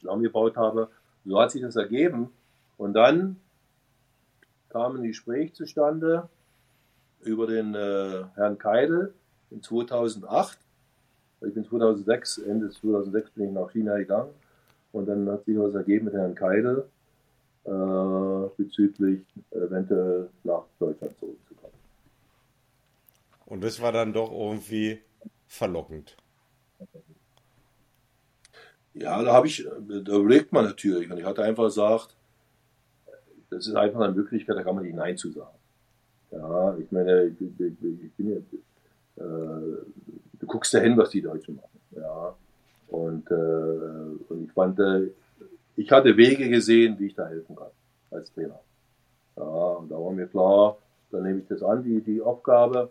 zusammengebaut 0.00 0.56
habe. 0.56 0.88
So 1.24 1.40
hat 1.40 1.50
sich 1.50 1.62
das 1.62 1.76
ergeben. 1.76 2.30
Und 2.78 2.94
dann 2.94 3.36
kam 4.70 4.96
ein 4.96 5.02
Gespräch 5.02 5.54
zustande 5.54 6.28
über 7.22 7.46
den 7.46 7.74
äh, 7.74 8.24
Herrn 8.34 8.58
Keidel 8.58 9.12
in 9.50 9.62
2008. 9.62 10.58
Ich 11.42 11.54
bin 11.54 11.64
2006, 11.64 12.38
Ende 12.38 12.70
2006 12.70 13.30
bin 13.30 13.48
ich 13.48 13.52
nach 13.52 13.70
China 13.70 13.96
gegangen 13.98 14.30
und 14.92 15.06
dann 15.06 15.28
hat 15.30 15.44
sich 15.44 15.58
was 15.58 15.74
ergeben 15.74 16.06
mit 16.06 16.14
Herrn 16.14 16.34
Keidel. 16.34 16.84
äh, 17.64 18.48
bezüglich 18.56 19.20
eventuell 19.50 20.28
nach 20.44 20.64
Deutschland 20.78 21.18
zurückzukommen. 21.18 21.74
Und 23.46 23.64
das 23.64 23.80
war 23.80 23.92
dann 23.92 24.12
doch 24.12 24.30
irgendwie 24.30 25.00
verlockend. 25.46 26.16
Ja, 28.94 29.22
da 29.22 29.32
habe 29.32 29.46
ich, 29.46 29.66
da 30.04 30.16
überlegt 30.16 30.52
man 30.52 30.64
natürlich. 30.64 31.10
Und 31.10 31.18
ich 31.18 31.24
hatte 31.24 31.42
einfach 31.42 31.64
gesagt, 31.64 32.16
das 33.50 33.66
ist 33.66 33.74
einfach 33.74 34.00
eine 34.00 34.14
Möglichkeit, 34.14 34.56
da 34.56 34.62
kann 34.62 34.74
man 34.74 34.84
nicht 34.84 34.96
Nein 34.96 35.16
zu 35.16 35.30
sagen. 35.30 35.56
Ja, 36.30 36.76
ich 36.78 36.90
meine, 36.92 37.24
ich, 37.24 37.36
bin 37.38 38.28
ja, 38.28 38.36
äh, 38.36 39.76
du 40.38 40.46
guckst 40.46 40.72
ja 40.72 40.80
hin, 40.80 40.96
was 40.96 41.10
die 41.10 41.20
Deutschen 41.20 41.56
machen. 41.56 41.80
Ja, 41.96 42.34
und, 42.88 43.30
äh, 43.30 43.34
und 44.28 44.44
ich 44.44 44.52
fand, 44.52 44.78
äh, 44.78 45.10
ich 45.76 45.90
hatte 45.90 46.16
Wege 46.16 46.48
gesehen, 46.48 46.98
wie 46.98 47.06
ich 47.06 47.14
da 47.14 47.26
helfen 47.26 47.56
kann 47.56 47.70
als 48.10 48.32
Trainer. 48.32 48.60
Ja, 49.36 49.42
und 49.42 49.90
da 49.90 49.96
war 49.96 50.12
mir 50.12 50.26
klar, 50.26 50.76
dann 51.10 51.24
nehme 51.24 51.40
ich 51.40 51.48
das 51.48 51.62
an, 51.62 51.82
die, 51.82 52.00
die 52.00 52.22
Aufgabe, 52.22 52.90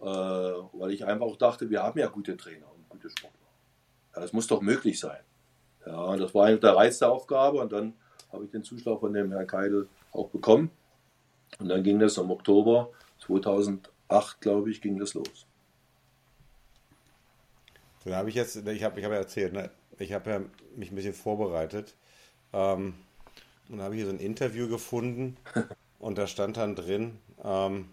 äh, 0.00 0.04
weil 0.04 0.92
ich 0.92 1.04
einfach 1.04 1.26
auch 1.26 1.36
dachte, 1.36 1.68
wir 1.68 1.82
haben 1.82 1.98
ja 1.98 2.08
gute 2.08 2.36
Trainer 2.36 2.66
und 2.74 2.88
gute 2.88 3.10
Sportler. 3.10 3.38
Ja, 4.14 4.22
das 4.22 4.32
muss 4.32 4.46
doch 4.46 4.62
möglich 4.62 4.98
sein. 4.98 5.20
Ja, 5.86 6.02
und 6.04 6.20
das 6.20 6.34
war 6.34 6.46
eigentlich 6.46 6.60
der 6.60 6.76
Reiz 6.76 6.98
der 6.98 7.10
Aufgabe 7.10 7.58
und 7.58 7.72
dann 7.72 7.92
habe 8.34 8.44
ich 8.44 8.50
den 8.50 8.64
Zuschlag 8.64 9.00
von 9.00 9.12
dem 9.12 9.32
Herrn 9.32 9.46
Keidel 9.46 9.88
auch 10.12 10.28
bekommen. 10.28 10.70
Und 11.58 11.68
dann 11.68 11.82
ging 11.82 11.98
das 11.98 12.18
im 12.18 12.30
Oktober 12.30 12.90
2008, 13.26 14.40
glaube 14.40 14.70
ich, 14.70 14.80
ging 14.80 14.98
das 14.98 15.14
los. 15.14 15.46
Dann 18.04 18.14
habe 18.14 18.28
ich 18.28 18.34
jetzt, 18.34 18.56
ich 18.56 18.82
habe 18.82 18.98
ich 18.98 19.04
hab 19.04 19.12
ja 19.12 19.18
erzählt, 19.18 19.52
ne? 19.52 19.70
ich 19.98 20.12
habe 20.12 20.30
ja 20.30 20.40
mich 20.76 20.90
ein 20.90 20.94
bisschen 20.94 21.14
vorbereitet. 21.14 21.94
Ähm, 22.52 22.94
und 23.70 23.80
habe 23.80 23.94
hier 23.94 24.04
so 24.04 24.12
ein 24.12 24.18
Interview 24.18 24.68
gefunden 24.68 25.36
und 25.98 26.18
da 26.18 26.26
stand 26.26 26.58
dann 26.58 26.76
drin, 26.76 27.18
ähm, 27.42 27.88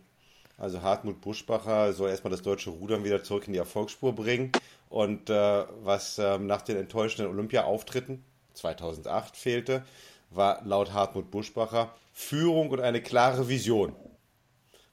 also 0.58 0.82
Hartmut 0.82 1.22
Buschbacher 1.22 1.94
soll 1.94 2.10
erstmal 2.10 2.30
das 2.30 2.44
deutsche 2.44 2.70
Rudern 2.70 3.04
wieder 3.04 3.24
zurück 3.24 3.48
in 3.48 3.54
die 3.54 3.60
Erfolgsspur 3.60 4.14
bringen. 4.14 4.52
Und 4.90 5.30
äh, 5.30 5.66
was 5.84 6.20
ähm, 6.20 6.46
nach 6.46 6.62
den 6.62 6.78
enttäuschenden 6.78 7.34
Olympia-Auftritten 7.34 8.24
2008 8.54 9.38
fehlte, 9.38 9.84
war 10.32 10.62
laut 10.66 10.94
Hartmut 10.94 11.30
Buschbacher 11.30 11.94
Führung 12.14 12.70
und 12.70 12.82
eine 12.82 13.02
klare 13.02 13.48
Vision. 13.48 13.96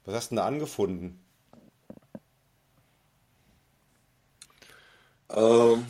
Was 0.05 0.15
hast 0.15 0.31
du 0.31 0.35
denn 0.35 0.37
da 0.37 0.45
angefunden? 0.45 1.23
Ähm, 5.35 5.85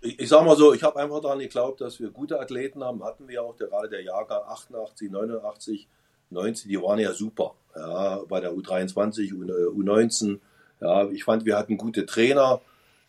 ich, 0.00 0.28
sag 0.28 0.44
mal 0.44 0.56
so, 0.56 0.72
ich 0.72 0.82
habe 0.82 0.98
einfach 0.98 1.20
daran 1.20 1.40
geglaubt, 1.40 1.80
dass 1.80 2.00
wir 2.00 2.10
gute 2.10 2.40
Athleten 2.40 2.82
haben. 2.82 3.04
Hatten 3.04 3.28
wir 3.28 3.42
auch, 3.42 3.56
gerade 3.56 3.88
der 3.88 4.02
Jahrgang 4.02 4.42
88, 4.46 5.10
89, 5.10 5.88
90, 6.30 6.68
die 6.68 6.80
waren 6.80 6.98
ja 6.98 7.12
super. 7.12 7.54
Ja, 7.74 8.22
bei 8.28 8.40
der 8.40 8.52
U23, 8.52 9.32
U19. 9.32 10.40
Ja, 10.80 11.08
ich 11.10 11.24
fand, 11.24 11.44
wir 11.44 11.58
hatten 11.58 11.76
gute 11.76 12.06
Trainer. 12.06 12.60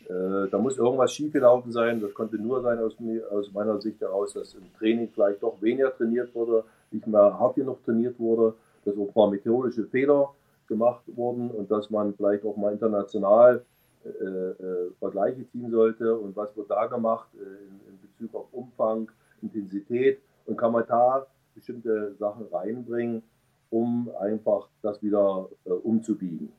Äh, 0.08 0.48
da 0.50 0.58
muss 0.58 0.78
irgendwas 0.78 1.12
schiefgelaufen 1.14 1.72
sein. 1.72 2.00
Das 2.00 2.14
konnte 2.14 2.38
nur 2.38 2.62
sein 2.62 2.80
aus, 2.80 2.96
aus, 3.32 3.52
meiner 3.52 3.82
Sicht 3.82 4.00
heraus, 4.00 4.34
dass 4.34 4.54
im 4.54 4.74
Training 4.78 5.10
vielleicht 5.14 5.44
doch 5.44 5.62
weniger 5.62 5.96
trainiert 5.96 6.34
wurde, 6.34 6.64
nicht 6.92 7.06
mehr 7.08 7.38
hart 7.38 7.56
genug 7.56 7.84
trainiert 7.84 8.18
wurde, 8.20 8.54
dass 8.86 8.96
auch 8.98 9.14
mal 9.16 9.30
methodische 9.30 9.86
Fehler 9.86 10.30
gemacht 10.68 11.04
wurden 11.08 11.50
und 11.52 11.70
dass 11.72 11.90
man 11.90 12.14
vielleicht 12.14 12.46
auch 12.46 12.56
mal 12.56 12.72
international 12.72 13.64
äh, 14.06 14.10
äh, 14.10 14.92
Vergleiche 15.00 15.46
ziehen 15.52 15.72
sollte 15.72 16.16
und 16.16 16.36
was 16.36 16.56
wird 16.56 16.70
da 16.70 16.86
gemacht 16.86 17.28
äh, 17.36 17.40
in, 17.40 17.80
in, 17.90 18.00
Bezug 18.02 18.36
auf 18.36 18.48
Umfang, 18.54 19.12
Intensität 19.42 20.20
und 20.46 20.58
kann 20.58 20.72
man 20.72 20.86
da 20.88 21.26
bestimmte 21.54 22.16
Sachen 22.16 22.46
reinbringen, 22.52 23.24
um 23.70 24.10
einfach 24.20 24.70
das 24.82 25.02
wieder 25.04 25.50
äh, 25.66 25.72
umzubiegen, 25.72 26.52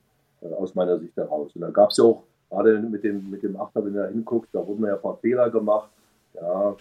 äh, 0.42 0.52
aus 0.52 0.74
meiner 0.74 0.98
Sicht 0.98 1.16
heraus. 1.16 1.54
Und 1.54 1.62
da 1.62 1.70
gab 1.70 1.90
es 1.90 1.96
ja 1.96 2.04
auch 2.04 2.24
gerade 2.50 2.78
mit 2.78 3.04
dem, 3.04 3.30
mit 3.30 3.42
dem 3.42 3.56
Achter, 3.60 3.84
wenn 3.84 3.94
du 3.94 4.00
da 4.00 4.08
hinguckst, 4.08 4.54
da 4.54 4.66
wurden 4.66 4.84
ja 4.84 4.94
ein 4.94 5.02
paar 5.02 5.18
Fehler 5.18 5.50
gemacht. 5.50 5.90
Ja, 6.34 6.76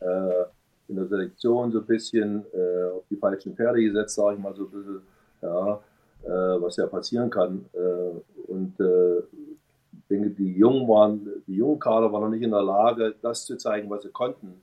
äh, 0.00 0.44
in 0.88 0.96
der 0.96 1.06
Selektion 1.06 1.70
so 1.70 1.78
ein 1.78 1.86
bisschen 1.86 2.44
äh, 2.52 2.90
auf 2.96 3.04
die 3.08 3.16
falschen 3.16 3.54
Pferde 3.54 3.80
gesetzt, 3.80 4.16
sage 4.16 4.36
ich 4.36 4.42
mal 4.42 4.54
so 4.54 4.64
ein 4.64 4.70
bisschen, 4.70 5.02
ja, 5.40 5.80
äh, 6.24 6.60
was 6.60 6.76
ja 6.76 6.86
passieren 6.86 7.30
kann. 7.30 7.64
Äh, 7.72 8.50
und 8.50 8.78
äh, 8.80 9.18
ich 9.18 10.06
denke, 10.08 10.30
die 10.30 10.54
Jungen 10.54 10.88
waren, 10.88 11.28
die 11.46 11.54
jungen 11.54 11.78
Kader 11.78 12.12
waren 12.12 12.22
noch 12.22 12.30
nicht 12.30 12.42
in 12.42 12.50
der 12.50 12.62
Lage, 12.62 13.14
das 13.22 13.44
zu 13.44 13.56
zeigen, 13.56 13.88
was 13.88 14.02
sie 14.02 14.10
konnten. 14.10 14.60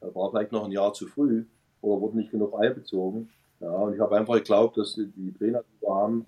War 0.00 0.30
vielleicht 0.30 0.50
noch 0.50 0.64
ein 0.64 0.72
Jahr 0.72 0.92
zu 0.92 1.06
früh 1.06 1.44
oder 1.82 2.00
wurden 2.00 2.16
nicht 2.16 2.32
genug 2.32 2.58
einbezogen. 2.58 3.28
Ja, 3.60 3.70
und 3.70 3.94
ich 3.94 4.00
habe 4.00 4.16
einfach 4.16 4.34
geglaubt, 4.34 4.78
dass 4.78 4.94
die 4.94 5.34
Trainer, 5.38 5.60
die 5.60 5.86
wir 5.86 5.94
haben, 5.94 6.26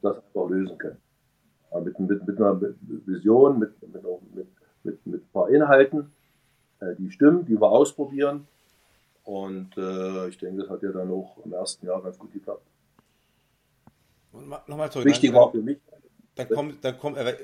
das 0.00 0.16
einfach 0.16 0.48
lösen 0.48 0.78
können 0.78 1.11
mit, 1.80 1.98
mit, 1.98 2.26
mit 2.26 2.36
einer 2.38 2.60
Vision, 3.06 3.58
mit, 3.58 3.70
mit, 3.82 4.02
mit, 4.84 5.06
mit, 5.06 5.22
ein 5.22 5.28
paar 5.32 5.48
Inhalten, 5.48 6.12
äh, 6.80 6.94
die 6.98 7.10
stimmen, 7.10 7.44
die 7.46 7.60
wir 7.60 7.70
ausprobieren. 7.70 8.46
Und 9.24 9.76
äh, 9.76 10.28
ich 10.28 10.38
denke, 10.38 10.62
das 10.62 10.70
hat 10.70 10.82
ja 10.82 10.90
dann 10.90 11.10
auch 11.10 11.38
im 11.44 11.52
ersten 11.52 11.86
Jahr 11.86 12.02
ganz 12.02 12.18
gut 12.18 12.32
geklappt. 12.32 12.66
Nochmal 14.32 14.90
zurück. 14.90 15.06
Wichtig 15.06 15.32
war 15.32 15.50
für 15.50 15.62
mich. 15.62 15.78
Dann 16.34 16.48
kommt, 16.48 16.84
dann 16.84 16.98
kommt, 16.98 17.18
äh, 17.18 17.36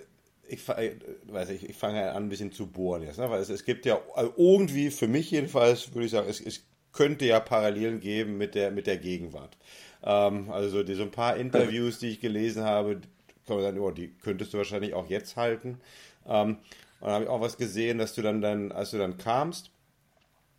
ich, 0.49 0.67
weiß 0.67 1.51
ich, 1.51 1.69
ich 1.69 1.77
fange 1.77 2.11
an 2.11 2.25
ein 2.25 2.29
bisschen 2.29 2.53
zu 2.53 2.67
bohren 2.67 3.03
jetzt, 3.03 3.19
ne? 3.19 3.31
weil 3.31 3.41
es, 3.41 3.51
es 3.51 3.65
gibt 3.65 3.85
ja 3.85 4.01
also 4.15 4.33
irgendwie, 4.37 4.91
für 4.91 5.07
mich 5.07 5.31
jedenfalls, 5.31 5.95
würde 5.95 6.07
ich 6.07 6.11
sagen, 6.11 6.29
es, 6.29 6.41
es 6.41 6.65
könnte 6.93 7.27
ja 7.27 7.39
Parallelen 7.39 8.01
geben 8.01 8.39
mit 8.39 8.55
der, 8.55 8.71
mit 8.71 8.87
der 8.87 8.97
Gegenwart. 8.97 9.57
Ähm, 10.03 10.51
also 10.51 10.83
die, 10.83 10.95
so 10.95 11.03
ein 11.03 11.11
paar 11.11 11.37
Interviews, 11.37 11.99
die 11.99 12.09
ich 12.09 12.21
gelesen 12.21 12.65
habe, 12.65 13.01
kann 13.49 13.57
man 13.57 13.65
sagen, 13.65 13.81
oh, 13.81 13.91
die 13.91 14.09
könntest 14.23 14.55
du 14.55 14.59
wahrscheinlich 14.59 14.95
auch 14.95 15.09
jetzt 15.09 15.37
halten. 15.37 15.81
Ähm, 16.27 16.59
und 17.01 17.07
dann 17.07 17.13
habe 17.13 17.25
ich 17.25 17.31
auch 17.31 17.41
was 17.41 17.57
gesehen, 17.57 17.99
dass 17.99 18.15
du 18.15 18.23
dann, 18.23 18.41
dann 18.41 18.73
als 18.73 18.91
du 18.91 18.99
dann 18.99 19.19
kamst, 19.19 19.71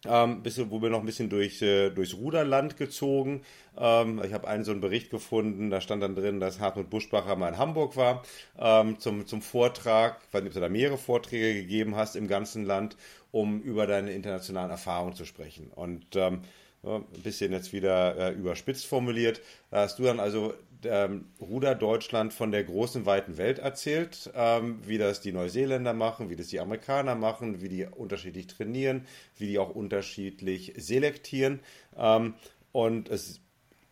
ähm, 0.06 0.44
bist 0.44 0.58
du, 0.58 0.72
wo 0.72 0.82
wir 0.82 0.90
noch 0.90 1.02
ein 1.02 1.06
bisschen 1.06 1.30
durch, 1.30 1.62
äh, 1.62 1.90
durchs 1.90 2.14
Ruderland 2.16 2.78
gezogen. 2.78 3.42
Ähm, 3.78 4.22
ich 4.24 4.34
habe 4.34 4.48
einen 4.48 4.64
so 4.64 4.72
einen 4.72 4.80
Bericht 4.80 5.10
gefunden, 5.10 5.70
da 5.70 5.82
stand 5.82 6.02
dann 6.02 6.16
drin, 6.16 6.40
dass 6.40 6.60
Hartmut 6.60 6.90
Buschbacher 6.90 7.36
mal 7.36 7.50
in 7.50 7.58
Hamburg 7.58 7.98
war 7.98 8.24
ähm, 8.58 8.98
zum, 9.00 9.26
zum 9.28 9.42
Vortrag. 9.42 10.22
Ich 10.24 10.54
du 10.54 10.60
da 10.60 10.70
mehrere 10.70 10.98
Vorträge 10.98 11.54
gegeben 11.54 11.96
hast 11.96 12.16
im 12.16 12.28
ganzen 12.28 12.64
Land, 12.64 12.96
um 13.32 13.62
über 13.62 13.88
deine 13.88 14.12
internationalen 14.12 14.72
Erfahrungen 14.72 15.16
zu 15.16 15.26
sprechen. 15.26 15.70
Und 15.76 16.16
ähm, 16.16 16.42
ein 16.84 17.04
bisschen 17.24 17.52
jetzt 17.52 17.74
wieder 17.74 18.16
äh, 18.18 18.34
überspitzt 18.34 18.86
formuliert. 18.86 19.42
Hast 19.72 20.00
du 20.00 20.04
dann 20.04 20.20
also 20.20 20.54
ähm, 20.86 21.26
Ruder 21.42 21.76
Deutschland 21.76 22.34
von 22.34 22.52
der 22.52 22.64
großen, 22.64 23.06
weiten 23.06 23.38
Welt 23.38 23.60
erzählt, 23.60 24.32
ähm, 24.34 24.80
wie 24.86 24.98
das 24.98 25.22
die 25.22 25.34
Neuseeländer 25.34 25.94
machen, 25.94 26.30
wie 26.30 26.36
das 26.36 26.48
die 26.48 26.60
Amerikaner 26.60 27.16
machen, 27.16 27.62
wie 27.62 27.70
die 27.70 27.86
unterschiedlich 27.86 28.48
trainieren, 28.48 29.06
wie 29.38 29.48
die 29.48 29.60
auch 29.60 29.70
unterschiedlich 29.70 30.74
selektieren. 30.78 31.60
Ähm, 31.98 32.36
und 32.72 33.10
es 33.10 33.42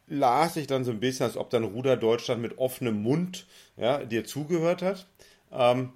las 0.07 0.53
sich 0.53 0.67
dann 0.67 0.85
so 0.85 0.91
ein 0.91 0.99
bisschen, 0.99 1.25
als 1.25 1.35
ob 1.35 1.49
dann 1.49 1.63
Ruder 1.63 1.97
Deutschland 1.97 2.41
mit 2.41 2.57
offenem 2.57 3.01
Mund 3.01 3.47
ja, 3.75 4.03
dir 4.05 4.23
zugehört 4.23 4.81
hat. 4.81 5.07
Ähm, 5.51 5.91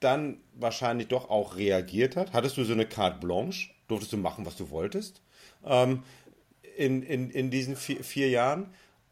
dann 0.00 0.40
wahrscheinlich 0.54 1.08
doch 1.08 1.28
auch 1.28 1.56
reagiert 1.56 2.16
hat. 2.16 2.32
Hattest 2.32 2.56
du 2.56 2.64
so 2.64 2.72
eine 2.72 2.86
Carte 2.86 3.18
Blanche? 3.18 3.70
Durftest 3.88 4.12
du 4.12 4.16
machen, 4.16 4.46
was 4.46 4.56
du 4.56 4.70
wolltest? 4.70 5.22
Ähm, 5.64 6.02
in, 6.76 7.02
in, 7.02 7.30
in 7.30 7.50
diesen 7.50 7.76
vier, 7.76 8.04
vier 8.04 8.28
Jahren? 8.28 8.66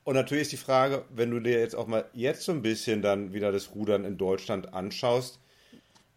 Und 0.05 0.15
natürlich 0.15 0.43
ist 0.43 0.53
die 0.53 0.57
Frage, 0.57 1.05
wenn 1.11 1.31
du 1.31 1.41
dir 1.41 1.59
jetzt 1.59 1.75
auch 1.75 1.89
mal 1.89 2.05
jetzt 2.13 2.43
so 2.43 2.53
ein 2.53 2.63
bisschen 2.63 3.03
dann 3.03 3.33
wieder 3.33 3.51
das 3.51 3.75
Rudern 3.75 4.05
in 4.05 4.17
Deutschland 4.17 4.73
anschaust, 4.73 5.41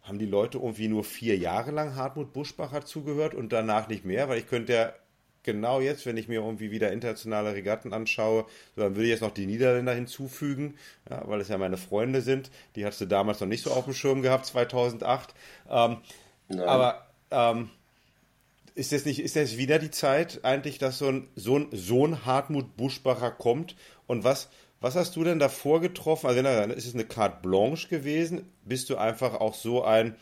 haben 0.02 0.18
die 0.18 0.26
Leute 0.26 0.58
irgendwie 0.58 0.88
nur 0.88 1.04
vier 1.04 1.36
Jahre 1.36 1.72
lang 1.72 1.96
Hartmut 1.96 2.32
Buschbacher 2.32 2.84
zugehört 2.84 3.34
und 3.34 3.52
danach 3.52 3.88
nicht 3.88 4.04
mehr? 4.04 4.28
Weil 4.28 4.38
ich 4.38 4.46
könnte 4.46 4.72
ja 4.72 4.92
genau 5.42 5.80
jetzt, 5.80 6.06
wenn 6.06 6.16
ich 6.16 6.28
mir 6.28 6.40
irgendwie 6.40 6.70
wieder 6.70 6.92
internationale 6.92 7.54
Regatten 7.54 7.92
anschaue, 7.92 8.44
dann 8.76 8.94
würde 8.94 9.04
ich 9.04 9.10
jetzt 9.10 9.22
noch 9.22 9.32
die 9.32 9.46
Niederländer 9.46 9.94
hinzufügen, 9.94 10.74
ja, 11.08 11.22
weil 11.26 11.40
es 11.40 11.48
ja 11.48 11.58
meine 11.58 11.76
Freunde 11.76 12.20
sind. 12.22 12.50
Die 12.76 12.84
hattest 12.84 13.00
du 13.00 13.06
damals 13.06 13.40
noch 13.40 13.48
nicht 13.48 13.64
so 13.64 13.70
auf 13.70 13.84
dem 13.84 13.94
Schirm 13.94 14.22
gehabt, 14.22 14.46
2008. 14.46 15.34
Ähm, 15.68 15.96
aber 16.58 17.06
ähm, 17.30 17.70
ist 18.80 18.92
das 18.92 19.04
nicht, 19.04 19.20
ist 19.20 19.36
das 19.36 19.58
wieder 19.58 19.78
die 19.78 19.90
Zeit 19.90 20.40
eigentlich, 20.42 20.78
dass 20.78 20.98
so 20.98 21.08
ein, 21.08 21.28
so 21.36 21.58
ein, 21.58 22.24
Hartmut 22.24 22.78
Buschbacher 22.78 23.30
kommt? 23.30 23.76
Und 24.06 24.24
was, 24.24 24.48
was 24.80 24.96
hast 24.96 25.14
du 25.16 25.22
denn 25.22 25.38
davor 25.38 25.82
getroffen? 25.82 26.26
Also, 26.26 26.72
ist 26.72 26.86
es 26.86 26.94
eine 26.94 27.04
Carte 27.04 27.42
Blanche 27.42 27.88
gewesen? 27.88 28.50
Bist 28.64 28.88
du 28.88 28.96
einfach 28.96 29.34
auch 29.34 29.52
so 29.52 29.84
ein, 29.84 30.16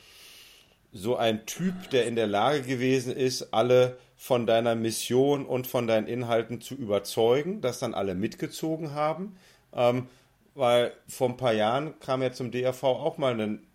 so 0.92 1.14
ein 1.14 1.46
Typ, 1.46 1.90
der 1.90 2.06
in 2.06 2.16
der 2.16 2.26
Lage 2.26 2.62
gewesen 2.62 3.14
ist, 3.14 3.54
alle 3.54 3.96
von 4.16 4.44
deiner 4.44 4.74
Mission 4.74 5.46
und 5.46 5.68
von 5.68 5.86
deinen 5.86 6.09
Inhalten 6.09 6.61
zu 6.61 6.74
überzeugen, 6.74 7.61
dass 7.61 7.78
dann 7.78 7.94
alle 7.94 8.16
mitgezogen 8.16 8.92
haben? 8.92 9.36
Ähm, 9.72 10.09
weil 10.56 10.92
vor 11.06 11.28
ein 11.28 11.36
paar 11.36 11.52
Jahren 11.52 12.00
kam 12.00 12.22
ja 12.22 12.32
zum 12.32 12.50
DRV 12.50 12.82
auch 12.82 13.18
mal 13.18 13.40
ein 13.40 13.67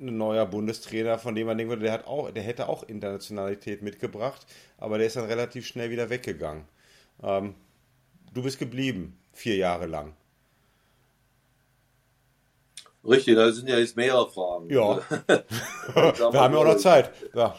ein 0.00 0.16
neuer 0.16 0.46
Bundestrainer, 0.46 1.18
von 1.18 1.34
dem 1.34 1.46
man 1.46 1.56
denken 1.56 1.70
würde, 1.70 1.84
der, 1.84 1.92
hat 1.92 2.06
auch, 2.06 2.30
der 2.30 2.42
hätte 2.42 2.68
auch 2.68 2.82
Internationalität 2.82 3.82
mitgebracht, 3.82 4.46
aber 4.78 4.98
der 4.98 5.06
ist 5.06 5.16
dann 5.16 5.26
relativ 5.26 5.66
schnell 5.66 5.90
wieder 5.90 6.10
weggegangen. 6.10 6.64
Ähm, 7.22 7.54
du 8.32 8.42
bist 8.42 8.58
geblieben, 8.58 9.18
vier 9.32 9.56
Jahre 9.56 9.86
lang. 9.86 10.14
Richtig, 13.06 13.36
da 13.36 13.52
sind 13.52 13.68
ja 13.68 13.78
jetzt 13.78 13.96
mehrere 13.96 14.30
Fragen. 14.30 14.70
Ja. 14.70 14.96
Wir 15.94 16.40
haben 16.40 16.54
ja 16.54 16.58
auch 16.58 16.64
noch 16.64 16.78
Zeit. 16.78 17.12
Ja. 17.34 17.54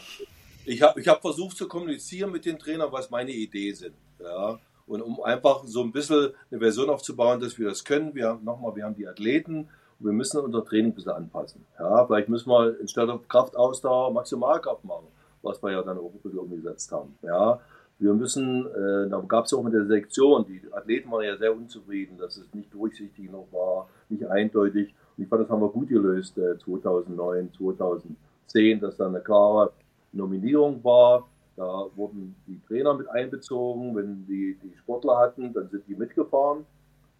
Ich 0.64 0.82
habe 0.82 1.00
ich 1.00 1.06
hab 1.06 1.20
versucht 1.20 1.56
zu 1.56 1.68
kommunizieren 1.68 2.32
mit 2.32 2.44
den 2.44 2.58
Trainern, 2.58 2.90
was 2.90 3.10
meine 3.10 3.30
Ideen 3.30 3.74
sind. 3.76 3.94
Ja. 4.18 4.58
Und 4.86 5.02
um 5.02 5.20
einfach 5.22 5.62
so 5.64 5.82
ein 5.82 5.92
bisschen 5.92 6.32
eine 6.50 6.60
Version 6.60 6.90
aufzubauen, 6.90 7.40
dass 7.40 7.58
wir 7.58 7.68
das 7.68 7.84
können. 7.84 8.14
Wir 8.14 8.40
nochmal, 8.42 8.74
wir 8.74 8.84
haben 8.84 8.96
die 8.96 9.06
Athleten 9.06 9.68
wir 9.98 10.12
müssen 10.12 10.40
unser 10.40 10.64
Training 10.64 10.92
ein 10.92 10.94
bisschen 10.94 11.12
anpassen. 11.12 11.64
Ja, 11.78 12.04
vielleicht 12.06 12.28
müssen 12.28 12.50
wir 12.50 13.14
auf 13.14 13.28
Kraftausdauer 13.28 14.12
Maximalkraft 14.12 14.84
machen, 14.84 15.06
was 15.42 15.62
wir 15.62 15.72
ja 15.72 15.82
dann 15.82 15.98
auch 15.98 16.12
ein 16.12 16.20
bisschen 16.22 16.38
umgesetzt 16.38 16.92
haben. 16.92 17.16
Ja, 17.22 17.60
wir 17.98 18.12
müssen, 18.12 18.66
äh, 18.66 19.08
da 19.08 19.22
gab 19.26 19.46
es 19.46 19.54
auch 19.54 19.62
mit 19.62 19.72
der 19.72 19.86
Selektion, 19.86 20.44
die 20.46 20.60
Athleten 20.70 21.10
waren 21.10 21.24
ja 21.24 21.36
sehr 21.36 21.56
unzufrieden, 21.56 22.18
dass 22.18 22.36
es 22.36 22.52
nicht 22.52 22.72
durchsichtig 22.74 23.30
noch 23.30 23.46
war, 23.52 23.88
nicht 24.10 24.26
eindeutig. 24.26 24.94
Und 25.16 25.24
ich 25.24 25.28
fand, 25.28 25.42
das 25.42 25.50
haben 25.50 25.62
wir 25.62 25.70
gut 25.70 25.88
gelöst 25.88 26.36
äh, 26.36 26.58
2009, 26.58 27.52
2010, 27.56 28.80
dass 28.80 28.98
da 28.98 29.06
eine 29.06 29.20
klare 29.20 29.72
Nominierung 30.12 30.84
war. 30.84 31.26
Da 31.56 31.86
wurden 31.94 32.36
die 32.46 32.60
Trainer 32.68 32.92
mit 32.92 33.08
einbezogen. 33.08 33.96
Wenn 33.96 34.26
die, 34.26 34.58
die 34.62 34.76
Sportler 34.76 35.16
hatten, 35.16 35.54
dann 35.54 35.70
sind 35.70 35.88
die 35.88 35.94
mitgefahren. 35.94 36.66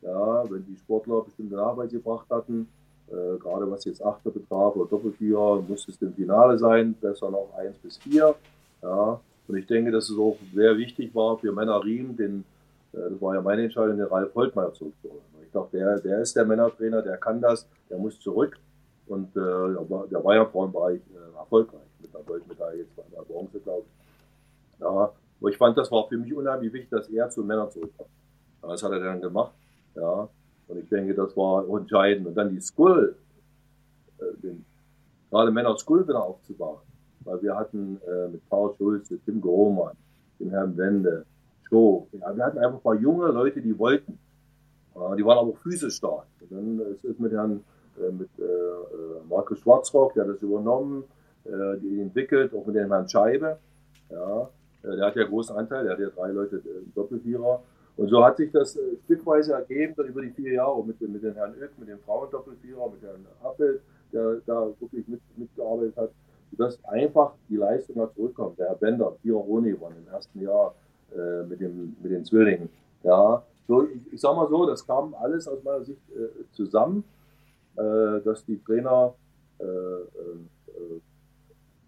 Ja, 0.07 0.48
wenn 0.48 0.64
die 0.64 0.76
Sportler 0.76 1.22
bestimmte 1.22 1.57
Nachweise 1.57 1.96
gebracht 1.96 2.26
hatten, 2.30 2.68
äh, 3.09 3.38
gerade 3.38 3.68
was 3.70 3.84
jetzt 3.84 4.04
Achter 4.04 4.30
betraf 4.30 4.76
oder 4.76 4.88
Doppelvierer, 4.88 5.62
musste 5.66 5.90
es 5.90 6.00
im 6.00 6.14
Finale 6.14 6.59
sein, 6.59 6.94
besser 6.94 7.28
noch 7.30 7.52
1 7.57 7.76
bis 7.78 7.98
4. 7.98 8.34
Ja, 8.82 9.20
und 9.48 9.57
ich 9.57 9.66
denke, 9.66 9.90
dass 9.90 10.09
es 10.09 10.18
auch 10.18 10.36
sehr 10.54 10.76
wichtig 10.76 11.14
war 11.14 11.38
für 11.38 11.52
Männer 11.52 11.82
Riem, 11.82 12.16
den, 12.16 12.44
äh, 12.92 13.11
das 13.11 13.20
war 13.20 13.34
ja 13.34 13.40
meine 13.40 13.64
Entscheidung, 13.64 13.96
den 13.96 14.07
Ralf 14.07 14.32
Holtmeier 14.34 14.72
zurückzuholen. 14.72 15.22
Ich 15.44 15.50
dachte, 15.52 15.76
der, 15.76 15.98
der 15.98 16.20
ist 16.20 16.36
der 16.36 16.44
Männertrainer, 16.44 17.02
der 17.02 17.16
kann 17.16 17.40
das, 17.40 17.66
der 17.90 17.98
muss 17.98 18.18
zurück. 18.20 18.59
Und 19.09 19.36
äh, 19.36 19.40
der, 19.40 19.90
war, 19.90 20.07
der 20.09 20.24
war 20.24 20.34
ja 20.34 20.42
im 20.42 20.50
Frauenbereich 20.50 21.00
äh, 21.00 21.38
erfolgreich 21.38 21.80
mit 22.00 22.12
der 22.12 22.22
Goldmedaille, 22.22 22.86
zweimal 22.94 23.24
Bronze, 23.24 23.59
glaube 23.61 23.84
ich. 23.86 24.80
Ja, 24.80 24.88
aber 24.88 25.14
ich 25.48 25.57
fand, 25.57 25.76
das 25.78 25.90
war 25.90 26.07
für 26.09 26.16
mich 26.16 26.32
unheimlich 26.34 26.72
wichtig, 26.72 26.90
dass 26.90 27.09
er 27.09 27.28
zu 27.30 27.42
Männern 27.42 27.70
zurückkommt. 27.70 28.11
Das 28.62 28.82
hat 28.82 28.92
er 28.92 29.00
dann 29.00 29.20
gemacht. 29.20 29.52
Ja, 29.97 30.28
und 30.68 30.78
ich 30.78 30.88
denke, 30.88 31.14
das 31.14 31.36
war 31.36 31.66
entscheidend. 31.68 32.26
Und 32.26 32.34
dann 32.34 32.51
die 32.51 32.61
Skull, 32.61 33.16
äh, 34.18 34.40
den, 34.42 34.64
gerade 35.30 35.51
Männer 35.51 35.76
Skull 35.76 36.07
wieder 36.07 36.22
aufzubauen 36.22 36.78
weil 37.26 37.42
wir 37.42 37.57
hatten 37.57 38.01
äh, 38.07 38.28
mit 38.28 38.49
Paul 38.49 38.74
Schulze, 38.76 39.18
Tim 39.24 39.40
Grohmann, 39.40 39.97
dem 40.38 40.51
Herrn 40.51 40.76
Wende, 40.76 41.26
Show, 41.68 42.07
ja, 42.12 42.34
wir 42.34 42.44
hatten 42.44 42.59
einfach 42.59 42.78
ein 42.78 42.82
paar 42.82 42.94
junge 42.94 43.26
Leute, 43.26 43.61
die 43.61 43.76
wollten. 43.76 44.18
Äh, 44.94 45.16
die 45.16 45.24
waren 45.24 45.38
aber 45.38 45.53
physisch 45.55 45.97
stark. 45.97 46.26
Und 46.40 46.53
dann 46.53 46.80
ist 46.92 47.05
es 47.05 47.18
mit 47.18 47.32
Herrn 47.32 47.64
äh, 47.99 48.12
mit 48.12 48.30
äh, 48.38 48.42
äh, 48.42 49.28
Markus 49.28 49.59
Schwarzrock, 49.59 50.14
der 50.14 50.24
hat 50.24 50.34
das 50.34 50.42
übernommen, 50.42 51.05
äh, 51.44 51.78
die 51.80 52.01
entwickelt, 52.01 52.55
auch 52.55 52.64
mit 52.66 52.76
dem 52.76 52.90
Herrn 52.90 53.09
Scheibe. 53.09 53.59
Ja, 54.11 54.49
der 54.84 55.07
hat 55.07 55.16
ja 55.16 55.24
großen 55.24 55.57
Anteil, 55.57 55.82
der 55.82 55.94
hat 55.94 55.99
ja 55.99 56.11
drei 56.11 56.30
Leute 56.30 56.62
Doppelvierer. 56.94 57.61
Und 57.97 58.09
so 58.09 58.22
hat 58.24 58.36
sich 58.36 58.51
das 58.53 58.78
stückweise 59.05 59.55
ergeben, 59.55 59.94
dann 59.97 60.07
über 60.07 60.22
die 60.22 60.30
vier 60.30 60.53
Jahre 60.55 60.84
mit, 60.84 61.01
mit 61.01 61.22
den 61.22 61.34
Herrn 61.34 61.55
Oeck, 61.61 61.78
mit 61.78 61.88
dem 61.88 61.99
Frauendoppelvierer, 62.01 62.90
mit 62.90 63.03
Herrn 63.03 63.26
Appel, 63.42 63.80
der 64.12 64.36
da 64.47 64.68
wirklich 64.80 65.09
mit, 65.09 65.20
mitgearbeitet 65.36 65.97
hat 65.97 66.11
dass 66.53 66.82
einfach 66.84 67.34
die 67.49 67.57
Leistung 67.57 67.97
da 67.97 68.12
zurückkommt. 68.14 68.59
Der 68.59 68.68
Herr 68.68 68.76
Bender, 68.76 69.12
Vierer 69.22 69.38
Roni 69.38 69.74
von 69.74 69.92
im 69.92 70.09
ersten 70.12 70.40
Jahr 70.40 70.74
äh, 71.14 71.42
mit, 71.44 71.61
dem, 71.61 71.97
mit 72.03 72.12
den 72.12 72.24
Zwillingen. 72.24 72.68
Ja, 73.03 73.42
so, 73.68 73.86
ich, 73.86 74.12
ich 74.12 74.20
sag 74.20 74.36
mal 74.36 74.49
so, 74.49 74.66
das 74.66 74.86
kam 74.86 75.14
alles 75.14 75.47
aus 75.49 75.62
meiner 75.62 75.84
Sicht 75.84 76.01
äh, 76.11 76.44
zusammen, 76.53 77.05
äh, 77.76 78.20
dass 78.24 78.44
die 78.44 78.62
Trainer, 78.64 79.14
äh, 79.59 79.64
äh, 79.64 79.66
äh, 79.66 81.01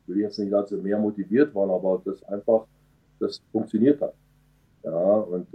will 0.06 0.18
jetzt 0.18 0.38
nicht 0.38 0.52
dazu 0.52 0.76
mehr 0.76 0.98
motiviert 0.98 1.54
waren, 1.54 1.70
aber 1.70 2.00
das 2.04 2.22
einfach, 2.24 2.66
das 3.20 3.40
funktioniert 3.52 4.00
hat. 4.00 4.14
Ja, 4.84 4.90
und 4.92 5.48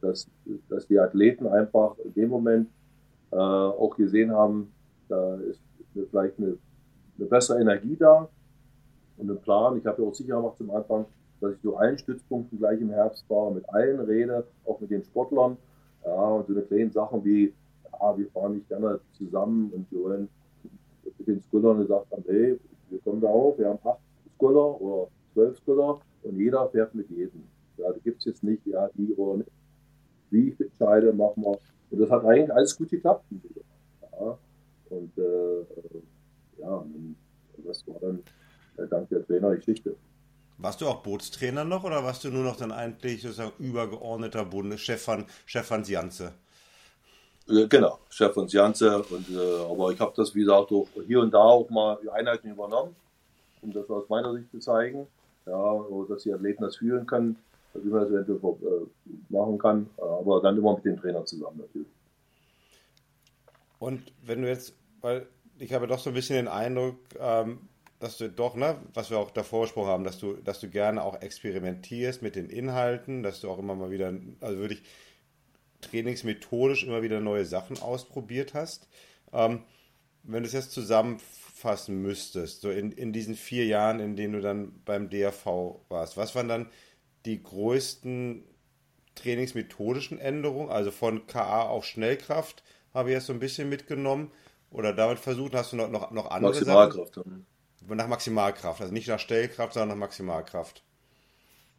dass, 0.00 0.28
dass 0.68 0.86
die 0.86 0.98
Athleten 0.98 1.46
einfach 1.46 1.96
in 1.98 2.14
dem 2.14 2.28
Moment 2.30 2.68
auch 3.30 3.94
gesehen 3.96 4.32
haben, 4.32 4.72
da 5.08 5.36
ist 5.36 5.60
vielleicht 6.10 6.38
eine, 6.38 6.56
eine 7.18 7.26
bessere 7.26 7.60
Energie 7.60 7.96
da, 7.96 8.28
und 9.20 9.30
einen 9.30 9.40
Plan. 9.40 9.76
Ich 9.76 9.86
habe 9.86 10.02
ja 10.02 10.08
auch 10.08 10.14
sicher 10.14 10.36
gemacht 10.36 10.56
zum 10.56 10.70
Anfang, 10.70 11.04
dass 11.40 11.52
ich 11.52 11.60
zu 11.60 11.76
allen 11.76 11.98
Stützpunkten 11.98 12.58
gleich 12.58 12.80
im 12.80 12.90
Herbst 12.90 13.24
war, 13.28 13.50
mit 13.50 13.68
allen 13.68 14.00
rede, 14.00 14.44
auch 14.64 14.80
mit 14.80 14.90
den 14.90 15.04
Sportlern. 15.04 15.56
Ja, 16.04 16.12
und 16.12 16.46
so 16.46 16.54
eine 16.54 16.62
kleinen 16.62 16.90
Sachen 16.90 17.24
wie, 17.24 17.52
ja, 17.92 18.18
wir 18.18 18.26
fahren 18.30 18.54
nicht 18.54 18.68
gerne 18.68 19.00
zusammen 19.12 19.70
und 19.74 19.86
wir 19.90 20.02
wollen 20.02 20.28
mit 21.18 21.28
den 21.28 21.40
Skullern 21.42 21.78
gesagt 21.78 22.10
haben, 22.10 22.24
hey, 22.26 22.58
wir 22.88 22.98
kommen 23.00 23.20
da 23.20 23.28
auf, 23.28 23.58
wir 23.58 23.68
haben 23.68 23.78
acht 23.84 24.00
Skuller 24.36 24.80
oder 24.80 25.08
zwölf 25.34 25.56
Skuller 25.58 26.00
und 26.22 26.36
jeder 26.36 26.68
fährt 26.70 26.94
mit 26.94 27.10
jedem. 27.10 27.39
Gibt 28.04 28.18
es 28.18 28.24
jetzt 28.24 28.42
nicht, 28.42 28.66
ja, 28.66 28.88
die 28.94 29.12
oder 29.14 29.38
nicht. 29.38 29.50
Wie 30.30 30.50
ich 30.50 30.60
entscheide, 30.60 31.12
machen 31.12 31.42
wir. 31.42 31.58
Und 31.90 32.00
das 32.00 32.10
hat 32.10 32.24
eigentlich 32.24 32.52
alles 32.52 32.76
gut 32.76 32.90
geklappt. 32.90 33.24
Ja, 34.12 34.38
und 34.90 35.18
äh, 35.18 36.60
ja, 36.60 36.84
das 37.66 37.86
war 37.86 37.98
dann 38.00 38.22
äh, 38.76 38.86
dank 38.88 39.08
der 39.08 39.26
Trainergeschichte. 39.26 39.96
Warst 40.58 40.80
du 40.80 40.86
auch 40.86 41.02
Bootstrainer 41.02 41.64
noch 41.64 41.84
oder 41.84 42.04
warst 42.04 42.22
du 42.22 42.30
nur 42.30 42.44
noch 42.44 42.56
dann 42.56 42.70
eigentlich 42.70 43.22
sozusagen 43.22 43.52
übergeordneter 43.58 44.44
Bundeschef 44.44 45.02
von 45.02 45.24
Stefan 45.46 45.84
Janze? 45.84 46.32
Äh, 47.48 47.66
genau, 47.66 47.98
Chef 48.08 48.34
von 48.34 48.46
Janze. 48.46 49.02
Und, 49.02 49.28
äh, 49.30 49.62
aber 49.70 49.90
ich 49.92 50.00
habe 50.00 50.12
das, 50.16 50.34
wie 50.34 50.40
gesagt, 50.40 50.70
auch 50.72 50.88
hier 51.06 51.20
und 51.20 51.32
da 51.32 51.38
auch 51.38 51.68
mal 51.70 51.98
die 52.02 52.10
Einheiten 52.10 52.50
übernommen, 52.50 52.94
um 53.62 53.72
das 53.72 53.88
aus 53.88 54.08
meiner 54.08 54.32
Sicht 54.34 54.50
zu 54.50 54.58
zeigen. 54.58 55.06
Ja, 55.46 55.84
dass 56.08 56.22
die 56.22 56.32
Athleten 56.32 56.62
das 56.62 56.76
fühlen 56.76 57.06
können, 57.06 57.36
wie 57.74 57.88
man 57.88 58.02
das 58.02 58.10
eventuell 58.10 58.38
äh, 58.38 59.32
machen 59.32 59.58
kann. 59.58 59.88
Aber 59.96 60.40
dann 60.40 60.56
immer 60.58 60.74
mit 60.74 60.84
dem 60.84 60.96
Trainer 60.98 61.24
zusammen 61.24 61.58
natürlich. 61.58 61.88
Und 63.78 64.12
wenn 64.22 64.42
du 64.42 64.48
jetzt, 64.48 64.74
weil 65.00 65.26
ich 65.58 65.72
habe 65.72 65.86
doch 65.86 65.98
so 65.98 66.10
ein 66.10 66.14
bisschen 66.14 66.36
den 66.36 66.48
Eindruck, 66.48 66.98
ähm, 67.18 67.60
dass 67.98 68.16
du 68.16 68.30
doch, 68.30 68.56
ne, 68.56 68.76
was 68.94 69.10
wir 69.10 69.18
auch 69.18 69.30
davor 69.30 69.62
gesprochen 69.62 69.88
haben, 69.88 70.04
dass 70.04 70.18
du, 70.18 70.34
dass 70.34 70.60
du 70.60 70.68
gerne 70.68 71.02
auch 71.02 71.20
experimentierst 71.20 72.22
mit 72.22 72.34
den 72.34 72.48
Inhalten, 72.48 73.22
dass 73.22 73.40
du 73.40 73.50
auch 73.50 73.58
immer 73.58 73.74
mal 73.74 73.90
wieder, 73.90 74.12
also 74.40 74.58
würde 74.58 74.74
ich 74.74 74.82
trainingsmethodisch 75.82 76.84
immer 76.84 77.02
wieder 77.02 77.20
neue 77.20 77.44
Sachen 77.44 77.80
ausprobiert 77.80 78.54
hast. 78.54 78.88
Ähm, 79.32 79.62
wenn 80.22 80.42
du 80.42 80.46
es 80.46 80.52
jetzt 80.52 80.72
zusammenfassen 80.72 82.00
müsstest, 82.02 82.62
so 82.62 82.70
in, 82.70 82.92
in 82.92 83.12
diesen 83.12 83.34
vier 83.34 83.66
Jahren, 83.66 84.00
in 84.00 84.16
denen 84.16 84.34
du 84.34 84.40
dann 84.40 84.82
beim 84.84 85.08
DRV 85.08 85.80
warst, 85.88 86.16
was 86.16 86.34
waren 86.34 86.48
dann 86.48 86.66
die 87.24 87.42
größten 87.42 88.44
trainingsmethodischen 89.14 90.18
Änderungen, 90.18 90.70
also 90.70 90.90
von 90.90 91.26
KA 91.26 91.62
auf 91.62 91.84
Schnellkraft, 91.84 92.62
habe 92.94 93.10
ich 93.10 93.14
jetzt 93.14 93.26
so 93.26 93.32
ein 93.32 93.38
bisschen 93.38 93.68
mitgenommen. 93.68 94.30
Oder 94.70 94.92
damit 94.92 95.18
versucht, 95.18 95.54
hast 95.54 95.72
du 95.72 95.76
noch, 95.76 95.90
noch, 95.90 96.10
noch 96.12 96.30
andere 96.30 96.52
Maximalkraft. 96.52 97.14
Sachen? 97.14 97.46
Nach 97.88 98.06
Maximalkraft, 98.06 98.80
also 98.80 98.92
nicht 98.92 99.08
nach 99.08 99.18
Stellkraft, 99.18 99.72
sondern 99.74 99.90
nach 99.90 100.06
Maximalkraft. 100.06 100.84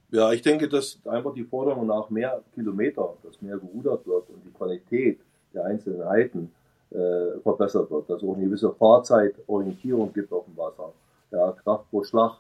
Ja, 0.10 0.34
ich 0.34 0.42
denke, 0.42 0.68
dass 0.68 1.00
einfach 1.06 1.34
die 1.34 1.46
Forderung 1.46 1.88
nach 1.88 2.10
mehr 2.10 2.42
Kilometer, 2.54 3.14
dass 3.24 3.42
mehr 3.42 3.58
gerudert 3.58 4.06
wird 4.06 4.30
und 4.30 4.44
die 4.44 4.52
Qualität 4.52 5.22
der 5.54 5.66
einzelnen 5.66 6.02
Einheiten 6.02 6.52
äh, 6.90 7.40
verbessert 7.42 7.90
wird, 7.90 8.10
dass 8.10 8.22
es 8.22 8.28
auch 8.28 8.36
eine 8.36 8.44
gewisse 8.44 8.74
Fahrzeitorientierung 8.74 10.12
gibt 10.12 10.34
auf 10.34 10.44
dem 10.46 10.58
Wasser, 10.58 10.92
ja, 11.32 11.54
Kraft 11.54 11.90
pro 11.90 12.04
Schlag, 12.04 12.40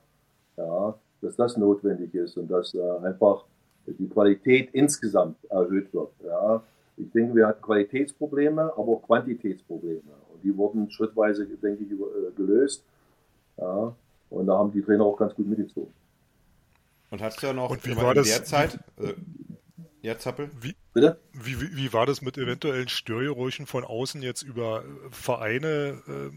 ja, 0.57 0.93
dass 1.21 1.35
das 1.35 1.57
notwendig 1.57 2.13
ist 2.13 2.37
und 2.37 2.49
dass 2.49 2.73
äh, 2.73 2.81
einfach 3.03 3.45
die 3.85 4.07
Qualität 4.07 4.69
insgesamt 4.73 5.37
erhöht 5.49 5.93
wird. 5.93 6.11
Ja. 6.25 6.63
Ich 6.97 7.11
denke, 7.11 7.35
wir 7.35 7.47
hatten 7.47 7.61
Qualitätsprobleme, 7.61 8.61
aber 8.61 8.79
auch 8.79 9.03
Quantitätsprobleme 9.03 10.01
und 10.33 10.43
die 10.43 10.55
wurden 10.55 10.89
schrittweise, 10.91 11.45
denke 11.45 11.83
ich, 11.83 11.91
äh, 11.91 12.31
gelöst. 12.35 12.83
Ja, 13.57 13.95
und 14.29 14.47
da 14.47 14.57
haben 14.57 14.71
die 14.71 14.81
Trainer 14.81 15.03
auch 15.03 15.17
ganz 15.17 15.35
gut 15.35 15.47
mitgezogen. 15.47 15.93
Und 17.09 17.21
hast 17.21 17.41
du 17.41 17.47
ja 17.47 17.53
noch 17.53 17.69
und 17.69 17.85
wie 17.85 17.95
war 17.97 18.13
das, 18.13 18.29
der 18.29 18.43
Zeit, 18.45 18.79
äh, 18.97 19.13
ja, 20.01 20.17
Zappel? 20.17 20.49
Wie, 20.61 20.75
Bitte? 20.93 21.19
Wie, 21.31 21.61
wie, 21.61 21.75
wie, 21.75 21.93
war 21.93 22.05
das 22.05 22.21
mit 22.21 22.37
eventuellen 22.37 22.89
Störgeräuschen 22.89 23.65
von 23.65 23.83
außen 23.83 24.21
jetzt 24.21 24.41
über 24.41 24.83
Vereine 25.11 26.01
äh, 26.07 26.31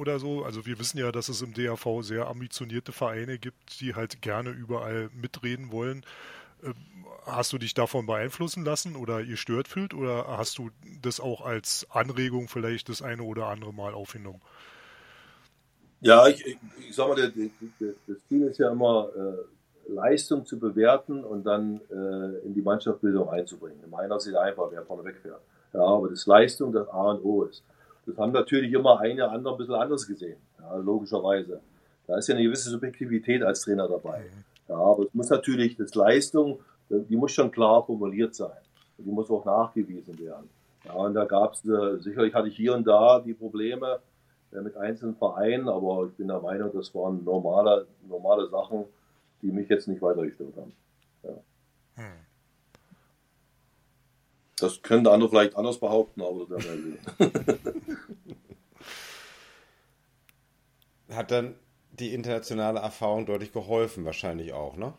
oder 0.00 0.18
so? 0.18 0.44
Also 0.44 0.66
wir 0.66 0.78
wissen 0.78 0.98
ja, 0.98 1.12
dass 1.12 1.28
es 1.28 1.42
im 1.42 1.54
DAV 1.54 2.02
sehr 2.02 2.26
ambitionierte 2.26 2.92
Vereine 2.92 3.38
gibt, 3.38 3.80
die 3.80 3.94
halt 3.94 4.22
gerne 4.22 4.50
überall 4.50 5.10
mitreden 5.12 5.70
wollen. 5.70 6.04
Äh, 6.62 6.72
hast 7.26 7.52
du 7.52 7.58
dich 7.58 7.74
davon 7.74 8.06
beeinflussen 8.06 8.64
lassen 8.64 8.96
oder 8.96 9.20
ihr 9.20 9.36
stört 9.36 9.68
fühlt 9.68 9.94
oder 9.94 10.26
hast 10.38 10.58
du 10.58 10.70
das 11.02 11.20
auch 11.20 11.44
als 11.44 11.86
Anregung 11.90 12.48
vielleicht 12.48 12.88
das 12.88 13.02
eine 13.02 13.22
oder 13.22 13.46
andere 13.46 13.72
Mal 13.72 13.94
aufgenommen? 13.94 14.40
Ja, 16.00 16.26
ich, 16.28 16.44
ich, 16.46 16.58
sag 16.94 17.08
mal, 17.08 17.14
der, 17.14 17.28
der, 17.28 17.50
das 18.06 18.16
Ziel 18.26 18.46
ist 18.46 18.58
ja 18.58 18.72
immer, 18.72 19.10
äh, 19.14 19.44
Leistung 19.90 20.46
zu 20.46 20.58
bewerten 20.58 21.24
und 21.24 21.44
dann 21.44 21.80
äh, 21.90 22.46
in 22.46 22.54
die 22.54 22.62
Mannschaftsbildung 22.62 23.28
einzubringen. 23.28 23.82
In 23.84 23.90
meiner 23.90 24.18
Sicht 24.20 24.36
einfach, 24.36 24.68
wer 24.70 24.84
vorne 24.84 25.04
wegfährt. 25.04 25.40
Ja, 25.72 25.80
aber 25.80 26.08
das 26.08 26.26
Leistung 26.26 26.72
das 26.72 26.88
A 26.88 27.10
und 27.10 27.24
O 27.24 27.44
ist. 27.44 27.62
Das 28.10 28.18
haben 28.18 28.32
natürlich 28.32 28.72
immer 28.72 29.00
eine 29.00 29.14
oder 29.24 29.32
andere 29.32 29.54
ein 29.54 29.58
bisschen 29.58 29.74
anders 29.74 30.06
gesehen, 30.06 30.36
ja, 30.58 30.76
logischerweise. 30.76 31.60
Da 32.06 32.18
ist 32.18 32.28
ja 32.28 32.34
eine 32.34 32.44
gewisse 32.44 32.70
Subjektivität 32.70 33.42
als 33.42 33.60
Trainer 33.60 33.88
dabei. 33.88 34.24
Ja, 34.68 34.76
aber 34.76 35.04
es 35.04 35.14
muss 35.14 35.30
natürlich, 35.30 35.76
das 35.76 35.94
Leistung, 35.94 36.60
die 36.88 37.16
muss 37.16 37.32
schon 37.32 37.50
klar 37.50 37.84
formuliert 37.84 38.34
sein. 38.34 38.56
Die 38.98 39.10
muss 39.10 39.30
auch 39.30 39.44
nachgewiesen 39.44 40.18
werden. 40.18 40.48
Ja, 40.84 40.94
und 40.94 41.14
da 41.14 41.24
gab 41.24 41.54
es, 41.54 41.64
äh, 41.64 41.98
sicherlich 42.00 42.34
hatte 42.34 42.48
ich 42.48 42.56
hier 42.56 42.74
und 42.74 42.86
da 42.86 43.20
die 43.20 43.34
Probleme 43.34 44.00
äh, 44.52 44.60
mit 44.60 44.76
einzelnen 44.76 45.14
Vereinen, 45.14 45.68
aber 45.68 46.06
ich 46.08 46.16
bin 46.16 46.28
der 46.28 46.40
Meinung, 46.40 46.70
das 46.74 46.94
waren 46.94 47.22
normale, 47.22 47.86
normale 48.08 48.48
Sachen, 48.48 48.84
die 49.42 49.52
mich 49.52 49.68
jetzt 49.68 49.88
nicht 49.88 50.02
weiter 50.02 50.24
gestört 50.24 50.56
haben. 50.56 50.72
Ja. 51.22 51.30
Hm. 51.96 52.29
Das 54.62 54.82
könnte 54.82 55.10
andere 55.10 55.30
vielleicht 55.30 55.56
anders 55.56 55.78
behaupten, 55.78 56.22
aber 56.22 56.46
das 56.48 56.64
werden 56.64 56.98
Hat 61.10 61.30
dann 61.30 61.54
die 61.92 62.14
internationale 62.14 62.80
Erfahrung 62.80 63.26
deutlich 63.26 63.52
geholfen, 63.52 64.04
wahrscheinlich 64.04 64.52
auch, 64.52 64.76
ne? 64.76 64.94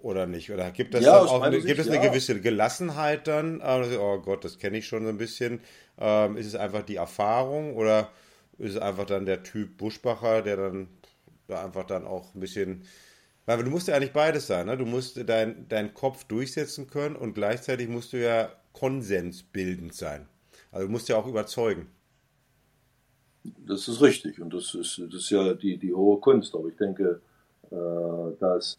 Oder 0.00 0.26
nicht? 0.26 0.50
Oder 0.52 0.70
gibt 0.70 0.94
es 0.94 1.04
ja, 1.04 1.18
auch 1.18 1.42
eine, 1.42 1.60
gibt 1.60 1.80
es 1.80 1.88
eine 1.88 1.96
ja. 1.96 2.02
gewisse 2.08 2.40
Gelassenheit 2.40 3.26
dann? 3.26 3.60
Also, 3.60 4.00
oh 4.00 4.18
Gott, 4.18 4.44
das 4.44 4.58
kenne 4.58 4.78
ich 4.78 4.86
schon 4.86 5.02
so 5.02 5.08
ein 5.08 5.18
bisschen. 5.18 5.60
Ähm, 5.98 6.36
ist 6.36 6.46
es 6.46 6.54
einfach 6.54 6.82
die 6.82 6.96
Erfahrung 6.96 7.74
oder 7.76 8.10
ist 8.58 8.76
es 8.76 8.80
einfach 8.80 9.06
dann 9.06 9.26
der 9.26 9.42
Typ 9.42 9.76
Buschbacher, 9.76 10.42
der 10.42 10.56
dann 10.56 10.88
da 11.48 11.64
einfach 11.64 11.84
dann 11.84 12.06
auch 12.06 12.32
ein 12.34 12.40
bisschen. 12.40 12.84
Weil 13.48 13.64
du 13.64 13.70
musst 13.70 13.88
ja 13.88 13.96
eigentlich 13.96 14.12
beides 14.12 14.46
sein, 14.46 14.66
ne? 14.66 14.76
Du 14.76 14.84
musst 14.84 15.26
deinen 15.26 15.66
dein 15.70 15.94
Kopf 15.94 16.24
durchsetzen 16.24 16.86
können 16.86 17.16
und 17.16 17.32
gleichzeitig 17.32 17.88
musst 17.88 18.12
du 18.12 18.22
ja 18.22 18.50
konsensbildend 18.74 19.94
sein. 19.94 20.26
Also 20.70 20.86
du 20.86 20.92
musst 20.92 21.08
ja 21.08 21.16
auch 21.16 21.26
überzeugen. 21.26 21.86
Das 23.66 23.88
ist 23.88 24.02
richtig 24.02 24.38
und 24.38 24.52
das 24.52 24.74
ist, 24.74 24.98
das 24.98 25.14
ist 25.14 25.30
ja 25.30 25.54
die, 25.54 25.78
die 25.78 25.94
hohe 25.94 26.20
Kunst. 26.20 26.54
Aber 26.54 26.68
ich 26.68 26.76
denke, 26.76 27.22
äh, 27.70 27.76
dass 28.38 28.78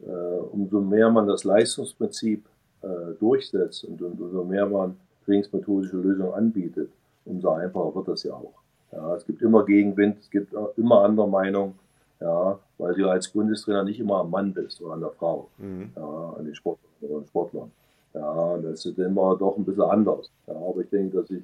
äh, 0.00 0.10
umso 0.10 0.82
mehr 0.82 1.08
man 1.08 1.26
das 1.26 1.44
Leistungsprinzip 1.44 2.44
äh, 2.82 3.14
durchsetzt 3.18 3.84
und, 3.84 4.02
umso 4.02 4.44
mehr 4.44 4.66
man 4.66 4.94
trainingsmethodische 5.24 5.96
Lösungen 5.96 6.34
anbietet, 6.34 6.90
umso 7.24 7.52
einfacher 7.52 7.94
wird 7.94 8.08
das 8.08 8.24
ja 8.24 8.34
auch. 8.34 8.60
Ja, 8.92 9.16
es 9.16 9.24
gibt 9.24 9.40
immer 9.40 9.64
Gegenwind, 9.64 10.18
es 10.20 10.28
gibt 10.28 10.52
immer 10.76 11.00
andere 11.00 11.26
Meinungen, 11.26 11.78
ja, 12.22 12.58
weil 12.78 12.94
du 12.94 13.08
als 13.08 13.28
Bundestrainer 13.28 13.84
nicht 13.84 14.00
immer 14.00 14.20
am 14.20 14.30
Mann 14.30 14.52
bist 14.54 14.80
oder 14.80 14.94
an 14.94 15.00
der 15.00 15.10
Frau, 15.10 15.48
mhm. 15.58 15.90
ja, 15.96 16.34
an 16.38 16.44
den 16.44 16.54
Sportlern 16.54 17.26
Sportlern. 17.28 17.70
Ja, 18.14 18.58
das 18.58 18.84
ist 18.84 18.98
immer 18.98 19.36
doch 19.36 19.56
ein 19.56 19.64
bisschen 19.64 19.82
anders. 19.82 20.30
Ja, 20.46 20.54
aber 20.54 20.82
ich 20.82 20.90
denke, 20.90 21.18
dass 21.18 21.30
ich 21.30 21.42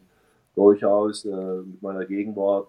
durchaus 0.54 1.24
äh, 1.24 1.30
mit 1.30 1.82
meiner 1.82 2.04
Gegenwart 2.04 2.68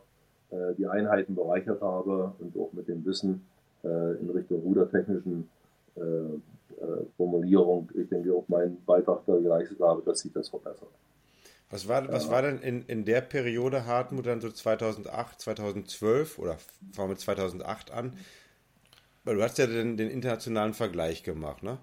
äh, 0.52 0.74
die 0.78 0.88
Einheiten 0.88 1.36
bereichert 1.36 1.82
habe 1.82 2.32
und 2.40 2.56
auch 2.58 2.72
mit 2.74 2.88
dem 2.88 3.06
Wissen 3.06 3.46
äh, 3.84 4.20
in 4.20 4.30
Richtung 4.30 4.62
rudertechnischen 4.62 5.50
äh, 5.96 6.02
äh, 6.02 7.06
Formulierung, 7.18 7.90
ich 7.94 8.08
denke, 8.08 8.34
auch 8.34 8.48
meinen 8.48 8.78
Beitrag 8.86 9.22
da 9.26 9.38
geleistet 9.38 9.80
habe, 9.82 10.02
dass 10.06 10.20
sich 10.20 10.32
das 10.32 10.50
verbessert. 10.50 10.90
Was 11.72 11.88
war, 11.88 12.12
was 12.12 12.32
war 12.32 12.42
denn 12.42 12.60
in, 12.60 12.84
in 12.88 13.06
der 13.06 13.22
Periode, 13.22 13.86
Hartmut, 13.86 14.26
dann 14.26 14.42
so 14.42 14.50
2008, 14.50 15.40
2012 15.40 16.40
oder 16.40 16.58
fangen 16.94 16.96
wir 16.96 17.08
mit 17.10 17.20
2008 17.20 17.92
an? 17.92 18.18
Weil 19.24 19.36
du 19.36 19.44
hast 19.44 19.60
ja 19.60 19.68
den, 19.68 19.96
den 19.96 20.10
internationalen 20.10 20.74
Vergleich 20.74 21.22
gemacht, 21.22 21.62
ne? 21.62 21.78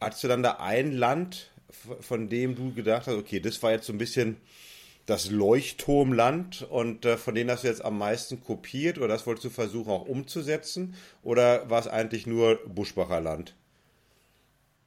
Hattest 0.00 0.24
du 0.24 0.28
dann 0.28 0.42
da 0.42 0.56
ein 0.58 0.92
Land, 0.92 1.50
von 2.00 2.28
dem 2.28 2.54
du 2.54 2.72
gedacht 2.72 3.06
hast, 3.06 3.16
okay, 3.16 3.40
das 3.40 3.62
war 3.62 3.72
jetzt 3.72 3.86
so 3.86 3.92
ein 3.92 3.98
bisschen 3.98 4.38
das 5.06 5.30
Leuchtturmland 5.30 6.62
und 6.62 7.04
äh, 7.04 7.18
von 7.18 7.34
denen 7.34 7.50
hast 7.50 7.64
du 7.64 7.68
jetzt 7.68 7.84
am 7.84 7.98
meisten 7.98 8.42
kopiert 8.42 8.96
oder 8.96 9.08
das 9.08 9.26
wolltest 9.26 9.44
du 9.44 9.50
versuchen 9.50 9.90
auch 9.90 10.06
umzusetzen 10.06 10.94
oder 11.22 11.68
war 11.68 11.80
es 11.80 11.88
eigentlich 11.88 12.26
nur 12.26 12.58
Buschbacher 12.66 13.20
Land? 13.20 13.54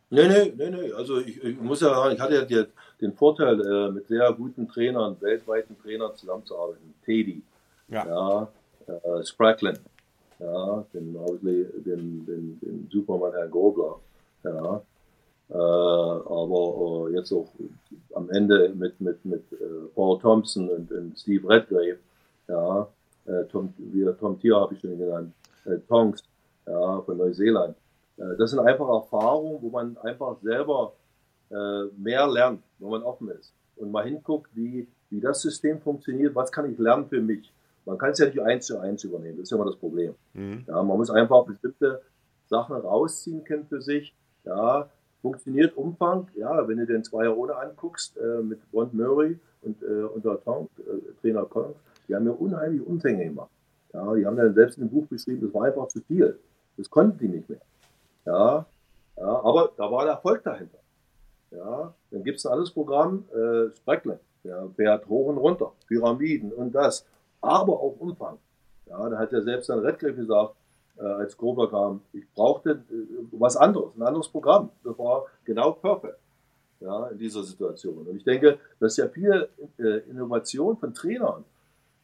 Nee, 0.09 0.27
nee, 0.27 0.53
nee, 0.55 0.69
nee. 0.69 0.91
Also 0.93 1.19
ich, 1.19 1.43
ich 1.43 1.59
muss 1.59 1.81
ja 1.81 1.89
sagen, 1.89 2.15
ich 2.15 2.21
hatte 2.21 2.45
ja 2.47 2.63
den 3.01 3.13
Vorteil, 3.13 3.59
äh, 3.61 3.91
mit 3.91 4.07
sehr 4.07 4.31
guten 4.33 4.67
Trainern, 4.67 5.17
weltweiten 5.19 5.77
Trainern 5.81 6.15
zusammenzuarbeiten. 6.15 6.93
Teddy, 7.05 7.41
ja, 7.89 8.05
ja 8.07 8.47
äh, 8.87 9.23
Spracklin, 9.25 9.77
ja, 10.39 10.85
den, 10.93 11.13
den, 11.13 12.25
den, 12.25 12.59
den 12.61 12.89
Superman 12.91 13.33
Herrn 13.33 13.51
Gobler, 13.51 13.99
ja, 14.43 14.81
äh, 15.49 15.53
aber 15.53 17.09
äh, 17.09 17.15
jetzt 17.15 17.33
auch 17.33 17.49
am 18.15 18.29
Ende 18.29 18.69
mit, 18.75 18.99
mit, 19.01 19.23
mit 19.25 19.43
äh, 19.51 19.87
Paul 19.93 20.19
Thompson 20.19 20.69
und, 20.69 20.91
und 20.91 21.19
Steve 21.19 21.49
Redgrave, 21.49 21.97
ja, 22.47 22.87
äh, 23.25 23.43
Tom, 23.51 23.73
wieder 23.77 24.17
Tom 24.17 24.39
Tier 24.39 24.55
habe 24.55 24.73
ich 24.73 24.79
schon 24.79 24.97
genannt, 24.97 25.33
Tonks, 25.89 26.23
ja, 26.65 27.01
von 27.01 27.17
Neuseeland. 27.17 27.75
Äh, 28.17 28.35
das 28.37 28.51
sind 28.51 28.59
einfach 28.59 28.87
Erfahrungen, 28.89 29.61
wo 29.61 29.69
man 29.69 29.97
einfach 29.97 30.37
selber 30.41 30.93
äh, 31.49 31.85
mehr 31.97 32.27
lernt, 32.27 32.61
wenn 32.79 32.89
man 32.89 33.03
offen 33.03 33.29
ist 33.29 33.53
und 33.77 33.91
mal 33.91 34.05
hinguckt, 34.05 34.49
wie, 34.53 34.87
wie 35.09 35.19
das 35.19 35.41
System 35.41 35.79
funktioniert, 35.79 36.35
was 36.35 36.51
kann 36.51 36.71
ich 36.71 36.77
lernen 36.77 37.07
für 37.07 37.21
mich. 37.21 37.51
Man 37.85 37.97
kann 37.97 38.11
es 38.11 38.19
ja 38.19 38.25
nicht 38.25 38.41
eins 38.41 38.65
zu 38.65 38.79
eins 38.79 39.03
übernehmen, 39.03 39.37
das 39.37 39.43
ist 39.43 39.51
ja 39.51 39.55
immer 39.55 39.65
das 39.65 39.77
Problem. 39.77 40.13
Mhm. 40.33 40.65
Ja, 40.67 40.83
man 40.83 40.97
muss 40.97 41.09
einfach 41.09 41.45
bestimmte 41.45 42.01
Sachen 42.47 42.75
rausziehen 42.75 43.43
können 43.43 43.65
für 43.67 43.81
sich. 43.81 44.13
Ja, 44.43 44.89
funktioniert 45.21 45.75
Umfang, 45.77 46.27
ja, 46.35 46.67
wenn 46.67 46.77
du 46.77 46.85
den 46.85 47.03
Zweier 47.03 47.37
ohne 47.37 47.55
anguckst, 47.55 48.17
äh, 48.17 48.41
mit 48.41 48.59
Bond 48.71 48.93
Murray 48.93 49.39
und, 49.61 49.81
äh, 49.83 50.03
und 50.03 50.23
der 50.25 50.41
Tonk, 50.43 50.69
äh, 50.79 51.21
Trainer 51.21 51.45
Kong, 51.45 51.75
die 52.07 52.15
haben 52.15 52.25
ja 52.25 52.31
unheimlich 52.31 52.85
Umfänge 52.85 53.25
gemacht. 53.25 53.49
Ja, 53.93 54.13
die 54.15 54.25
haben 54.25 54.37
dann 54.37 54.53
selbst 54.53 54.77
im 54.77 54.89
Buch 54.89 55.07
beschrieben, 55.07 55.41
das 55.41 55.53
war 55.53 55.65
einfach 55.65 55.87
zu 55.87 56.01
viel. 56.01 56.37
Das 56.77 56.89
konnten 56.89 57.17
die 57.17 57.27
nicht 57.27 57.49
mehr. 57.49 57.61
Ja, 58.27 58.65
ja 59.17 59.43
aber 59.43 59.71
da 59.77 59.91
war 59.91 60.03
der 60.03 60.13
Erfolg 60.13 60.43
dahinter. 60.43 60.79
Ja, 61.51 61.93
dann 62.11 62.23
gibt 62.23 62.39
es 62.39 62.45
ein 62.45 62.51
anderes 62.51 62.71
Programm, 62.71 63.25
äh, 63.33 63.73
Spreckle, 63.75 64.19
ja, 64.43 64.67
fährt 64.75 65.07
hoch 65.07 65.27
und 65.27 65.37
runter, 65.37 65.71
Pyramiden 65.87 66.51
und 66.51 66.73
das, 66.73 67.05
aber 67.41 67.73
auch 67.73 67.95
Umfang. 67.99 68.37
Ja, 68.85 69.09
da 69.09 69.17
hat 69.17 69.31
ja 69.31 69.41
selbst 69.41 69.69
dann 69.69 69.79
Redcliffe 69.79 70.15
gesagt, 70.15 70.55
äh, 70.97 71.03
als 71.03 71.37
Grober 71.37 71.69
kam. 71.69 72.01
Ich 72.11 72.29
brauchte 72.33 72.71
äh, 72.71 73.27
was 73.31 73.55
anderes, 73.55 73.95
ein 73.95 74.03
anderes 74.03 74.27
Programm. 74.27 74.71
Das 74.83 74.97
war 74.99 75.25
genau 75.45 75.71
perfekt 75.71 76.19
ja, 76.79 77.07
in 77.07 77.17
dieser 77.17 77.43
Situation. 77.43 78.07
Und 78.07 78.15
ich 78.15 78.23
denke, 78.23 78.59
dass 78.79 78.97
ja 78.97 79.07
viele 79.07 79.49
äh, 79.77 79.99
Innovationen 80.09 80.77
von 80.77 80.93
Trainern 80.93 81.43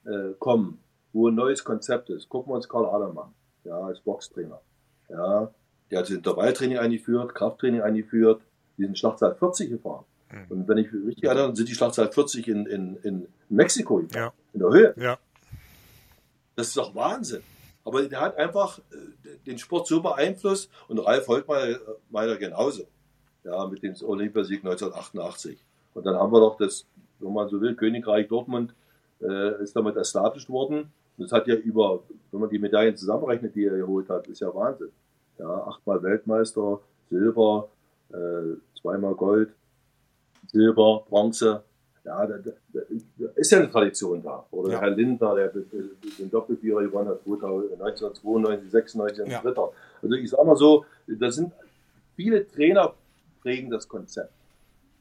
äh, 0.06 0.34
kommen, 0.40 0.80
wo 1.12 1.28
ein 1.28 1.36
neues 1.36 1.64
Konzept 1.64 2.10
ist. 2.10 2.30
Gucken 2.30 2.52
wir 2.52 2.56
uns 2.56 2.68
Karl 2.70 2.86
Adam 2.86 3.18
an, 3.18 3.34
ja, 3.64 3.78
als 3.78 4.00
Boxtrainer. 4.00 4.60
Ja, 5.10 5.52
der 5.92 6.00
hat 6.00 6.10
Intervalltraining 6.10 6.78
eingeführt, 6.78 7.36
Krafttraining 7.36 7.82
eingeführt, 7.82 8.42
die 8.78 8.84
sind 8.84 8.98
Schlachtzahl 8.98 9.36
40 9.36 9.70
gefahren. 9.70 10.06
Mhm. 10.32 10.46
Und 10.50 10.68
wenn 10.68 10.78
ich 10.78 10.92
richtig 10.92 11.24
erinnere, 11.24 11.56
sind 11.56 11.70
die 11.70 11.76
Schlachtzahl 11.76 12.12
40 12.12 12.48
in, 12.48 12.66
in, 12.66 12.98
in 13.04 13.28
Mexiko 13.50 13.98
gefahren, 13.98 14.16
ja. 14.16 14.34
in 14.54 14.60
der 14.60 14.70
Höhe. 14.70 14.94
Ja. 14.98 15.18
Das 16.56 16.68
ist 16.68 16.78
doch 16.78 16.94
Wahnsinn. 16.96 17.42
Aber 17.86 18.02
der 18.04 18.22
hat 18.22 18.38
einfach 18.38 18.80
äh, 18.80 19.38
den 19.46 19.58
Sport 19.58 19.88
so 19.88 20.02
beeinflusst 20.02 20.70
und 20.88 21.00
Ralf 21.00 21.28
Holtmeier 21.28 22.38
genauso. 22.38 22.84
Ja, 23.44 23.68
mit 23.68 23.84
dem 23.84 23.94
Olympiasieg 24.02 24.60
1988. 24.60 25.58
Und 25.94 26.06
dann 26.06 26.16
haben 26.16 26.32
wir 26.32 26.40
doch 26.40 26.58
das, 26.58 26.86
wenn 27.20 27.34
man 27.34 27.50
so 27.50 27.60
will, 27.60 27.76
Königreich 27.76 28.28
Dortmund 28.28 28.74
äh, 29.22 29.62
ist 29.62 29.76
damit 29.76 29.98
established 29.98 30.50
worden. 30.50 30.92
Das 31.18 31.32
hat 31.32 31.48
ja 31.48 31.56
über, 31.56 32.04
wenn 32.32 32.40
man 32.40 32.50
die 32.50 32.58
Medaillen 32.58 32.96
zusammenrechnet, 32.96 33.54
die 33.54 33.66
er 33.66 33.78
geholt 33.78 34.10
hat, 34.10 34.28
ist 34.28 34.40
ja 34.40 34.54
Wahnsinn. 34.54 34.90
Ja, 35.44 35.68
achtmal 35.68 36.02
Weltmeister, 36.02 36.80
Silber, 37.10 37.68
äh, 38.14 38.56
zweimal 38.82 39.14
Gold, 39.14 39.50
Silber, 40.48 41.04
Bronze, 41.10 41.64
ja, 42.06 42.26
da, 42.26 42.38
da, 42.38 42.52
da, 42.74 42.80
ist 43.36 43.52
ja 43.52 43.60
eine 43.60 43.70
Tradition 43.70 44.24
da. 44.24 44.46
Oder 44.52 44.72
ja. 44.72 44.80
Herr 44.80 44.92
Lindner, 44.92 45.36
der 45.36 45.50
den 45.50 46.32
Doppelvierer 46.32 46.84
gewonnen 46.84 47.10
hat, 47.10 47.20
1992, 47.20 48.72
96 48.72 49.28
ja. 49.28 49.42
Dritter. 49.42 49.72
Also 50.02 50.16
ich 50.16 50.30
sage 50.30 50.46
mal 50.46 50.56
so, 50.56 50.86
da 51.08 51.30
sind 51.30 51.52
viele 52.16 52.48
Trainer 52.48 52.94
prägen 53.42 53.70
das 53.70 53.86
Konzept 53.86 54.32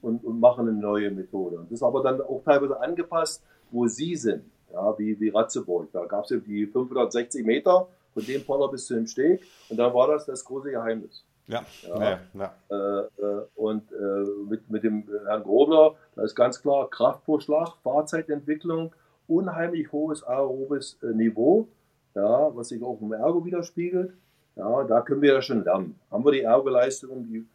und, 0.01 0.25
und 0.25 0.41
machen 0.41 0.69
eine 0.69 0.77
neue 0.77 1.13
Methode. 1.13 1.59
Und 1.59 1.67
das 1.67 1.79
ist 1.79 1.83
aber 1.85 2.03
dann 2.03 2.21
auch 2.21 2.43
teilweise 2.45 2.81
angepasst, 2.81 3.45
wo 3.71 3.87
sie 3.87 4.17
sind. 4.17 4.43
Ja, 4.73 4.99
wie, 4.99 5.21
wie 5.21 5.29
Ratzeburg. 5.29 5.89
Da 5.93 6.05
gab 6.07 6.25
es 6.25 6.31
ja 6.31 6.39
die 6.39 6.67
560 6.67 7.47
Meter 7.47 7.87
von 8.15 8.25
dem 8.25 8.45
Poller 8.45 8.69
bis 8.71 8.87
zu 8.87 8.95
dem 8.95 9.07
Steg. 9.07 9.43
Und 9.69 9.77
da 9.77 9.93
war 9.93 10.09
das 10.09 10.27
das 10.27 10.45
große 10.45 10.71
Geheimnis. 10.71 11.25
Ja, 11.49 11.65
ja, 11.87 12.21
ja. 12.35 12.55
Äh, 12.71 12.75
äh, 12.75 13.47
und 13.57 13.91
äh, 13.93 14.25
mit, 14.49 14.71
mit 14.71 14.85
dem 14.85 15.09
Herrn 15.27 15.43
Grobler, 15.43 15.97
da 16.15 16.23
ist 16.23 16.35
ganz 16.35 16.63
klar 16.63 16.89
Kraft 16.89 17.25
pro 17.25 17.41
Schlag, 17.41 17.75
Fahrzeitentwicklung, 17.83 18.95
unheimlich 19.27 19.91
hohes 19.93 20.23
aerobes 20.23 20.99
äh, 21.03 21.07
Niveau. 21.07 21.69
ja, 22.15 22.55
was 22.55 22.69
sich 22.69 22.83
auch 22.83 23.01
im 23.01 23.13
Ergo 23.13 23.45
widerspiegelt. 23.45 24.13
Ja, 24.55 24.85
da 24.85 25.01
können 25.01 25.23
wir 25.23 25.35
ja 25.35 25.43
schon 25.43 25.65
lernen. 25.65 25.99
Haben 26.11 26.25
wir 26.25 26.33
die 26.33 26.43
Ergoleistungen, 26.43 27.25
die 27.25 27.47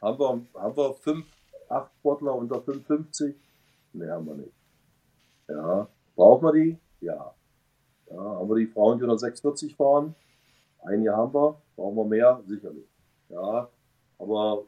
haben 0.00 0.18
wir, 0.18 0.60
haben 0.60 0.76
wir 0.76 0.94
fünf, 0.94 1.26
acht 1.68 1.90
Sportler 1.98 2.34
unter 2.34 2.60
55? 2.60 3.34
Ne, 3.92 4.10
haben 4.10 4.26
wir 4.26 4.34
nicht. 4.34 4.52
Ja, 5.48 5.88
brauchen 6.14 6.46
wir 6.46 6.52
die? 6.52 6.78
Ja. 7.00 7.34
Ja. 8.14 8.22
Haben 8.22 8.48
wir 8.48 8.56
die 8.56 8.66
Frauen, 8.66 8.98
die 8.98 9.04
unter 9.04 9.18
640 9.18 9.76
fahren? 9.76 10.14
Einige 10.82 11.16
haben 11.16 11.34
wir, 11.34 11.56
brauchen 11.76 11.96
wir 11.96 12.04
mehr? 12.04 12.40
Sicherlich. 12.46 12.86
Ja, 13.28 13.68
aber 14.18 14.64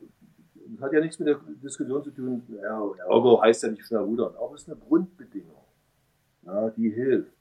das 0.54 0.82
hat 0.82 0.92
ja 0.92 1.00
nichts 1.00 1.18
mit 1.18 1.28
der 1.28 1.38
Diskussion 1.62 2.02
zu 2.02 2.10
tun. 2.10 2.42
Ja, 2.62 2.82
Ergo 3.08 3.40
heißt 3.40 3.62
ja 3.62 3.70
nicht 3.70 3.86
schnell 3.86 4.00
rudern. 4.00 4.34
Auch 4.36 4.54
ist 4.54 4.68
eine 4.68 4.76
Grundbedingung. 4.76 5.64
Ja, 6.44 6.70
die 6.70 6.90
hilft. 6.90 7.32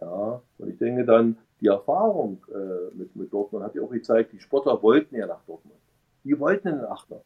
Ja, 0.00 0.42
und 0.58 0.68
ich 0.68 0.78
denke 0.78 1.04
dann, 1.04 1.36
die 1.60 1.66
Erfahrung 1.66 2.44
äh, 2.52 2.94
mit, 2.94 3.14
mit 3.14 3.32
Dortmund 3.32 3.64
hat 3.64 3.74
ja 3.74 3.82
auch 3.82 3.90
gezeigt, 3.90 4.32
die 4.32 4.40
Sportler 4.40 4.82
wollten 4.82 5.14
ja 5.14 5.26
nach 5.26 5.42
Dortmund. 5.44 5.78
Die 6.24 6.38
wollten 6.38 6.68
in 6.68 6.76
den 6.76 6.86
Achter. 6.86 7.22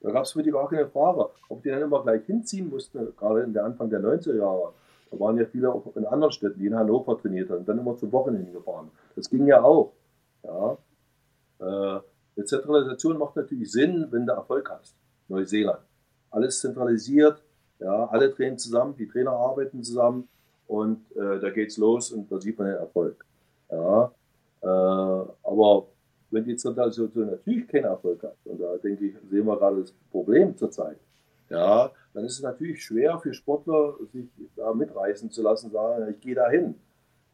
Da 0.00 0.10
gab 0.10 0.24
es 0.24 0.32
für 0.32 0.42
die 0.42 0.50
gar 0.50 0.68
keine 0.68 0.88
Frage. 0.88 1.28
Ob 1.48 1.62
die 1.62 1.68
dann 1.68 1.82
immer 1.82 2.02
gleich 2.02 2.24
hinziehen 2.24 2.70
mussten, 2.70 3.14
gerade 3.16 3.42
in 3.42 3.52
der 3.52 3.64
Anfang 3.64 3.90
der 3.90 4.00
90er 4.00 4.36
Jahre. 4.36 4.72
Da 5.10 5.20
waren 5.20 5.38
ja 5.38 5.46
viele 5.46 5.72
auch 5.72 5.94
in 5.96 6.04
anderen 6.06 6.32
Städten, 6.32 6.58
die 6.58 6.66
in 6.66 6.74
Hannover 6.74 7.18
trainiert 7.18 7.50
haben, 7.50 7.64
dann 7.64 7.78
immer 7.78 7.96
zu 7.96 8.10
Wochenenden 8.10 8.52
gefahren. 8.52 8.90
Das 9.14 9.30
ging 9.30 9.46
ja 9.46 9.62
auch. 9.62 9.92
Ja. 10.42 10.78
Äh, 11.60 12.00
eine 12.36 12.44
Zentralisation 12.44 13.18
macht 13.18 13.36
natürlich 13.36 13.72
Sinn, 13.72 14.06
wenn 14.10 14.26
du 14.26 14.32
Erfolg 14.32 14.70
hast. 14.70 14.94
Neuseeland. 15.28 15.80
Alles 16.30 16.60
zentralisiert, 16.60 17.42
ja, 17.78 18.06
alle 18.06 18.34
trainen 18.34 18.58
zusammen, 18.58 18.94
die 18.96 19.08
Trainer 19.08 19.32
arbeiten 19.32 19.82
zusammen 19.82 20.28
und 20.66 21.00
äh, 21.16 21.38
da 21.40 21.50
geht's 21.50 21.76
los 21.76 22.10
und 22.10 22.30
da 22.30 22.40
sieht 22.40 22.58
man 22.58 22.68
den 22.68 22.76
Erfolg. 22.76 23.24
Ja, 23.70 24.12
äh, 24.62 24.66
aber 24.66 25.86
wenn 26.30 26.44
die 26.44 26.56
Zentralisation 26.56 27.30
natürlich 27.30 27.68
keinen 27.68 27.84
Erfolg 27.84 28.22
hat, 28.22 28.36
und 28.44 28.60
da 28.60 28.76
denke 28.76 29.06
ich, 29.06 29.14
sehen 29.30 29.46
wir 29.46 29.56
gerade 29.56 29.80
das 29.80 29.92
Problem 30.10 30.56
zurzeit, 30.56 30.98
ja, 31.50 31.90
dann 32.12 32.24
ist 32.24 32.34
es 32.34 32.42
natürlich 32.42 32.84
schwer 32.84 33.18
für 33.18 33.32
Sportler, 33.32 33.94
sich 34.12 34.26
da 34.56 34.72
mitreißen 34.72 35.30
zu 35.30 35.42
lassen, 35.42 35.70
sagen, 35.70 36.06
ich 36.10 36.20
gehe 36.20 36.34
da 36.34 36.48
hin, 36.48 36.74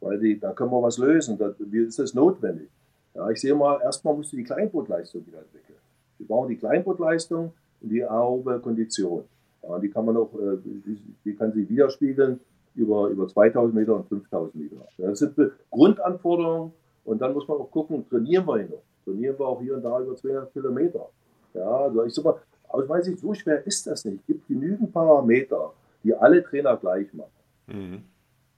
weil 0.01 0.19
die, 0.19 0.39
da 0.39 0.53
können 0.53 0.71
wir 0.71 0.83
was 0.83 0.99
lösen, 0.99 1.39
da, 1.39 1.55
ist 1.71 1.99
das 1.99 2.15
notwendig. 2.15 2.69
Ja, 3.15 3.29
ich 3.31 3.41
sehe 3.41 3.55
mal, 3.55 3.81
erstmal 3.83 4.15
musst 4.15 4.33
du 4.33 4.37
die 4.37 4.45
Kleinbootleistung 4.45 5.27
wieder 5.27 5.39
entwickeln. 5.39 5.79
Wir 6.19 6.27
brauchen 6.27 6.49
die 6.49 6.57
Kleinbootleistung 6.57 7.53
und 7.81 7.89
die 7.89 8.05
aerobe 8.05 8.59
Kondition. 8.61 9.25
Ja, 9.63 9.79
die 9.79 9.91
kann 9.91 10.05
man 10.05 10.17
auch, 10.17 10.33
äh, 10.35 10.57
die, 10.65 10.99
die, 11.25 11.35
kann 11.35 11.53
sich 11.53 11.69
widerspiegeln 11.69 12.41
über, 12.75 13.09
über 13.09 13.29
2000 13.29 13.75
Meter 13.75 13.97
und 13.97 14.09
5000 14.09 14.55
Meter. 14.55 14.77
Das 14.99 15.19
sind 15.19 15.37
Grundanforderungen 15.71 16.73
und 17.05 17.21
dann 17.21 17.33
muss 17.33 17.47
man 17.47 17.59
auch 17.59 17.71
gucken, 17.71 18.09
trainieren 18.09 18.47
wir 18.47 18.61
ihn 18.61 18.71
noch. 18.71 18.83
Trainieren 19.05 19.39
wir 19.39 19.47
auch 19.47 19.61
hier 19.61 19.77
und 19.77 19.83
da 19.83 20.01
über 20.01 20.17
200 20.17 20.53
Kilometer. 20.53 21.09
Ja, 21.55 21.83
also 21.83 22.05
ich 22.05 22.15
sag 22.15 22.25
mal, 22.25 22.37
aus 22.73 22.89
meiner 22.89 23.05
Sicht, 23.05 23.19
so 23.19 23.35
schwer 23.35 23.67
ist 23.67 23.87
das 23.87 24.05
nicht. 24.05 24.21
Es 24.21 24.27
gibt 24.27 24.49
genügend 24.49 24.93
Parameter, 24.93 25.73
die 26.03 26.15
alle 26.15 26.43
Trainer 26.43 26.77
gleich 26.77 27.13
machen. 27.13 27.31
Mhm. 27.67 28.03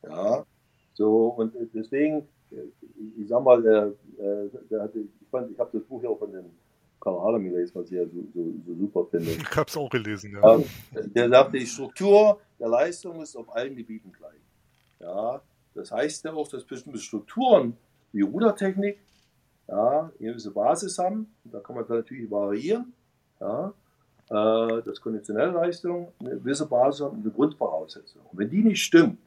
Ja, 0.03 0.45
so 0.95 1.29
und 1.29 1.55
deswegen 1.73 2.27
ich 3.19 3.29
sag 3.29 3.43
mal, 3.43 3.63
der, 3.63 3.93
äh, 4.19 4.49
der 4.71 4.83
hatte, 4.83 5.01
ich 5.01 5.29
fand, 5.31 5.51
ich 5.51 5.59
habe 5.59 5.71
das 5.73 5.87
Buch 5.87 6.03
ja 6.03 6.09
auch 6.09 6.19
von 6.19 6.33
dem 6.33 6.45
Karl 7.01 7.19
Adam 7.29 7.45
gelesen, 7.45 7.73
was 7.75 7.87
ich 7.87 7.93
ja 7.93 8.05
so, 8.05 8.25
so, 8.35 8.55
so 8.67 8.75
super 8.75 9.07
finde. 9.11 9.33
Ich 9.33 9.57
habe 9.57 9.69
es 9.69 9.77
auch 9.77 9.91
gelesen, 9.91 10.33
ja. 10.33 10.61
Der 10.93 11.29
sagte, 11.29 11.59
die 11.59 11.67
Struktur 11.67 12.41
der 12.59 12.69
Leistung 12.69 13.21
ist 13.21 13.37
auf 13.37 13.55
allen 13.55 13.77
Gebieten 13.77 14.13
gleich. 14.13 14.41
Ja, 15.01 15.43
das 15.75 15.91
heißt 15.91 16.25
ja 16.25 16.33
auch, 16.33 16.49
dass 16.49 16.65
bestimmte 16.65 16.99
Strukturen 16.99 17.77
wie 18.13 18.23
Rudertechnik 18.23 18.99
ja, 19.69 20.13
eine 20.19 20.29
gewisse 20.29 20.51
Basis 20.51 20.99
haben. 20.99 21.35
Da 21.45 21.61
kann 21.61 21.77
man 21.77 21.87
dann 21.87 21.99
natürlich 21.99 22.31
variieren. 22.31 22.93
Ja, 23.41 23.75
äh, 24.31 24.83
das 24.83 25.01
konditionelle 25.01 25.53
Leistung 25.53 26.13
eine 26.21 26.31
gewisse 26.31 26.67
Basis 26.67 27.05
haben, 27.05 27.21
eine 27.21 27.31
Grundvoraussetzung. 27.31 28.23
Und 28.31 28.39
wenn 28.39 28.51
die 28.51 28.63
nicht 28.63 28.83
stimmt, 28.83 29.19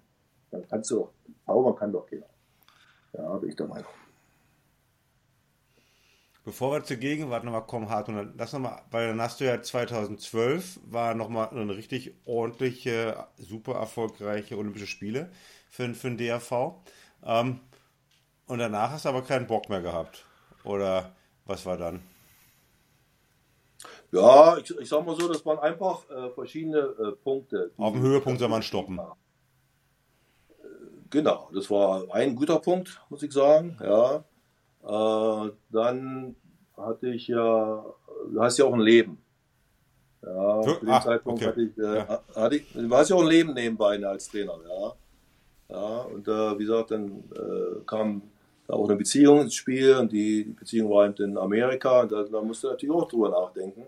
dann 0.51 0.67
kannst 0.67 0.91
du 0.91 0.95
doch, 0.95 1.11
zaubern 1.45 1.75
kann 1.75 1.91
doch 1.91 2.05
keiner. 2.05 2.25
Ja, 3.13 3.37
bin 3.37 3.49
ich 3.49 3.55
der 3.55 3.67
Meinung. 3.67 3.91
Bevor 6.47 6.71
wir 6.71 6.83
zur 6.83 6.95
Gegenwart 6.95 7.43
nochmal 7.43 7.65
kommen, 7.65 7.89
Hartmut, 7.89 8.29
lass 8.37 8.53
nochmal, 8.53 8.81
weil 8.89 9.09
dann 9.09 9.19
hast 9.19 9.41
du 9.41 9.45
ja 9.45 9.61
2012 9.61 10.79
war 10.85 11.13
nochmal 11.13 11.49
eine 11.49 11.75
richtig 11.75 12.15
ordentliche, 12.23 13.27
super 13.37 13.73
erfolgreiche 13.73 14.57
Olympische 14.57 14.87
Spiele 14.87 15.29
für, 15.69 15.93
für 15.93 16.07
den 16.07 16.17
DRV. 16.17 16.75
Ähm, 17.25 17.59
und 18.45 18.59
danach 18.59 18.91
hast 18.91 19.03
du 19.03 19.09
aber 19.09 19.23
keinen 19.23 19.45
Bock 19.45 19.67
mehr 19.67 19.81
gehabt. 19.81 20.25
Oder 20.63 21.11
was 21.45 21.65
war 21.65 21.75
dann? 21.75 22.01
Ja, 24.11 24.57
ich, 24.57 24.77
ich 24.77 24.87
sag 24.87 25.05
mal 25.05 25.19
so, 25.19 25.27
das 25.27 25.45
waren 25.45 25.59
einfach 25.59 26.09
äh, 26.09 26.29
verschiedene 26.29 26.79
äh, 26.79 27.11
Punkte. 27.11 27.71
Auf 27.77 27.93
dem 27.93 28.01
Höhepunkt 28.01 28.39
soll 28.39 28.49
man 28.49 28.63
stoppen. 28.63 28.99
Genau, 31.09 31.49
das 31.53 31.69
war 31.69 32.03
ein 32.11 32.35
guter 32.35 32.59
Punkt, 32.59 33.01
muss 33.09 33.23
ich 33.23 33.31
sagen. 33.31 33.77
Ja. 33.81 34.23
Äh, 34.83 35.51
dann 35.69 36.35
hatte 36.75 37.09
ich 37.09 37.27
ja, 37.27 37.85
du 38.31 38.41
hast 38.41 38.57
ja 38.57 38.65
auch 38.65 38.73
ein 38.73 38.79
Leben. 38.79 39.17
Ja, 40.23 40.61
zu 40.61 40.73
dem 40.79 40.89
ah, 40.89 41.01
Zeitpunkt 41.01 41.41
okay. 41.41 41.49
hatte 41.49 41.61
ich, 41.61 41.77
äh, 41.77 41.97
ja. 41.97 42.21
hatte 42.35 42.55
ich, 42.55 42.73
du 42.73 42.95
hast 42.95 43.09
ja 43.09 43.15
auch 43.15 43.21
ein 43.21 43.27
Leben 43.27 43.53
nebenbei 43.53 44.03
als 44.03 44.29
Trainer, 44.29 44.57
ja. 44.67 44.93
Ja, 45.69 45.99
und 46.03 46.27
äh, 46.27 46.57
wie 46.57 46.63
gesagt, 46.63 46.91
dann 46.91 47.23
äh, 47.35 47.81
kam 47.85 48.21
da 48.67 48.73
auch 48.73 48.87
eine 48.87 48.97
Beziehung 48.97 49.41
ins 49.41 49.55
Spiel 49.55 49.95
und 49.95 50.11
die, 50.11 50.43
Beziehung 50.43 50.89
war 50.89 51.05
eben 51.05 51.31
in 51.31 51.37
Amerika 51.37 52.01
und 52.01 52.11
da, 52.11 52.23
da 52.23 52.41
musste 52.41 52.67
natürlich 52.67 52.95
auch 52.95 53.07
drüber 53.07 53.29
nachdenken. 53.29 53.85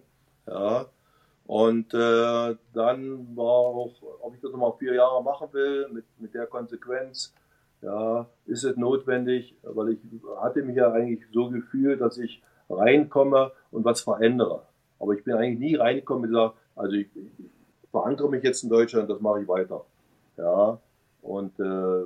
Ja. 0.49 0.85
Und 1.45 1.93
äh, 1.95 2.55
dann 2.73 3.35
war 3.35 3.45
auch, 3.45 3.93
ob 4.21 4.35
ich 4.35 4.41
das 4.41 4.51
nochmal 4.51 4.73
vier 4.77 4.93
Jahre 4.93 5.23
machen 5.23 5.47
will, 5.51 5.87
mit, 5.91 6.05
mit 6.19 6.33
der 6.35 6.45
Konsequenz, 6.45 7.33
ja, 7.81 8.27
ist 8.45 8.63
es 8.63 8.77
notwendig, 8.77 9.55
weil 9.63 9.93
ich 9.93 9.99
hatte 10.41 10.61
mich 10.61 10.75
ja 10.75 10.91
eigentlich 10.91 11.25
so 11.33 11.49
gefühlt, 11.49 12.01
dass 12.01 12.17
ich 12.17 12.43
reinkomme 12.69 13.51
und 13.71 13.83
was 13.83 14.01
verändere. 14.01 14.63
Aber 14.99 15.13
ich 15.13 15.23
bin 15.23 15.33
eigentlich 15.33 15.59
nie 15.59 15.75
reingekommen 15.75 16.21
mit 16.21 16.29
dieser, 16.31 16.53
also 16.75 16.93
ich, 16.93 17.07
ich 17.15 17.31
verankere 17.89 18.29
mich 18.29 18.43
jetzt 18.43 18.63
in 18.63 18.69
Deutschland, 18.69 19.09
das 19.09 19.19
mache 19.19 19.41
ich 19.41 19.47
weiter. 19.47 19.85
Ja, 20.37 20.79
und 21.23 21.59
äh, 21.59 22.03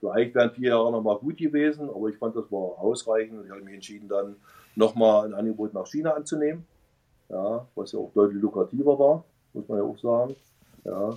vielleicht 0.00 0.34
wären 0.34 0.50
vier 0.50 0.70
Jahre 0.70 0.90
nochmal 0.90 1.18
gut 1.18 1.36
gewesen, 1.36 1.88
aber 1.88 2.08
ich 2.08 2.16
fand, 2.16 2.34
das 2.34 2.50
war 2.50 2.80
ausreichend 2.80 3.38
und 3.38 3.44
ich 3.44 3.50
habe 3.52 3.62
mich 3.62 3.74
entschieden, 3.74 4.08
dann 4.08 4.36
nochmal 4.74 5.26
ein 5.26 5.34
Angebot 5.34 5.72
nach 5.72 5.86
China 5.86 6.14
anzunehmen 6.14 6.66
ja, 7.28 7.66
was 7.74 7.92
ja 7.92 7.98
auch 7.98 8.12
deutlich 8.14 8.42
lukrativer 8.42 8.98
war, 8.98 9.24
muss 9.52 9.68
man 9.68 9.78
ja 9.78 9.84
auch 9.84 9.98
sagen, 9.98 10.36
ja, 10.84 11.10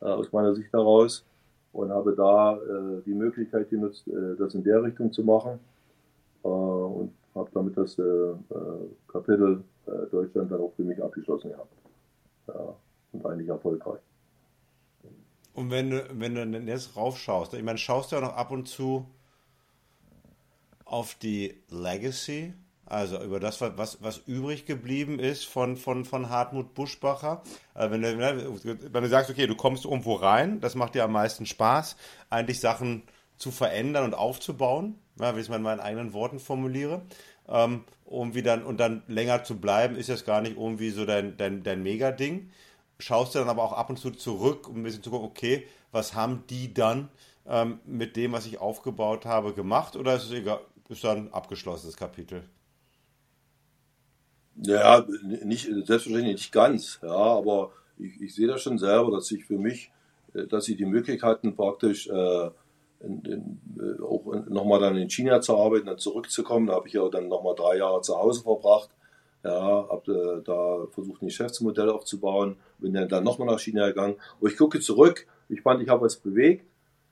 äh, 0.00 0.04
aus 0.04 0.32
meiner 0.32 0.54
Sicht 0.54 0.72
heraus. 0.72 1.24
Und 1.72 1.90
habe 1.90 2.14
da 2.14 2.56
äh, 2.56 3.02
die 3.04 3.14
Möglichkeit 3.14 3.68
genutzt, 3.68 4.06
äh, 4.06 4.36
das 4.38 4.54
in 4.54 4.62
der 4.62 4.82
Richtung 4.82 5.10
zu 5.10 5.24
machen. 5.24 5.58
Äh, 6.44 6.48
und 6.48 7.12
habe 7.34 7.50
damit 7.52 7.76
das 7.76 7.98
äh, 7.98 8.02
äh, 8.02 8.34
Kapitel 9.08 9.64
Deutschland 10.10 10.50
dann 10.50 10.62
auch 10.62 10.72
für 10.76 10.82
mich 10.82 11.02
abgeschlossen 11.02 11.50
gehabt. 11.50 11.72
Ja, 12.48 12.74
und 13.12 13.26
eigentlich 13.26 13.48
erfolgreich. 13.48 14.00
Und 15.52 15.70
wenn 15.70 15.90
du, 15.90 16.02
wenn 16.14 16.34
du 16.34 16.42
jetzt 16.60 16.96
raufschaust, 16.96 17.52
ich 17.52 17.62
meine, 17.62 17.76
schaust 17.76 18.10
du 18.10 18.16
ja 18.16 18.22
noch 18.22 18.34
ab 18.34 18.50
und 18.50 18.66
zu 18.66 19.04
auf 20.86 21.16
die 21.16 21.62
Legacy 21.68 22.54
also 22.86 23.20
über 23.22 23.40
das, 23.40 23.60
was, 23.60 24.02
was 24.02 24.18
übrig 24.26 24.66
geblieben 24.66 25.18
ist 25.18 25.46
von, 25.46 25.76
von, 25.76 26.04
von 26.04 26.28
Hartmut 26.28 26.74
Buschbacher. 26.74 27.42
Also 27.72 27.90
wenn, 27.92 28.02
du, 28.02 28.16
ne, 28.16 28.78
wenn 28.92 29.02
du 29.02 29.08
sagst, 29.08 29.30
okay, 29.30 29.46
du 29.46 29.54
kommst 29.54 29.84
irgendwo 29.84 30.14
rein, 30.14 30.60
das 30.60 30.74
macht 30.74 30.94
dir 30.94 31.04
am 31.04 31.12
meisten 31.12 31.46
Spaß, 31.46 31.96
eigentlich 32.30 32.60
Sachen 32.60 33.02
zu 33.36 33.50
verändern 33.50 34.04
und 34.04 34.14
aufzubauen, 34.14 34.98
wie 35.16 35.24
ich 35.24 35.36
es 35.36 35.48
mal 35.48 35.56
in 35.56 35.62
meinen 35.62 35.80
eigenen 35.80 36.12
Worten 36.12 36.38
formuliere. 36.38 37.02
Ähm, 37.48 37.84
irgendwie 38.08 38.42
dann, 38.42 38.62
und 38.64 38.78
dann 38.78 39.02
länger 39.08 39.44
zu 39.44 39.58
bleiben, 39.58 39.96
ist 39.96 40.08
jetzt 40.08 40.26
gar 40.26 40.40
nicht 40.40 40.56
irgendwie 40.56 40.90
so 40.90 41.04
dein, 41.04 41.36
dein, 41.36 41.62
dein 41.62 41.82
Mega-Ding. 41.82 42.50
Schaust 42.98 43.34
du 43.34 43.38
dann 43.38 43.48
aber 43.48 43.62
auch 43.62 43.72
ab 43.72 43.90
und 43.90 43.98
zu 43.98 44.10
zurück, 44.10 44.68
um 44.68 44.76
ein 44.76 44.82
bisschen 44.82 45.02
zu 45.02 45.10
gucken, 45.10 45.28
okay, 45.28 45.66
was 45.90 46.14
haben 46.14 46.44
die 46.48 46.72
dann 46.72 47.08
ähm, 47.46 47.80
mit 47.86 48.16
dem, 48.16 48.32
was 48.32 48.46
ich 48.46 48.58
aufgebaut 48.58 49.26
habe, 49.26 49.52
gemacht? 49.52 49.96
Oder 49.96 50.16
ist 50.16 50.24
es 50.24 50.32
egal, 50.32 50.60
ist 50.88 51.02
dann 51.02 51.32
abgeschlossenes 51.32 51.96
Kapitel? 51.96 52.44
Ja, 54.56 55.04
nicht, 55.22 55.64
selbstverständlich 55.64 56.36
nicht 56.36 56.52
ganz, 56.52 57.00
ja, 57.02 57.10
aber 57.10 57.72
ich, 57.98 58.20
ich 58.20 58.34
sehe 58.34 58.46
das 58.46 58.62
schon 58.62 58.78
selber, 58.78 59.10
dass 59.10 59.30
ich 59.32 59.44
für 59.44 59.58
mich, 59.58 59.90
äh, 60.32 60.46
dass 60.46 60.64
sie 60.64 60.76
die 60.76 60.84
Möglichkeit 60.84 61.28
hatten, 61.28 61.56
praktisch 61.56 62.08
äh, 62.08 62.50
in, 63.00 63.22
in, 63.24 63.60
äh, 63.78 64.02
auch 64.02 64.24
nochmal 64.48 64.80
dann 64.80 64.96
in 64.96 65.10
China 65.10 65.40
zu 65.40 65.56
arbeiten, 65.56 65.86
dann 65.86 65.98
zurückzukommen. 65.98 66.68
Da 66.68 66.74
habe 66.74 66.88
ich 66.88 66.94
ja 66.94 67.08
dann 67.08 67.28
nochmal 67.28 67.54
drei 67.54 67.78
Jahre 67.78 68.00
zu 68.02 68.16
Hause 68.16 68.42
verbracht. 68.42 68.90
Ja, 69.42 69.88
habe 69.90 70.40
äh, 70.40 70.42
da 70.44 70.86
versucht, 70.90 71.20
ein 71.20 71.26
Geschäftsmodell 71.26 71.90
aufzubauen, 71.90 72.56
bin 72.78 72.94
dann, 72.94 73.08
dann 73.08 73.24
nochmal 73.24 73.48
nach 73.48 73.60
China 73.60 73.88
gegangen. 73.88 74.16
Und 74.40 74.50
ich 74.50 74.56
gucke 74.56 74.80
zurück, 74.80 75.26
ich 75.48 75.60
fand, 75.60 75.82
ich 75.82 75.88
habe 75.88 76.06
was 76.06 76.16
bewegt. 76.16 76.64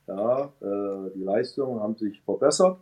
Ja, 0.06 0.52
äh, 0.60 1.10
die 1.14 1.22
Leistungen 1.22 1.80
haben 1.80 1.96
sich 1.96 2.22
verbessert. 2.22 2.78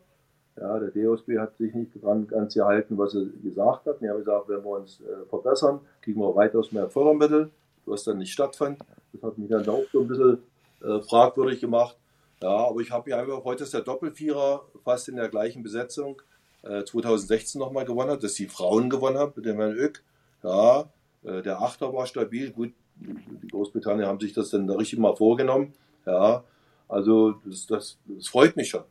Ja, 0.57 0.79
der 0.79 0.91
DOSB 0.91 1.39
hat 1.39 1.57
sich 1.57 1.75
nicht 1.75 1.91
dran 2.03 2.27
ganz 2.27 2.55
gehalten, 2.55 2.99
was 2.99 3.15
er 3.15 3.25
gesagt 3.43 3.87
hat. 3.87 4.03
Er 4.03 4.11
hat 4.11 4.19
gesagt, 4.19 4.49
wenn 4.49 4.63
wir 4.65 4.71
uns 4.71 5.01
äh, 5.01 5.27
verbessern, 5.29 5.81
kriegen 6.03 6.21
wir 6.21 6.35
weitaus 6.35 6.73
mehr 6.73 6.89
Fördermittel, 6.91 7.51
was 7.87 8.05
dann 8.05 8.19
nicht 8.19 8.33
stattfand. 8.33 8.79
Das 9.13 9.23
hat 9.23 9.39
mich 9.39 9.49
dann 9.49 9.69
auch 9.69 9.85
so 9.93 10.01
ein 10.01 10.09
bisschen 10.09 10.39
äh, 10.83 11.01
fragwürdig 11.01 11.61
gemacht. 11.61 11.97
Ja, 12.43 12.69
aber 12.69 12.81
ich 12.81 12.91
habe 12.91 13.11
ja 13.11 13.19
einfach, 13.19 13.45
heute 13.45 13.65
ist 13.65 13.75
der 13.75 13.83
Doppelvierer 13.83 14.65
fast 14.83 15.09
in 15.09 15.17
der 15.17 15.29
gleichen 15.29 15.63
Besetzung. 15.63 16.21
Äh, 16.63 16.85
2016 16.85 17.59
nochmal 17.59 17.85
gewonnen 17.85 18.11
hat, 18.11 18.23
dass 18.23 18.35
die 18.35 18.49
Frauen 18.49 18.91
gewonnen 18.91 19.19
haben 19.19 19.33
mit 19.37 19.47
dem 19.47 19.57
Herrn 19.57 19.77
Öck. 19.77 20.03
Ja, 20.43 20.91
äh, 21.23 21.43
der 21.43 21.61
Achter 21.61 21.93
war 21.93 22.07
stabil. 22.07 22.51
Gut, 22.51 22.73
die 22.97 23.49
Großbritannien 23.49 24.07
haben 24.07 24.21
sich 24.21 24.33
das 24.33 24.51
dann 24.51 24.67
da 24.67 24.75
richtig 24.75 24.99
mal 24.99 25.17
vorgenommen. 25.17 25.73
Ja, 26.07 26.45
also 26.89 27.33
das, 27.45 27.67
das, 27.67 27.99
das 28.07 28.29
freut 28.29 28.57
mich 28.57 28.69
schon, 28.69 28.85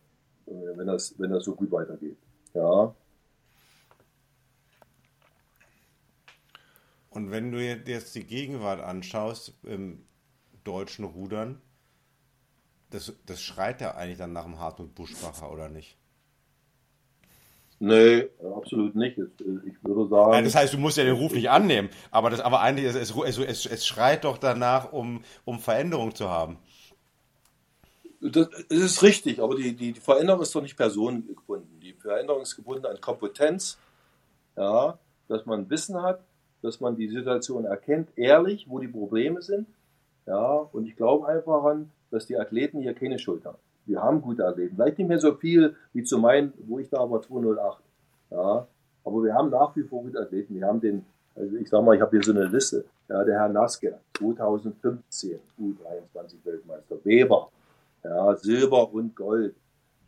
wenn 0.50 0.88
das, 0.88 1.14
wenn 1.18 1.32
das 1.32 1.44
so 1.44 1.56
gut 1.56 1.72
weitergeht. 1.72 2.18
Ja. 2.54 2.94
Und 7.10 7.32
wenn 7.32 7.52
du 7.52 7.60
jetzt 7.60 8.16
die 8.16 8.26
Gegenwart 8.26 8.82
anschaust 8.82 9.54
im 9.64 10.06
deutschen 10.64 11.06
Rudern, 11.06 11.62
das, 12.92 13.14
das 13.26 13.42
schreit 13.42 13.82
ja 13.82 13.96
eigentlich 13.96 14.18
dann 14.18 14.34
nach 14.34 14.46
dem 14.46 14.60
Hartmut 14.60 14.96
Buschbacher, 14.96 15.52
oder 15.52 15.70
nicht? 15.70 15.98
Nee, 17.82 18.28
absolut 18.56 18.94
nicht. 18.96 19.18
Ich 19.18 19.84
würde 19.84 20.10
sagen. 20.10 20.44
das 20.44 20.56
heißt, 20.56 20.74
du 20.74 20.78
musst 20.78 20.98
ja 20.98 21.06
den 21.06 21.16
Ruf 21.16 21.32
nicht 21.32 21.50
annehmen, 21.50 21.90
aber, 22.12 22.30
das, 22.30 22.42
aber 22.42 22.60
eigentlich, 22.60 22.86
es, 22.86 22.96
es, 22.96 23.38
es, 23.38 23.66
es 23.66 23.88
schreit 23.88 24.26
doch 24.26 24.38
danach, 24.38 24.92
um, 24.92 25.24
um 25.46 25.60
Veränderung 25.60 26.14
zu 26.14 26.30
haben. 26.30 26.58
Das, 28.22 28.50
ist 28.70 29.02
richtig, 29.02 29.42
aber 29.42 29.56
die, 29.56 29.74
die, 29.74 29.94
die 29.94 30.00
Veränderung 30.00 30.42
ist 30.42 30.54
doch 30.54 30.62
nicht 30.62 30.76
personengebunden. 30.76 31.80
Die 31.80 31.94
Veränderung 31.94 32.42
ist 32.42 32.56
gebunden 32.56 32.86
an 32.86 33.00
Kompetenz, 33.00 33.78
ja, 34.58 34.98
dass 35.30 35.46
man 35.46 35.70
Wissen 35.70 36.02
hat, 36.02 36.22
dass 36.62 36.82
man 36.82 36.98
die 36.98 37.08
Situation 37.08 37.64
erkennt, 37.64 38.10
ehrlich, 38.18 38.66
wo 38.70 38.80
die 38.80 38.90
Probleme 38.90 39.42
sind. 39.42 39.68
Ja, 40.26 40.68
und 40.72 40.86
ich 40.86 40.96
glaube 40.98 41.28
einfach 41.28 41.64
an, 41.64 41.92
dass 42.12 42.26
die 42.26 42.38
Athleten 42.38 42.82
hier 42.82 42.94
keine 42.94 43.20
Schuld 43.20 43.46
haben. 43.46 43.58
Wir 43.86 44.02
haben 44.02 44.22
gute 44.22 44.46
Athleten. 44.46 44.76
Vielleicht 44.76 45.00
nicht 45.00 45.08
mehr 45.08 45.20
so 45.20 45.34
viel 45.36 45.76
wie 45.94 46.04
zu 46.04 46.18
meinen, 46.18 46.54
wo 46.68 46.78
ich 46.78 46.90
da 46.90 47.10
war, 47.10 47.22
208. 47.22 47.82
Ja, 48.32 48.68
aber 49.04 49.24
wir 49.24 49.34
haben 49.34 49.50
nach 49.50 49.76
wie 49.76 49.84
vor 49.84 50.04
gute 50.04 50.20
Athleten. 50.20 50.56
Wir 50.56 50.68
haben 50.68 50.82
den, 50.82 51.06
also 51.36 51.56
ich 51.56 51.70
sag 51.70 51.84
mal, 51.84 51.96
ich 51.96 52.02
habe 52.02 52.12
hier 52.12 52.24
so 52.24 52.32
eine 52.32 52.46
Liste. 52.46 52.86
Ja, 53.08 53.24
der 53.24 53.40
Herr 53.40 53.50
Naske, 53.50 53.98
2015 54.18 55.40
U23 55.60 56.36
Weltmeister. 56.44 56.98
Weber, 57.04 57.50
ja, 58.04 58.36
Silber 58.38 58.94
und 58.94 59.16
Gold. 59.16 59.56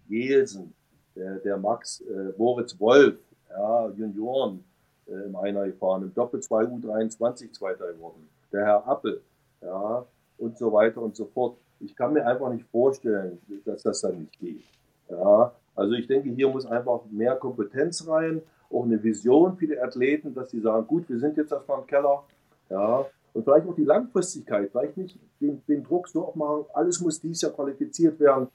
Jelsen, 0.08 0.74
der, 1.16 1.36
der 1.40 1.58
Max, 1.58 2.02
äh, 2.02 2.34
Moritz 2.38 2.78
Wolf, 2.80 3.16
ja, 3.50 3.90
Junioren 3.90 4.64
äh, 5.08 5.26
im 5.26 5.36
Einer 5.36 5.66
gefahren, 5.66 6.04
im 6.04 6.14
Doppel 6.14 6.42
2 6.42 6.64
U23 6.66 7.52
Zweiter 7.54 7.92
geworden. 7.94 8.28
Der 8.52 8.66
Herr 8.66 8.88
Appel, 8.88 9.22
ja, 9.62 10.06
und 10.38 10.58
so 10.58 10.74
weiter 10.74 11.02
und 11.02 11.16
so 11.16 11.26
fort. 11.26 11.58
Ich 11.80 11.96
kann 11.96 12.14
mir 12.14 12.26
einfach 12.26 12.52
nicht 12.52 12.66
vorstellen, 12.72 13.40
dass 13.66 13.84
das 13.84 14.02
dann 14.02 14.20
nicht 14.20 14.40
geht. 14.40 14.64
Ja, 15.10 15.54
also 15.76 15.94
ich 15.94 16.08
denke, 16.08 16.30
hier 16.30 16.50
muss 16.50 16.66
einfach 16.66 17.02
mehr 17.10 17.36
Kompetenz 17.36 18.08
rein, 18.08 18.42
auch 18.70 18.84
eine 18.84 19.02
Vision 19.02 19.58
für 19.58 19.68
die 19.68 19.80
Athleten, 19.80 20.34
dass 20.34 20.52
sie 20.52 20.60
sagen, 20.60 20.86
gut, 20.88 21.10
wir 21.10 21.20
sind 21.20 21.38
jetzt 21.38 21.52
erstmal 21.52 21.80
im 21.80 21.88
Keller. 21.88 22.24
Ja, 22.70 23.06
und 23.34 23.44
vielleicht 23.44 23.68
auch 23.68 23.76
die 23.76 23.86
Langfristigkeit, 23.86 24.70
vielleicht 24.72 24.98
nicht 24.98 25.18
den, 25.40 25.62
den 25.68 25.84
Druck 25.84 26.08
so 26.08 26.26
auch 26.26 26.36
machen, 26.36 26.66
alles 26.74 27.00
muss 27.00 27.20
dies 27.20 27.42
Jahr 27.42 27.52
qualifiziert 27.52 28.20
werden. 28.20 28.48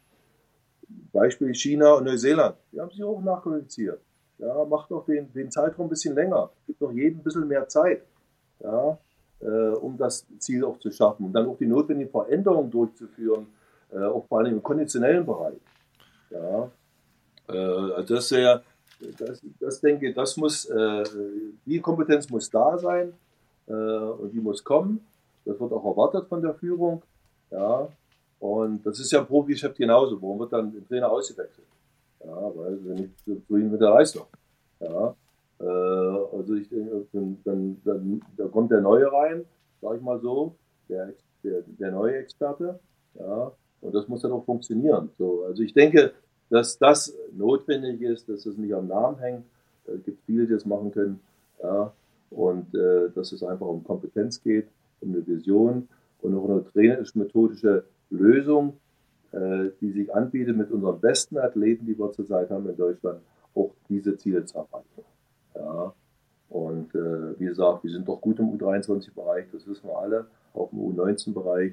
Beispiel 1.13 1.55
China 1.55 1.95
und 1.95 2.05
Neuseeland, 2.05 2.57
die 2.73 2.81
haben 2.81 2.91
sich 2.91 3.03
auch 3.03 3.21
nachqualifiziert. 3.23 4.01
Ja, 4.39 4.65
macht 4.67 4.91
doch 4.91 5.07
den, 5.07 5.33
den 5.33 5.51
Zeitraum 5.51 5.87
ein 5.87 5.91
bisschen 5.91 6.15
länger, 6.15 6.51
gibt 6.67 6.81
doch 6.83 6.93
jedem 6.93 7.21
ein 7.21 7.25
bisschen 7.25 7.49
mehr 7.49 7.67
Zeit. 7.69 8.03
Ja, 8.61 8.99
äh, 9.41 9.47
um 9.47 9.97
das 9.97 10.27
Ziel 10.39 10.65
auch 10.65 10.79
zu 10.79 10.91
schaffen 10.91 11.27
und 11.27 11.33
dann 11.33 11.47
auch 11.47 11.57
die 11.57 11.67
notwendigen 11.67 12.11
Veränderungen 12.11 12.71
durchzuführen, 12.71 13.47
äh, 13.93 13.99
auch 13.99 14.27
vor 14.27 14.39
allem 14.39 14.55
im 14.55 14.63
konditionellen 14.63 15.25
Bereich. 15.25 15.59
Ja, 16.31 16.71
äh, 17.49 17.57
also 17.57 18.15
das, 18.15 18.29
sehr, 18.29 18.63
das, 19.19 19.43
das 19.59 19.81
denke 19.81 20.13
das 20.13 20.37
muss, 20.37 20.67
äh, 20.67 21.05
die 21.65 21.81
Kompetenz 21.81 22.29
muss 22.29 22.51
da 22.51 22.79
sein 22.79 23.15
und 23.67 24.33
die 24.33 24.41
muss 24.41 24.63
kommen. 24.63 25.05
Das 25.45 25.59
wird 25.61 25.73
auch 25.73 25.85
erwartet 25.85 26.29
von 26.29 26.43
der 26.43 26.55
Führung. 26.55 27.03
Ja, 27.51 27.89
und 28.39 28.85
das 28.85 29.01
ist 29.01 29.13
ja 29.13 29.21
im 29.21 29.27
Profigeschäft 29.27 29.77
genauso. 29.77 30.21
Warum 30.21 30.41
wird 30.41 30.53
dann 30.53 30.73
der 30.73 30.87
Trainer 30.87 31.11
ausgewechselt? 31.11 31.67
Ja, 32.25 32.53
weil 32.57 32.79
sie 32.79 33.03
nicht 33.03 33.19
zufrieden 33.25 33.71
mit 33.71 33.81
der 33.81 33.91
Leistung. 33.91 34.27
Ja, 34.81 35.15
äh, 35.61 35.65
also 35.65 36.55
ich 36.55 36.69
denke, 36.69 37.07
dann, 37.13 37.39
dann, 37.45 37.81
dann, 37.85 38.23
da 38.37 38.49
kommt 38.49 38.71
der 38.71 38.81
Neue 38.81 39.11
rein, 39.11 39.45
sag 39.81 39.97
ich 39.97 40.03
mal 40.03 40.21
so, 40.21 40.55
der, 40.89 41.13
der, 41.43 41.63
der 41.67 41.93
neue 41.93 42.17
Experte. 42.17 42.79
Ja, 43.15 43.53
und 43.81 43.95
das 43.95 44.09
muss 44.09 44.23
dann 44.23 44.33
auch 44.33 44.45
funktionieren. 44.45 45.11
So, 45.19 45.45
also 45.45 45.63
ich 45.63 45.73
denke, 45.73 46.13
dass 46.51 46.79
das 46.79 47.15
notwendig 47.33 48.03
ist, 48.03 48.29
dass 48.29 48.47
es 48.47 48.57
nicht 48.57 48.75
am 48.75 48.89
Namen 48.89 49.19
hängt. 49.19 49.45
Es 49.87 50.03
gibt 50.05 50.25
viele, 50.27 50.47
die 50.47 50.53
das 50.53 50.67
machen 50.67 50.91
können. 50.93 51.21
Ja, 51.63 51.93
und 52.37 52.75
äh, 52.75 53.11
dass 53.15 53.33
es 53.33 53.43
einfach 53.43 53.67
um 53.67 53.83
Kompetenz 53.83 54.43
geht, 54.43 54.69
um 55.01 55.15
eine 55.15 55.27
Vision 55.27 55.89
und 56.21 56.37
auch 56.37 56.49
eine 56.49 56.65
trainerisch-methodische 56.65 57.85
Lösung, 58.11 58.75
äh, 59.33 59.71
die 59.81 59.91
sich 59.91 60.15
anbietet, 60.15 60.57
mit 60.57 60.71
unseren 60.71 61.01
besten 61.01 61.39
Athleten, 61.39 61.87
die 61.87 61.99
wir 61.99 62.13
zurzeit 62.13 62.51
haben 62.51 62.69
in 62.69 62.77
Deutschland, 62.77 63.21
auch 63.55 63.73
diese 63.89 64.17
Ziele 64.19 64.45
zu 64.45 64.59
erreichen. 64.59 65.05
Ja. 65.55 65.95
Und 66.51 66.95
äh, 66.95 67.41
wie 67.41 67.47
gesagt, 67.47 67.85
wir 67.85 67.91
sind 67.91 68.07
doch 68.07 68.21
gut 68.21 68.39
im 68.39 68.51
U23-Bereich, 68.51 69.47
das 69.51 69.67
wissen 69.67 69.89
wir 69.89 69.99
alle, 69.99 70.27
auch 70.53 70.71
im 70.73 70.79
U19-Bereich. 70.79 71.73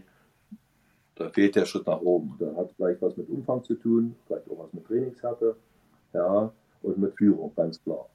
Da 1.16 1.30
fehlt 1.30 1.56
der 1.56 1.66
Schritt 1.66 1.86
nach 1.86 2.02
oben. 2.02 2.36
Da 2.40 2.56
hat 2.56 2.72
vielleicht 2.76 3.02
was 3.02 3.18
mit 3.18 3.30
Umfang 3.30 3.64
zu 3.64 3.76
tun, 3.76 4.16
vielleicht 4.26 4.50
auch 4.50 4.60
was 4.60 4.74
mit 4.74 4.86
Trainingshärte, 4.86 5.58
ja, 6.14 6.52
und 6.82 6.98
mit 6.98 7.16
Führung, 7.18 7.52
ganz 7.54 7.84
klar. 7.84 8.10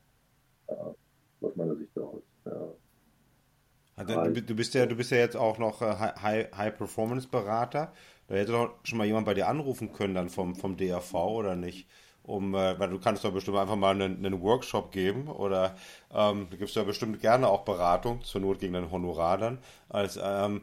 Ja, 0.68 0.94
aus 1.40 1.57
meiner 1.57 1.76
Sicht 1.76 1.96
aus. 1.99 2.22
Ja. 2.49 4.28
Du 4.28 4.55
bist 4.55 4.74
ja, 4.74 4.86
du 4.86 4.94
bist 4.94 5.11
ja 5.11 5.18
jetzt 5.18 5.36
auch 5.36 5.59
noch 5.59 5.82
äh, 5.82 5.94
High-Performance-Berater. 5.96 7.92
Da 8.28 8.34
hätte 8.34 8.53
doch 8.53 8.74
schon 8.84 8.99
mal 8.99 9.07
jemand 9.07 9.26
bei 9.26 9.34
dir 9.34 9.49
anrufen 9.49 9.92
können, 9.92 10.14
dann 10.14 10.28
vom, 10.28 10.55
vom 10.55 10.76
DRV 10.76 11.14
oder 11.14 11.57
nicht? 11.57 11.88
um, 12.28 12.55
äh, 12.55 12.78
weil 12.78 12.90
du 12.90 12.99
kannst 12.99 13.24
doch 13.24 13.32
bestimmt 13.32 13.57
einfach 13.57 13.76
mal 13.76 13.94
einen, 13.94 14.24
einen 14.24 14.42
Workshop 14.42 14.92
geben 14.92 15.28
oder 15.28 15.76
ähm, 16.12 16.46
du 16.51 16.59
gibst 16.59 16.76
ja 16.76 16.84
bestimmt 16.84 17.20
gerne 17.20 17.49
auch 17.49 17.64
Beratung, 17.64 18.22
zur 18.22 18.42
Not 18.42 18.61
gegen 18.61 18.74
dein 18.74 18.90
Honorar 18.90 19.38
dann. 19.38 19.59
Als, 19.88 20.18
ähm, 20.22 20.61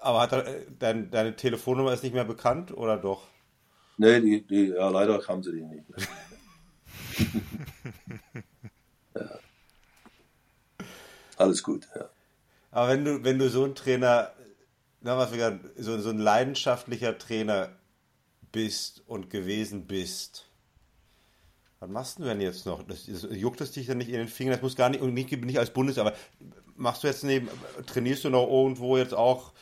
aber 0.00 0.20
hat 0.20 0.32
er, 0.32 0.46
äh, 0.46 0.66
dein, 0.78 1.10
deine 1.10 1.34
Telefonnummer 1.34 1.92
ist 1.92 2.04
nicht 2.04 2.14
mehr 2.14 2.24
bekannt 2.24 2.72
oder 2.72 2.96
doch? 2.96 3.26
Nee, 3.96 4.20
die, 4.20 4.46
die, 4.46 4.68
ja, 4.68 4.88
leider 4.90 5.20
haben 5.26 5.42
sie 5.42 5.52
die 5.52 5.62
nicht. 5.62 5.84
Alles 11.38 11.62
gut, 11.62 11.88
ja. 11.94 12.10
Aber 12.70 12.88
wenn 12.88 13.02
du, 13.04 13.22
wenn 13.24 13.38
du 13.38 13.48
so 13.48 13.64
ein 13.64 13.74
Trainer, 13.74 14.32
so, 15.02 15.98
so 15.98 16.10
ein 16.10 16.18
leidenschaftlicher 16.18 17.16
Trainer 17.16 17.70
bist 18.52 19.02
und 19.06 19.30
gewesen 19.30 19.86
bist, 19.86 20.44
was 21.80 21.88
machst 21.88 22.18
du 22.18 22.24
denn 22.24 22.40
jetzt 22.40 22.66
noch? 22.66 22.82
Das, 22.82 23.06
juckt 23.06 23.60
es 23.60 23.70
dich 23.70 23.86
dann 23.86 23.98
nicht 23.98 24.08
in 24.08 24.16
den 24.16 24.26
Fingern? 24.26 24.54
Das 24.54 24.62
muss 24.62 24.74
gar 24.74 24.88
nicht, 24.88 25.00
und 25.00 25.14
nicht, 25.14 25.30
nicht 25.44 25.60
als 25.60 25.72
Bundes, 25.72 25.96
aber 25.98 26.12
machst 26.74 27.04
du 27.04 27.06
jetzt 27.06 27.22
neben, 27.22 27.48
trainierst 27.86 28.24
du 28.24 28.30
noch 28.30 28.48
irgendwo 28.48 28.96
jetzt 28.96 29.14
auch 29.14 29.52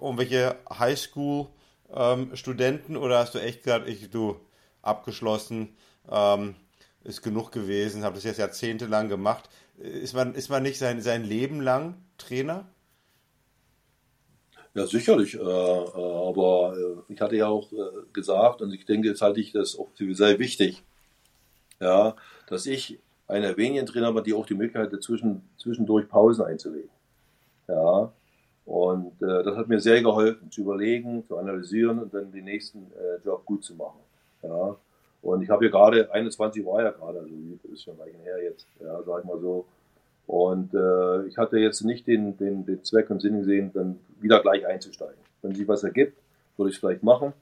irgendwelche 0.00 0.56
Highschool-Studenten 0.70 2.94
ähm, 2.94 3.02
oder 3.02 3.18
hast 3.18 3.34
du 3.34 3.40
echt 3.40 3.62
gesagt, 3.62 3.86
ich, 3.88 4.08
du, 4.10 4.40
abgeschlossen, 4.80 5.76
ähm, 6.10 6.54
ist 7.04 7.20
genug 7.22 7.52
gewesen, 7.52 8.04
habe 8.04 8.14
das 8.14 8.24
jetzt 8.24 8.38
jahrzehntelang 8.38 9.08
gemacht. 9.08 9.50
Ist 9.78 10.14
man, 10.14 10.34
ist 10.34 10.48
man 10.48 10.62
nicht 10.62 10.78
sein, 10.78 11.00
sein 11.00 11.24
Leben 11.24 11.60
lang 11.60 11.94
Trainer? 12.18 12.66
Ja, 14.76 14.86
sicherlich. 14.86 15.34
Äh, 15.34 15.38
äh, 15.38 15.40
aber 15.42 16.76
äh, 16.76 17.12
ich 17.12 17.20
hatte 17.20 17.34
ja 17.34 17.48
auch 17.48 17.70
gesagt, 18.12 18.60
und 18.60 18.74
ich 18.74 18.84
denke, 18.84 19.08
jetzt 19.08 19.22
halte 19.22 19.40
ich 19.40 19.52
das 19.52 19.78
auch 19.78 19.88
für 19.94 20.14
sehr 20.14 20.38
wichtig, 20.38 20.84
ja, 21.80 22.14
dass 22.48 22.66
ich 22.66 23.00
einer 23.26 23.56
wenigen 23.56 23.86
Trainer 23.86 24.14
war, 24.14 24.22
die 24.22 24.34
auch 24.34 24.44
die 24.44 24.54
Möglichkeit 24.54 24.88
hatte, 24.88 25.00
zwischen, 25.00 25.48
zwischendurch 25.56 26.08
Pausen 26.08 26.44
einzulegen. 26.44 26.90
Ja, 27.68 28.12
und 28.66 29.12
das 29.20 29.56
hat 29.56 29.68
mir 29.68 29.80
sehr 29.80 30.02
geholfen, 30.02 30.50
zu 30.50 30.60
überlegen, 30.60 31.24
zu 31.24 31.36
analysieren 31.36 31.98
und 31.98 32.14
dann 32.14 32.30
den 32.30 32.44
nächsten 32.44 32.90
Job 33.24 33.44
gut 33.44 33.64
zu 33.64 33.74
machen. 33.74 33.98
Ja, 34.42 34.76
und 35.22 35.42
ich 35.42 35.50
habe 35.50 35.64
hier 35.64 35.70
gerade, 35.70 36.10
21 36.12 36.64
war 36.64 36.82
ja 36.82 36.90
gerade, 36.90 37.20
also 37.20 37.32
ist 37.72 37.82
schon 37.82 38.00
ein 38.00 38.20
her 38.22 38.42
jetzt, 38.42 38.66
ja, 38.80 39.02
sag 39.02 39.20
ich 39.20 39.24
mal 39.24 39.40
so, 39.40 39.66
und 40.26 40.74
äh, 40.74 41.26
ich 41.26 41.38
hatte 41.38 41.58
jetzt 41.58 41.82
nicht 41.82 42.06
den, 42.06 42.36
den, 42.36 42.66
den 42.66 42.82
Zweck 42.82 43.10
und 43.10 43.20
Sinn 43.20 43.38
gesehen, 43.38 43.70
dann 43.72 44.00
wieder 44.20 44.40
gleich 44.40 44.66
einzusteigen. 44.66 45.16
Wenn 45.42 45.54
sich 45.54 45.68
was 45.68 45.84
ergibt, 45.84 46.18
würde 46.56 46.70
ich 46.70 46.76
es 46.76 46.80
vielleicht 46.80 47.02
machen. 47.02 47.32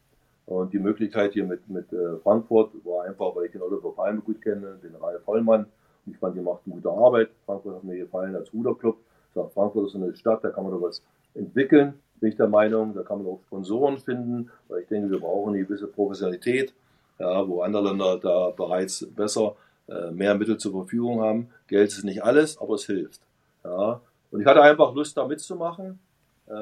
Und 0.46 0.74
die 0.74 0.78
Möglichkeit 0.78 1.32
hier 1.32 1.44
mit, 1.44 1.68
mit 1.70 1.90
äh, 1.92 2.18
Frankfurt 2.22 2.72
war 2.84 3.04
einfach, 3.04 3.34
weil 3.34 3.46
ich 3.46 3.52
den 3.52 3.62
Oliver 3.62 3.92
Palme 3.92 4.20
gut 4.20 4.42
kenne, 4.42 4.78
den 4.82 4.94
Ralf 4.96 5.22
Vollmann. 5.22 5.66
Ich 6.06 6.18
fand, 6.18 6.36
die 6.36 6.42
macht 6.42 6.64
gute 6.64 6.90
Arbeit. 6.90 7.30
Frankfurt 7.46 7.76
hat 7.76 7.84
mir 7.84 7.96
gefallen 7.96 8.36
als 8.36 8.52
Ruderclub. 8.52 8.98
Ich 9.28 9.34
sag, 9.34 9.50
Frankfurt 9.52 9.86
ist 9.86 9.94
eine 9.94 10.14
Stadt, 10.14 10.44
da 10.44 10.50
kann 10.50 10.64
man 10.64 10.72
doch 10.72 10.82
was 10.82 11.02
entwickeln, 11.34 11.94
bin 12.20 12.28
ich 12.28 12.36
der 12.36 12.48
Meinung. 12.48 12.94
Da 12.94 13.02
kann 13.02 13.18
man 13.18 13.32
auch 13.32 13.40
Sponsoren 13.46 13.96
finden, 13.98 14.50
weil 14.68 14.82
ich 14.82 14.88
denke, 14.88 15.10
wir 15.10 15.20
brauchen 15.20 15.54
eine 15.54 15.64
gewisse 15.64 15.86
Professionalität, 15.86 16.74
ja, 17.18 17.48
wo 17.48 17.62
andere 17.62 17.88
Länder 17.88 18.18
da 18.18 18.50
bereits 18.50 19.06
besser 19.14 19.56
äh, 19.88 20.10
mehr 20.10 20.34
Mittel 20.34 20.56
zur 20.56 20.72
Verfügung 20.72 21.20
haben. 21.20 21.48
Geld 21.68 21.90
ist 21.90 22.04
nicht 22.04 22.22
alles, 22.22 22.58
aber 22.58 22.74
es 22.74 22.86
hilft. 22.86 23.20
Ja. 23.62 24.00
Und 24.30 24.40
ich 24.40 24.46
hatte 24.46 24.62
einfach 24.62 24.94
Lust, 24.94 25.16
da 25.16 25.26
mitzumachen, 25.26 25.98
äh, 26.46 26.52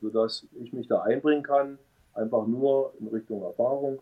sodass 0.00 0.46
ich 0.60 0.72
mich 0.72 0.86
da 0.86 1.02
einbringen 1.02 1.42
kann, 1.42 1.78
einfach 2.14 2.46
nur 2.46 2.92
in 3.00 3.08
Richtung 3.08 3.42
Erfahrung 3.42 4.00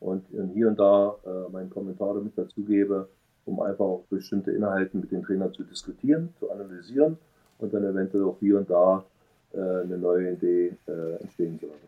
und 0.00 0.24
hier 0.54 0.68
und 0.68 0.78
da 0.78 1.16
äh, 1.26 1.50
meinen 1.50 1.70
Kommentar 1.70 2.14
damit 2.14 2.38
dazugebe, 2.38 3.08
um 3.46 3.60
einfach 3.60 3.84
auch 3.84 4.04
bestimmte 4.10 4.52
Inhalte 4.52 4.96
mit 4.96 5.10
den 5.10 5.22
Trainern 5.22 5.52
zu 5.52 5.64
diskutieren, 5.64 6.34
zu 6.38 6.50
analysieren 6.50 7.18
und 7.58 7.74
dann 7.74 7.84
eventuell 7.84 8.24
auch 8.24 8.36
hier 8.38 8.58
und 8.58 8.70
da 8.70 9.04
äh, 9.52 9.58
eine 9.58 9.98
neue 9.98 10.32
Idee 10.32 10.76
äh, 10.86 11.20
entstehen 11.20 11.58
zu 11.58 11.66
lassen. 11.66 11.87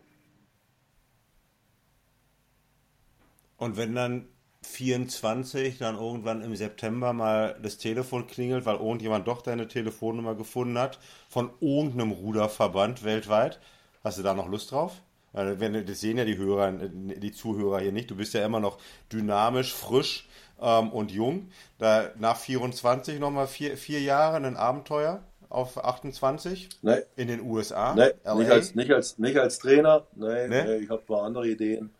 Und 3.60 3.76
wenn 3.76 3.94
dann 3.94 4.26
24 4.62 5.76
dann 5.76 5.96
irgendwann 5.96 6.40
im 6.40 6.56
September 6.56 7.12
mal 7.12 7.58
das 7.62 7.76
Telefon 7.76 8.26
klingelt, 8.26 8.64
weil 8.64 8.76
irgendjemand 8.76 9.28
doch 9.28 9.42
deine 9.42 9.68
Telefonnummer 9.68 10.34
gefunden 10.34 10.78
hat 10.78 10.98
von 11.28 11.50
irgendeinem 11.60 12.10
Ruderverband 12.10 13.04
weltweit, 13.04 13.60
hast 14.02 14.18
du 14.18 14.22
da 14.22 14.32
noch 14.32 14.48
Lust 14.48 14.72
drauf? 14.72 15.02
Weil 15.32 15.60
wenn, 15.60 15.84
das 15.86 16.00
sehen 16.00 16.16
ja 16.16 16.24
die 16.24 16.38
Hörer, 16.38 16.72
die 16.72 17.32
Zuhörer 17.32 17.80
hier 17.80 17.92
nicht. 17.92 18.10
Du 18.10 18.16
bist 18.16 18.32
ja 18.32 18.44
immer 18.44 18.60
noch 18.60 18.78
dynamisch, 19.12 19.74
frisch 19.74 20.26
ähm, 20.58 20.90
und 20.90 21.12
jung. 21.12 21.50
Da 21.76 22.12
nach 22.18 22.38
24 22.38 23.20
nochmal 23.20 23.46
vier, 23.46 23.76
vier 23.76 24.00
Jahre 24.00 24.38
ein 24.38 24.56
Abenteuer 24.56 25.22
auf 25.50 25.84
28 25.84 26.70
nee. 26.80 26.96
in 27.14 27.28
den 27.28 27.42
USA. 27.42 27.94
Nee, 27.94 28.12
nicht 28.36 28.50
als, 28.50 28.74
nicht, 28.74 28.90
als, 28.90 29.18
nicht 29.18 29.36
als 29.36 29.58
Trainer. 29.58 30.06
Nee, 30.16 30.48
nee? 30.48 30.64
nee 30.64 30.76
ich 30.76 30.88
habe 30.88 31.02
ein 31.02 31.06
paar 31.06 31.24
andere 31.24 31.46
Ideen. 31.46 31.90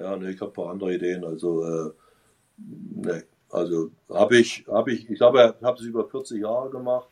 Ja, 0.00 0.16
nee, 0.16 0.30
ich 0.30 0.40
habe 0.40 0.50
ein 0.50 0.54
paar 0.54 0.70
andere 0.70 0.94
Ideen. 0.94 1.24
Also, 1.24 1.64
äh, 1.64 1.90
nee. 2.56 3.22
Also 3.50 3.90
habe 4.08 4.36
ich, 4.36 4.64
habe 4.68 4.92
ich, 4.92 5.10
ich 5.10 5.18
glaube, 5.18 5.56
ich 5.58 5.66
habe 5.66 5.78
es 5.78 5.84
über 5.84 6.08
40 6.08 6.40
Jahre 6.40 6.70
gemacht. 6.70 7.08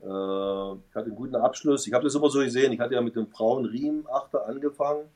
Äh, 0.00 0.04
ich 0.04 0.94
hatte 0.94 1.06
einen 1.06 1.16
guten 1.16 1.34
Abschluss. 1.34 1.86
Ich 1.86 1.92
habe 1.92 2.04
das 2.04 2.14
immer 2.14 2.30
so 2.30 2.38
gesehen. 2.38 2.72
Ich 2.72 2.80
hatte 2.80 2.94
ja 2.94 3.00
mit 3.00 3.16
dem 3.16 3.26
Frauen-Riemen-Achter 3.26 4.46
angefangen 4.46 5.08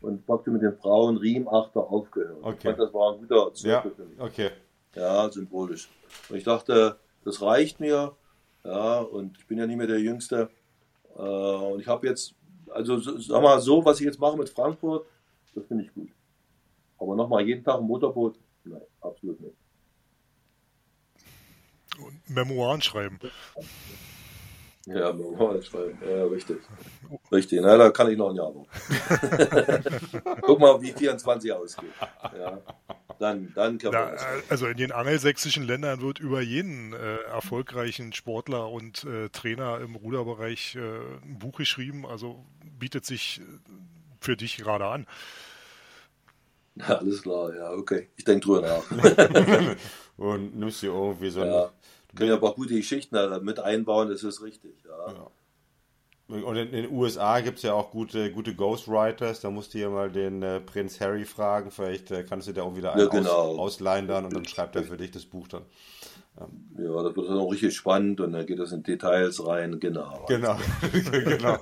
und 0.00 0.26
praktisch 0.26 0.52
mit 0.52 0.62
dem 0.62 0.76
Frauen-Riemen-Achter 0.78 1.80
aufgehört. 1.80 2.38
Okay. 2.42 2.56
Ich 2.56 2.62
fand, 2.62 2.78
das 2.78 2.94
war 2.94 3.12
ein 3.12 3.18
guter 3.20 3.52
Zirkel 3.54 3.90
ja, 3.90 3.96
für 3.96 4.04
mich. 4.04 4.20
Okay. 4.20 4.50
Ja, 4.94 5.30
symbolisch. 5.30 5.88
Und 6.30 6.36
ich 6.36 6.44
dachte, 6.44 6.96
das 7.24 7.42
reicht 7.42 7.78
mir. 7.78 8.12
Ja, 8.64 9.00
und 9.00 9.38
ich 9.38 9.46
bin 9.46 9.58
ja 9.58 9.66
nicht 9.66 9.76
mehr 9.76 9.86
der 9.86 10.00
Jüngste. 10.00 10.48
Äh, 11.16 11.20
und 11.20 11.80
ich 11.80 11.86
habe 11.86 12.06
jetzt, 12.06 12.34
also 12.70 12.98
sag 12.98 13.42
mal 13.42 13.60
so, 13.60 13.84
was 13.84 14.00
ich 14.00 14.06
jetzt 14.06 14.18
mache 14.18 14.38
mit 14.38 14.48
Frankfurt, 14.48 15.06
das 15.54 15.64
finde 15.66 15.84
ich 15.84 15.94
gut. 15.94 16.08
Aber 16.98 17.14
nochmal 17.14 17.46
jeden 17.46 17.64
Tag 17.64 17.78
ein 17.78 17.84
Motorboot, 17.84 18.38
nein, 18.64 18.80
absolut 19.00 19.40
nicht. 19.40 19.56
Und 21.98 22.28
Memoiren 22.28 22.82
schreiben. 22.82 23.18
Ja, 24.86 25.12
Memoiren 25.12 25.62
schreiben, 25.62 25.98
ja, 26.08 26.24
richtig. 26.24 26.58
Richtig, 27.32 27.60
na, 27.62 27.76
da 27.76 27.90
kann 27.90 28.10
ich 28.10 28.18
noch 28.18 28.30
ein 28.30 28.36
Jahr 28.36 28.52
machen. 28.52 28.68
Guck 30.42 30.60
mal, 30.60 30.80
wie 30.80 30.92
24 30.92 31.52
ausgeht. 31.52 31.90
Ja. 32.38 32.60
Dann, 33.18 33.52
dann 33.54 33.78
kann 33.78 33.92
man 33.92 34.14
Na, 34.14 34.20
Also 34.48 34.66
in 34.66 34.76
den 34.76 34.92
angelsächsischen 34.92 35.64
Ländern 35.64 36.00
wird 36.00 36.18
über 36.18 36.40
jeden 36.40 36.92
äh, 36.92 37.16
erfolgreichen 37.22 38.12
Sportler 38.12 38.70
und 38.70 39.04
äh, 39.04 39.28
Trainer 39.30 39.80
im 39.80 39.94
Ruderbereich 39.94 40.76
äh, 40.76 40.80
ein 41.22 41.38
Buch 41.38 41.56
geschrieben. 41.56 42.06
Also 42.06 42.44
bietet 42.78 43.06
sich 43.06 43.40
äh, 43.40 43.44
für 44.20 44.36
dich 44.36 44.58
gerade 44.58 44.86
an. 44.86 45.06
Ja, 46.76 46.84
alles 46.98 47.22
klar, 47.22 47.54
ja, 47.54 47.72
okay. 47.72 48.08
Ich 48.16 48.24
denke 48.24 48.46
drüber 48.46 48.62
nach. 48.62 49.76
und 50.16 50.56
nimmst 50.56 50.82
du 50.82 50.86
irgendwie 50.86 51.30
so 51.30 51.44
ja. 51.44 51.70
Können 52.14 52.30
ja 52.30 52.36
ein 52.36 52.40
paar 52.40 52.54
gute 52.54 52.74
Geschichten 52.74 53.16
mit 53.44 53.60
einbauen, 53.60 54.08
das 54.08 54.22
ist 54.22 54.42
richtig. 54.42 54.74
Ja. 54.84 55.12
ja. 55.12 55.30
Und 56.28 56.56
in 56.56 56.72
den 56.72 56.90
USA 56.90 57.40
gibt 57.40 57.58
es 57.58 57.62
ja 57.62 57.74
auch 57.74 57.92
gute, 57.92 58.32
gute 58.32 58.54
Ghostwriters. 58.54 59.40
Da 59.40 59.50
musst 59.50 59.74
du 59.74 59.78
ja 59.78 59.88
mal 59.88 60.10
den 60.10 60.42
äh, 60.42 60.58
Prinz 60.60 61.00
Harry 61.00 61.24
fragen. 61.24 61.70
Vielleicht 61.70 62.10
äh, 62.10 62.24
kannst 62.24 62.48
du 62.48 62.52
da 62.52 62.62
auch 62.62 62.74
wieder 62.74 62.92
einen 62.92 63.02
ja, 63.02 63.08
genau. 63.08 63.30
aus, 63.30 63.58
ausleihen 63.58 64.08
dann 64.08 64.24
und 64.24 64.34
dann 64.34 64.44
schreibt 64.44 64.74
er 64.74 64.82
für 64.82 64.96
dich 64.96 65.12
das 65.12 65.24
Buch 65.24 65.46
dann. 65.46 65.62
Ja, 66.36 66.48
ja 66.82 67.02
das 67.04 67.16
wird 67.16 67.28
dann 67.28 67.38
auch 67.38 67.52
richtig 67.52 67.76
spannend 67.76 68.20
und 68.20 68.32
dann 68.32 68.44
geht 68.44 68.58
das 68.58 68.72
in 68.72 68.82
Details 68.82 69.46
rein. 69.46 69.78
Genau. 69.78 70.24
Genau. 70.26 70.58
genau. 71.12 71.58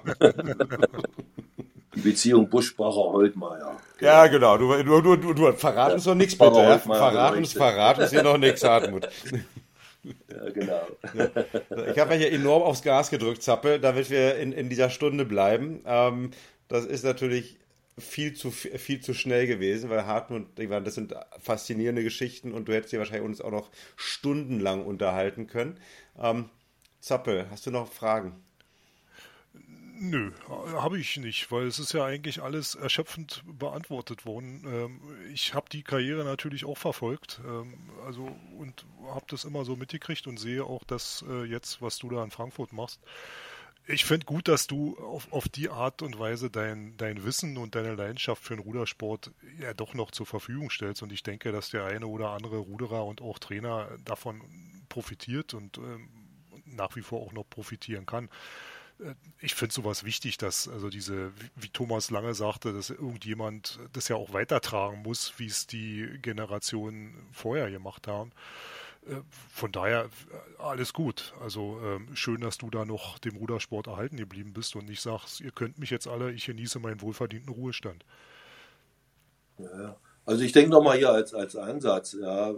Die 1.94 2.00
Beziehung 2.00 2.48
Buschbacher-Holtmeier. 2.48 3.80
Genau. 3.98 4.12
Ja, 4.12 4.26
genau. 4.26 4.58
Du, 4.58 4.82
du, 4.82 5.16
du, 5.16 5.32
du 5.32 5.52
verrat 5.52 5.92
uns 5.94 6.04
doch 6.04 6.14
nichts 6.14 6.36
bitte. 6.36 6.58
Ja? 6.58 6.78
Verrat 6.78 7.36
uns, 7.36 7.52
verrat 7.52 7.98
uns 7.98 8.10
hier 8.10 8.22
noch 8.22 8.38
nichts, 8.38 8.64
Hartmut. 8.64 9.08
Ja, 10.02 10.50
genau. 10.50 10.86
Ich 11.90 11.98
habe 11.98 12.14
ja 12.14 12.20
hier 12.20 12.32
enorm 12.32 12.62
aufs 12.62 12.82
Gas 12.82 13.10
gedrückt, 13.10 13.42
Zappe, 13.42 13.80
damit 13.80 14.10
wir 14.10 14.36
in, 14.36 14.52
in 14.52 14.68
dieser 14.68 14.90
Stunde 14.90 15.24
bleiben. 15.24 15.82
Ähm, 15.86 16.30
das 16.68 16.84
ist 16.84 17.04
natürlich 17.04 17.58
viel 17.98 18.34
zu, 18.34 18.50
viel 18.50 19.00
zu 19.00 19.14
schnell 19.14 19.46
gewesen, 19.46 19.88
weil 19.88 20.04
Hartmut, 20.06 20.46
das 20.56 20.94
sind 20.94 21.14
faszinierende 21.40 22.02
Geschichten 22.02 22.52
und 22.52 22.68
du 22.68 22.74
hättest 22.74 22.92
dir 22.92 22.98
wahrscheinlich 22.98 23.24
uns 23.24 23.40
auch 23.40 23.52
noch 23.52 23.70
stundenlang 23.96 24.84
unterhalten 24.84 25.46
können. 25.46 25.78
Ähm, 26.18 26.50
Zappe, 27.00 27.46
hast 27.50 27.66
du 27.66 27.70
noch 27.70 27.92
Fragen? 27.92 28.43
Nö, 29.96 30.32
habe 30.48 30.98
ich 30.98 31.16
nicht, 31.18 31.52
weil 31.52 31.68
es 31.68 31.78
ist 31.78 31.92
ja 31.92 32.04
eigentlich 32.04 32.42
alles 32.42 32.74
erschöpfend 32.74 33.44
beantwortet 33.46 34.26
worden. 34.26 34.64
Ähm, 34.66 35.00
ich 35.32 35.54
habe 35.54 35.68
die 35.70 35.84
Karriere 35.84 36.24
natürlich 36.24 36.64
auch 36.64 36.76
verfolgt, 36.76 37.40
ähm, 37.46 37.74
also 38.04 38.24
und 38.58 38.86
habe 39.06 39.26
das 39.28 39.44
immer 39.44 39.64
so 39.64 39.76
mitgekriegt 39.76 40.26
und 40.26 40.38
sehe 40.38 40.64
auch 40.64 40.82
das 40.82 41.24
äh, 41.28 41.44
jetzt, 41.44 41.80
was 41.80 41.98
du 41.98 42.10
da 42.10 42.24
in 42.24 42.32
Frankfurt 42.32 42.72
machst. 42.72 43.00
Ich 43.86 44.04
finde 44.04 44.26
gut, 44.26 44.48
dass 44.48 44.66
du 44.66 44.98
auf, 44.98 45.32
auf 45.32 45.48
die 45.48 45.68
Art 45.68 46.02
und 46.02 46.18
Weise 46.18 46.50
dein, 46.50 46.96
dein 46.96 47.24
Wissen 47.24 47.56
und 47.56 47.76
deine 47.76 47.94
Leidenschaft 47.94 48.42
für 48.42 48.56
den 48.56 48.64
Rudersport 48.64 49.30
ja 49.60 49.74
doch 49.74 49.94
noch 49.94 50.10
zur 50.10 50.26
Verfügung 50.26 50.70
stellst. 50.70 51.02
Und 51.02 51.12
ich 51.12 51.22
denke, 51.22 51.52
dass 51.52 51.70
der 51.70 51.84
eine 51.84 52.06
oder 52.06 52.30
andere 52.30 52.56
Ruderer 52.56 53.04
und 53.04 53.20
auch 53.20 53.38
Trainer 53.38 53.88
davon 54.04 54.42
profitiert 54.88 55.54
und 55.54 55.78
ähm, 55.78 56.08
nach 56.64 56.96
wie 56.96 57.02
vor 57.02 57.20
auch 57.20 57.32
noch 57.32 57.48
profitieren 57.48 58.06
kann 58.06 58.28
ich 59.40 59.54
finde 59.54 59.74
sowas 59.74 60.04
wichtig, 60.04 60.38
dass 60.38 60.68
also 60.68 60.88
diese, 60.88 61.32
wie 61.56 61.68
Thomas 61.68 62.10
Lange 62.10 62.34
sagte, 62.34 62.72
dass 62.72 62.90
irgendjemand 62.90 63.78
das 63.92 64.08
ja 64.08 64.16
auch 64.16 64.32
weitertragen 64.32 65.02
muss, 65.02 65.34
wie 65.38 65.46
es 65.46 65.66
die 65.66 66.08
Generationen 66.22 67.14
vorher 67.32 67.70
gemacht 67.70 68.06
haben. 68.06 68.32
Äh, 69.06 69.16
von 69.52 69.72
daher 69.72 70.04
äh, 70.04 70.62
alles 70.62 70.92
gut. 70.92 71.34
Also 71.40 71.80
ähm, 71.84 72.08
schön, 72.14 72.40
dass 72.40 72.58
du 72.58 72.70
da 72.70 72.84
noch 72.84 73.18
dem 73.18 73.36
Rudersport 73.36 73.88
erhalten 73.88 74.16
geblieben 74.16 74.52
bist 74.52 74.76
und 74.76 74.88
nicht 74.88 75.02
sagst, 75.02 75.40
ihr 75.40 75.50
könnt 75.50 75.78
mich 75.78 75.90
jetzt 75.90 76.06
alle, 76.06 76.32
ich 76.32 76.46
genieße 76.46 76.78
meinen 76.78 77.00
wohlverdienten 77.00 77.52
Ruhestand. 77.52 78.04
Ja, 79.58 79.96
also 80.24 80.42
ich 80.42 80.52
denke 80.52 80.70
nochmal 80.70 80.96
hier 80.96 81.10
als, 81.10 81.34
als 81.34 81.54
Ansatz, 81.54 82.16
ja, 82.18 82.50
äh, 82.50 82.54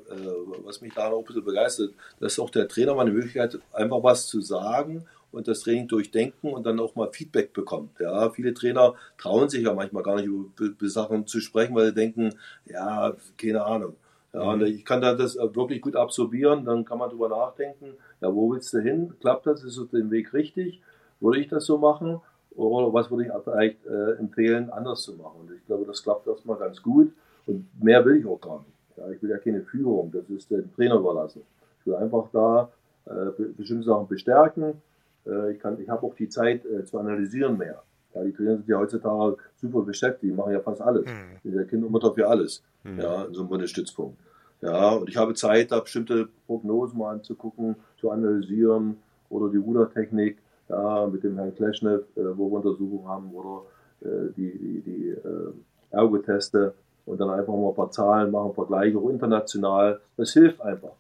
was 0.65 0.81
mich 0.81 0.95
da 0.95 1.11
noch 1.11 1.19
ein 1.19 1.25
bisschen 1.25 1.45
begeistert, 1.45 1.95
dass 2.21 2.39
auch 2.39 2.51
der 2.51 2.69
Trainer 2.69 2.95
mal 2.95 3.03
eine 3.03 3.13
Möglichkeit 3.13 3.59
einfach 3.73 4.03
was 4.03 4.27
zu 4.27 4.41
sagen 4.41 5.07
und 5.37 5.47
das 5.49 5.61
Training 5.61 5.87
durchdenken 5.87 6.53
und 6.53 6.65
dann 6.65 6.81
auch 6.81 6.95
mal 6.95 7.11
Feedback 7.13 7.53
bekommt. 7.53 8.01
Ja, 8.01 8.31
viele 8.31 8.55
Trainer 8.55 8.95
trauen 9.19 9.49
sich 9.49 9.65
ja 9.65 9.75
manchmal 9.75 10.03
gar 10.03 10.17
nicht 10.17 10.27
über 10.27 10.89
Sachen 10.89 11.27
zu 11.27 11.41
sprechen, 11.41 11.75
weil 11.75 11.87
sie 11.87 11.95
denken, 11.95 12.35
ja, 12.65 13.15
keine 13.37 13.65
Ahnung. 13.65 13.95
Ja, 14.33 14.57
mhm. 14.57 14.63
ich 14.63 14.85
kann 14.85 15.01
da 15.01 15.15
das 15.15 15.37
wirklich 15.37 15.81
gut 15.81 15.97
absorbieren, 15.97 16.65
dann 16.65 16.85
kann 16.85 16.99
man 16.99 17.11
drüber 17.11 17.29
nachdenken, 17.29 17.95
ja, 18.21 18.35
wo 18.35 18.53
willst 18.53 18.73
du 18.73 18.81
hin? 18.81 19.15
Klappt 19.21 19.47
das? 19.47 19.63
Ist 19.63 19.81
den 19.93 20.11
Weg 20.11 20.33
richtig? 20.33 20.83
Würde 21.21 21.41
ich 21.41 21.49
das 21.49 21.65
so 21.65 21.79
machen? 21.79 22.21
Oder 22.55 22.93
was 22.93 23.11
würde 23.11 23.25
ich 23.25 23.31
vielleicht 23.45 23.85
äh, 23.87 24.13
empfehlen, 24.13 24.71
anders 24.71 25.03
zu 25.03 25.13
machen? 25.13 25.41
Und 25.41 25.53
ich 25.53 25.65
glaube, 25.67 25.85
das 25.87 26.03
klappt 26.03 26.27
erstmal 26.27 26.57
ganz 26.57 26.83
gut. 26.83 27.13
Und 27.47 27.67
mehr 27.83 28.05
will 28.05 28.17
ich 28.17 28.27
auch 28.27 28.41
gar 28.41 28.59
nicht. 28.59 28.97
Ja, 28.97 29.11
ich 29.11 29.23
will 29.23 29.31
ja 29.31 29.39
keine 29.39 29.61
Führung, 29.61 30.11
das 30.11 30.29
ist 30.31 30.51
dem 30.51 30.75
Trainer 30.75 30.97
überlassen. 30.97 31.43
Ich 31.81 31.87
will 31.87 31.97
einfach 31.97 32.29
da 32.33 32.71
äh, 33.07 33.43
bestimmte 33.57 33.85
Sachen 33.85 34.09
bestärken, 34.09 34.81
äh, 35.27 35.53
ich, 35.53 35.59
ich 35.59 35.89
habe 35.89 36.07
auch 36.07 36.15
die 36.15 36.29
Zeit 36.29 36.65
äh, 36.65 36.85
zu 36.85 36.99
analysieren 36.99 37.57
mehr. 37.57 37.83
Ja, 38.15 38.25
die 38.25 38.33
Trainer 38.33 38.57
sind 38.57 38.69
ja 38.69 38.79
heutzutage 38.79 39.37
super 39.57 39.83
beschäftigt, 39.83 40.33
die 40.33 40.37
machen 40.37 40.53
ja 40.53 40.61
fast 40.61 40.81
alles. 40.81 41.05
Mhm. 41.05 41.37
Die 41.45 41.51
sind 41.51 41.69
Kind 41.69 41.85
und 41.85 41.93
Mutter 41.93 42.13
für 42.13 42.29
alles. 42.29 42.63
Mhm. 42.85 42.99
Ja, 42.99 43.25
in 43.25 43.35
so 43.35 43.41
einem 43.41 43.51
Bundesstützpunkt. 43.51 44.19
Ja, 44.63 44.93
und 44.93 45.09
ich 45.09 45.17
habe 45.17 45.35
Zeit, 45.35 45.71
da 45.71 45.81
bestimmte 45.81 46.29
Prognosen 46.47 46.99
mal 46.99 47.13
anzugucken, 47.13 47.77
zu 48.01 48.11
analysieren 48.11 48.97
oder 49.29 49.51
die 49.51 49.59
Rudertechnik, 49.59 50.39
ja, 50.69 51.07
mit 51.07 51.23
dem 51.23 51.37
Herrn 51.37 51.55
Kleschnev, 51.55 52.05
äh, 52.17 52.37
wo 52.37 52.51
wir 52.51 52.57
Untersuchungen 52.57 53.07
haben, 53.07 53.31
oder 53.33 53.63
äh, 54.01 54.33
die, 54.37 54.59
die, 54.59 54.81
die 54.81 55.09
äh, 55.11 55.53
Ergo-Teste 55.91 56.75
und 57.05 57.21
dann 57.21 57.31
einfach 57.31 57.53
mal 57.55 57.69
ein 57.69 57.75
paar 57.75 57.91
Zahlen 57.91 58.31
machen, 58.31 58.55
Vergleiche 58.55 58.99
auch 58.99 59.11
international. 59.11 60.01
Das 60.17 60.33
hilft 60.33 60.61
einfach. 60.61 60.93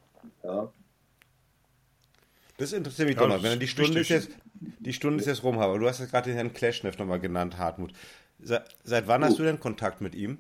Ja. 0.45 0.69
Das 2.59 2.73
interessiert 2.73 3.09
mich 3.09 3.17
ja, 3.17 3.23
doch 3.23 3.29
noch. 3.29 3.43
Wenn 3.43 3.61
die 3.61 3.69
Stunde 3.69 4.01
ist 4.01 4.09
jetzt, 4.09 4.31
die 4.55 4.93
Stunde 4.93 5.21
ist 5.21 5.27
jetzt 5.27 5.43
rum, 5.43 5.59
aber 5.59 5.79
du 5.79 5.87
hast 5.87 6.01
ja 6.01 6.07
gerade 6.07 6.31
den 6.31 6.37
Herrn 6.37 6.53
Kleschneff 6.53 6.99
nochmal 6.99 7.21
genannt, 7.21 7.59
Hartmut. 7.59 7.93
Seit, 8.41 8.65
seit 8.85 9.09
wann 9.09 9.25
hast 9.25 9.39
du 9.39 9.43
denn 9.43 9.61
Kontakt 9.61 10.01
mit 10.01 10.15
ihm? 10.15 10.39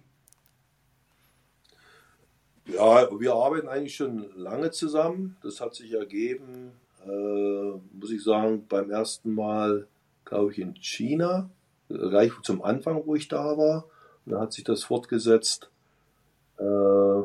Ja, 2.66 3.08
wir 3.20 3.34
arbeiten 3.34 3.68
eigentlich 3.68 3.94
schon 3.94 4.26
lange 4.34 4.70
zusammen. 4.70 5.36
Das 5.42 5.60
hat 5.60 5.74
sich 5.74 5.92
ergeben, 5.92 6.72
äh, 7.06 7.78
muss 7.92 8.10
ich 8.10 8.22
sagen, 8.22 8.66
beim 8.68 8.90
ersten 8.90 9.34
Mal, 9.34 9.86
glaube 10.24 10.52
ich, 10.52 10.58
in 10.58 10.74
China, 10.80 11.48
gleich 11.88 12.32
zum 12.42 12.62
Anfang, 12.62 13.02
wo 13.06 13.14
ich 13.14 13.28
da 13.28 13.56
war. 13.56 13.84
Und 14.24 14.32
da 14.32 14.40
hat 14.40 14.52
sich 14.52 14.64
das 14.64 14.82
fortgesetzt. 14.82 15.70
Äh, 16.58 17.22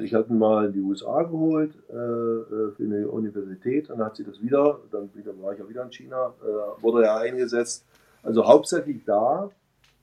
ich 0.00 0.14
hatte 0.14 0.32
mal 0.32 0.66
in 0.66 0.72
die 0.72 0.80
USA 0.80 1.22
geholt 1.22 1.74
äh, 1.90 1.94
äh, 1.94 2.72
für 2.72 2.82
eine 2.84 3.08
Universität 3.08 3.90
und 3.90 3.98
dann 3.98 4.06
hat 4.06 4.16
sie 4.16 4.24
das 4.24 4.40
wieder, 4.42 4.80
dann 4.90 5.10
wieder, 5.14 5.32
war 5.40 5.52
ich 5.52 5.58
ja 5.58 5.68
wieder 5.68 5.84
in 5.84 5.90
China, 5.90 6.34
äh, 6.42 6.82
wurde 6.82 7.04
er 7.04 7.16
eingesetzt. 7.16 7.84
Also 8.22 8.46
hauptsächlich 8.46 9.04
da 9.04 9.50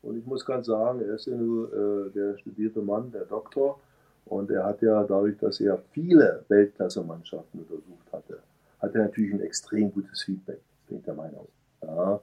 und 0.01 0.17
ich 0.17 0.25
muss 0.25 0.45
ganz 0.45 0.67
sagen, 0.67 1.01
er 1.01 1.15
ist 1.15 1.25
ja 1.25 1.35
nur 1.35 1.73
äh, 1.73 2.09
der 2.11 2.37
studierte 2.37 2.81
Mann, 2.81 3.11
der 3.11 3.25
Doktor 3.25 3.79
und 4.25 4.49
er 4.51 4.63
hat 4.63 4.81
ja 4.81 5.03
dadurch, 5.03 5.37
dass 5.37 5.59
er 5.59 5.77
viele 5.91 6.43
Weltklasse-Mannschaften 6.47 7.59
untersucht 7.59 8.11
hatte, 8.11 8.39
hat 8.79 8.95
er 8.95 9.03
natürlich 9.03 9.33
ein 9.33 9.41
extrem 9.41 9.91
gutes 9.91 10.23
Feedback, 10.23 10.59
bin 10.87 10.99
ich 10.99 11.03
der 11.03 11.13
Meinung. 11.13 11.47
Ja. 11.81 12.19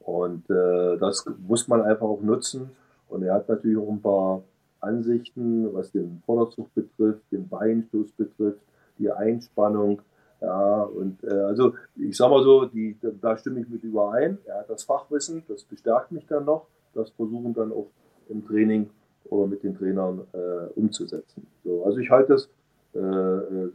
Und 0.00 0.48
äh, 0.50 0.96
das 0.98 1.24
muss 1.46 1.68
man 1.68 1.82
einfach 1.82 2.06
auch 2.06 2.20
nutzen 2.20 2.70
und 3.08 3.22
er 3.22 3.34
hat 3.34 3.48
natürlich 3.48 3.78
auch 3.78 3.88
ein 3.88 4.02
paar 4.02 4.42
Ansichten, 4.84 5.72
was 5.74 5.90
den 5.92 6.22
Vorderzug 6.26 6.72
betrifft, 6.74 7.22
den 7.32 7.48
Beinstoß 7.48 8.12
betrifft, 8.12 8.60
die 8.98 9.10
Einspannung. 9.10 10.02
Ja, 10.40 10.82
und 10.82 11.24
äh, 11.24 11.30
also 11.30 11.74
ich 11.96 12.16
sag 12.16 12.30
mal 12.30 12.42
so, 12.42 12.66
die, 12.66 12.96
da 13.20 13.36
stimme 13.36 13.60
ich 13.60 13.68
mit 13.68 13.82
überein. 13.82 14.38
Er 14.44 14.60
hat 14.60 14.70
das 14.70 14.84
Fachwissen, 14.84 15.42
das 15.48 15.64
bestärkt 15.64 16.12
mich 16.12 16.26
dann 16.26 16.44
noch. 16.44 16.66
Das 16.94 17.10
versuchen 17.10 17.54
dann 17.54 17.72
auch 17.72 17.88
im 18.28 18.46
Training 18.46 18.90
oder 19.24 19.46
mit 19.46 19.62
den 19.62 19.76
Trainern 19.76 20.20
äh, 20.32 20.78
umzusetzen. 20.78 21.46
So, 21.64 21.84
also 21.84 21.98
ich 21.98 22.10
halte 22.10 22.34
das 22.34 22.48
äh, 22.94 22.98
äh 22.98 23.70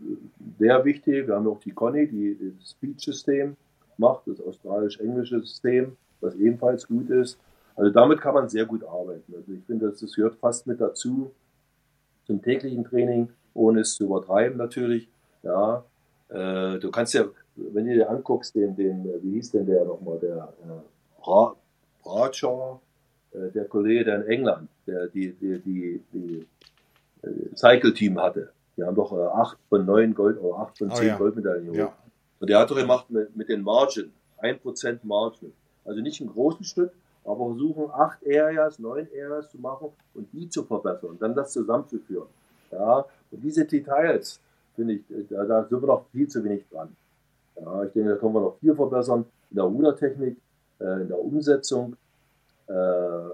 sehr 0.57 0.85
wichtig. 0.85 1.27
Wir 1.27 1.35
haben 1.35 1.47
auch 1.47 1.59
die 1.59 1.71
Conny, 1.71 2.07
die 2.07 2.37
das 2.59 2.71
Speech-System 2.71 3.55
macht, 3.97 4.27
das 4.27 4.41
australisch-englische 4.41 5.39
System, 5.39 5.97
was 6.21 6.35
ebenfalls 6.35 6.87
gut 6.87 7.09
ist. 7.09 7.39
Also 7.79 7.91
damit 7.91 8.19
kann 8.19 8.33
man 8.33 8.49
sehr 8.49 8.65
gut 8.65 8.83
arbeiten. 8.83 9.33
Also 9.33 9.53
ich 9.53 9.63
finde, 9.63 9.89
das, 9.89 10.13
gehört 10.13 10.35
fast 10.35 10.67
mit 10.67 10.81
dazu 10.81 11.31
zum 12.27 12.41
täglichen 12.41 12.83
Training, 12.83 13.29
ohne 13.53 13.81
es 13.81 13.95
zu 13.95 14.03
übertreiben 14.03 14.57
natürlich. 14.57 15.07
Ja, 15.43 15.85
äh, 16.27 16.77
du 16.77 16.91
kannst 16.91 17.13
ja, 17.13 17.23
wenn 17.55 17.85
du 17.85 17.93
dir 17.93 18.09
anguckst, 18.09 18.53
den, 18.53 18.75
den 18.75 19.05
wie 19.21 19.35
hieß 19.35 19.51
denn 19.51 19.65
der 19.65 19.85
nochmal, 19.85 20.19
der 20.19 20.53
äh, 20.61 21.21
Bra 21.21 21.55
Bradshaw, 22.03 22.81
äh, 23.31 23.49
der 23.51 23.63
Kollege 23.63 24.03
der 24.03 24.25
in 24.25 24.27
England, 24.27 24.69
der 24.85 25.07
die, 25.07 25.31
die, 25.31 25.59
die, 25.59 26.03
die 26.11 26.47
äh, 27.21 27.55
Cycle-Team 27.55 28.19
hatte. 28.19 28.51
Die 28.75 28.83
haben 28.83 28.95
doch 28.95 29.13
äh, 29.13 29.21
acht 29.21 29.57
von 29.69 29.85
neun 29.85 30.13
Gold 30.13 30.37
oder 30.41 30.59
acht 30.59 30.77
von 30.77 30.91
oh 30.91 30.95
zehn 30.95 31.07
oh, 31.07 31.11
ja. 31.11 31.17
Goldmedaillen 31.17 31.73
ja. 31.73 31.93
Und 32.41 32.49
der 32.49 32.59
hat 32.59 32.71
doch 32.71 32.75
gemacht 32.75 33.09
mit, 33.09 33.33
mit 33.37 33.47
den 33.47 33.61
Margin, 33.61 34.11
ein 34.37 34.59
Prozent 34.59 35.05
Margin. 35.05 35.53
Also 35.85 36.01
nicht 36.01 36.19
einen 36.19 36.29
großen 36.29 36.65
Schritt, 36.65 36.91
aber 37.29 37.45
versuchen 37.49 37.91
acht 37.91 38.19
Areas, 38.25 38.79
neun 38.79 39.07
Areas 39.13 39.51
zu 39.51 39.59
machen 39.59 39.89
und 40.15 40.27
die 40.33 40.49
zu 40.49 40.63
verbessern 40.63 41.11
und 41.11 41.21
dann 41.21 41.35
das 41.35 41.53
zusammenzuführen. 41.53 42.27
Ja, 42.71 43.05
und 43.31 43.43
diese 43.43 43.65
Details, 43.65 44.39
finde 44.75 44.95
ich, 44.95 45.01
da, 45.29 45.45
da, 45.45 45.65
sind 45.65 45.81
wir 45.81 45.87
noch 45.87 46.05
viel 46.11 46.27
zu 46.27 46.43
wenig 46.43 46.65
dran. 46.71 46.95
Ja, 47.55 47.83
ich 47.83 47.93
denke, 47.93 48.09
da 48.09 48.15
können 48.15 48.33
wir 48.33 48.41
noch 48.41 48.57
viel 48.59 48.75
verbessern 48.75 49.25
in 49.51 49.55
der 49.55 49.65
Rudertechnik, 49.65 50.37
äh, 50.79 51.01
in 51.01 51.07
der 51.07 51.19
Umsetzung. 51.19 51.95
Äh, 52.67 52.73
äh, 52.73 53.31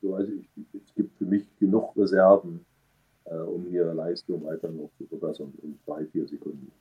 so, 0.00 0.14
also 0.14 0.32
ich, 0.32 0.48
es 0.74 0.94
gibt 0.94 1.18
für 1.18 1.24
mich 1.24 1.44
genug 1.58 1.94
Reserven, 1.96 2.64
äh, 3.24 3.36
um 3.36 3.66
hier 3.68 3.92
Leistung 3.92 4.42
weiter 4.44 4.68
noch 4.68 4.90
zu 4.96 5.06
verbessern 5.06 5.52
in 5.62 5.78
drei, 5.84 6.06
vier 6.06 6.26
Sekunden. 6.26 6.72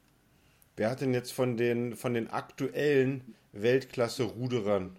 Wer 0.78 0.92
hat 0.92 1.02
denn 1.02 1.14
jetzt 1.14 1.32
von 1.32 1.58
den, 1.58 1.96
von 1.96 2.14
den 2.14 2.30
aktuellen 2.30 3.36
Weltklasse-Ruderern 3.54 4.98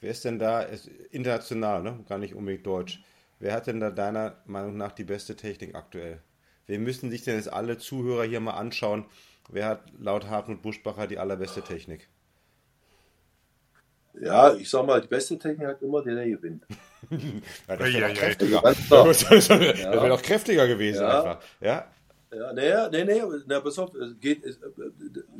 Wer 0.00 0.10
ist 0.10 0.24
denn 0.24 0.38
da, 0.38 0.62
ist 0.62 0.88
international, 1.10 1.82
ne? 1.82 2.04
gar 2.08 2.18
nicht 2.18 2.34
unbedingt 2.34 2.66
deutsch, 2.66 3.02
wer 3.38 3.54
hat 3.54 3.66
denn 3.66 3.80
da 3.80 3.90
deiner 3.90 4.42
Meinung 4.46 4.76
nach 4.76 4.92
die 4.92 5.04
beste 5.04 5.36
Technik 5.36 5.74
aktuell? 5.74 6.20
Wir 6.66 6.78
müssen 6.78 7.10
sich 7.10 7.22
denn 7.24 7.36
jetzt 7.36 7.52
alle 7.52 7.78
Zuhörer 7.78 8.24
hier 8.24 8.40
mal 8.40 8.52
anschauen, 8.52 9.06
wer 9.48 9.66
hat 9.66 9.92
laut 9.98 10.28
Hartmut 10.28 10.62
Buschbacher 10.62 11.06
die 11.06 11.18
allerbeste 11.18 11.62
Technik? 11.62 12.08
Ja, 14.20 14.54
ich 14.54 14.68
sag 14.68 14.86
mal, 14.86 15.00
die 15.00 15.08
beste 15.08 15.38
Technik 15.38 15.66
hat 15.66 15.82
immer 15.82 16.02
der, 16.02 16.16
der 16.16 16.28
gewinnt. 16.28 16.64
ja, 17.10 17.76
das 17.76 17.92
wäre 17.92 18.08
doch 18.08 18.14
kräftiger. 18.14 18.62
Das 18.92 19.48
wäre 19.48 20.08
doch 20.08 20.22
kräftiger 20.22 20.68
gewesen 20.68 21.02
ja. 21.02 21.18
einfach. 21.18 21.44
Ja, 21.60 21.86
ja, 22.34 22.52
nee, 22.52 23.04
nee, 23.04 23.04
nee, 23.04 23.22
na, 23.46 23.60
pass 23.60 23.78
auf, 23.78 23.90
geht, 24.20 24.44
äh, 24.44 24.52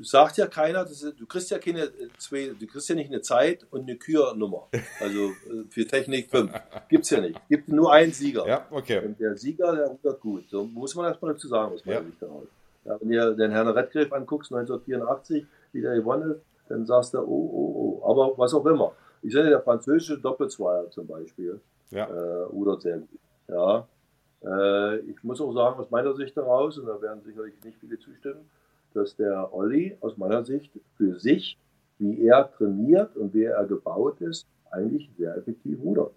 sagt 0.03 0.37
ja 0.37 0.47
keiner, 0.47 0.83
ist, 0.85 1.03
du 1.19 1.27
kriegst 1.27 1.51
ja 1.51 1.59
keine 1.59 1.91
zwei, 2.19 2.55
du 2.59 2.67
kriegst 2.67 2.89
ja 2.89 2.95
nicht 2.95 3.11
eine 3.11 3.23
Zeit 3.23 3.67
und 3.71 3.83
eine 3.83 3.97
Kürnummer. 3.97 4.69
Also 5.01 5.31
äh, 5.31 5.65
für 5.71 5.87
Technik 5.87 6.31
5. 6.31 6.53
Gibt's 6.89 7.11
ja 7.11 7.21
nicht. 7.21 7.41
Gibt 7.49 7.69
nur 7.69 7.93
einen 7.93 8.13
Sieger. 8.13 8.47
Ja, 8.47 8.67
okay. 8.71 9.05
Und 9.05 9.19
der 9.19 9.37
Sieger, 9.37 9.75
der 9.75 9.87
rudert 9.87 10.21
gut. 10.21 10.51
So 10.51 10.65
muss 10.65 10.95
man 10.95 11.07
erstmal 11.07 11.33
dazu 11.33 11.49
sagen, 11.49 11.75
was 11.75 11.85
man 11.85 11.95
ja. 11.95 12.03
daraus. 12.21 12.49
Ja, 12.85 13.01
wenn 13.01 13.11
ihr 13.11 13.31
den 13.33 13.51
Herrn 13.53 13.69
Redgriff 13.69 14.13
anguckst, 14.13 14.53
1984, 14.53 15.47
wie 15.73 15.81
der 15.81 15.95
gewonnen 15.95 16.33
ist, 16.33 16.41
dann 16.69 16.85
sagst 16.85 17.15
du, 17.15 17.19
oh, 17.19 17.23
oh, 17.25 18.01
oh. 18.03 18.11
Aber 18.11 18.37
was 18.39 18.53
auch 18.55 18.67
immer. 18.67 18.93
Ich 19.23 19.33
sage, 19.33 19.49
der 19.49 19.63
französische 19.63 20.19
Doppelzweier 20.19 20.91
zum 20.91 21.07
Beispiel, 21.07 21.61
ja. 21.91 22.07
äh, 22.07 22.43
rudert 22.45 22.83
sehr 22.83 22.99
gut. 22.99 23.21
Ja, 23.49 23.87
ich 24.45 25.23
muss 25.23 25.41
auch 25.41 25.53
sagen, 25.53 25.79
aus 25.79 25.91
meiner 25.91 26.15
Sicht 26.15 26.35
heraus, 26.35 26.79
und 26.79 26.87
da 26.87 27.01
werden 27.01 27.23
sicherlich 27.23 27.55
nicht 27.65 27.79
viele 27.79 27.99
zustimmen, 27.99 28.51
dass 28.95 29.17
der 29.17 29.55
Olli 29.55 29.97
aus 30.01 30.17
meiner 30.17 30.45
Sicht 30.45 30.73
für 30.97 31.19
sich, 31.19 31.59
wie 31.99 32.27
er 32.27 32.51
trainiert 32.51 33.17
und 33.17 33.33
wie 33.35 33.45
er 33.45 33.65
gebaut 33.67 34.21
ist, 34.21 34.47
eigentlich 34.71 35.11
sehr 35.17 35.37
effektiv 35.37 35.79
rudert. 35.83 36.13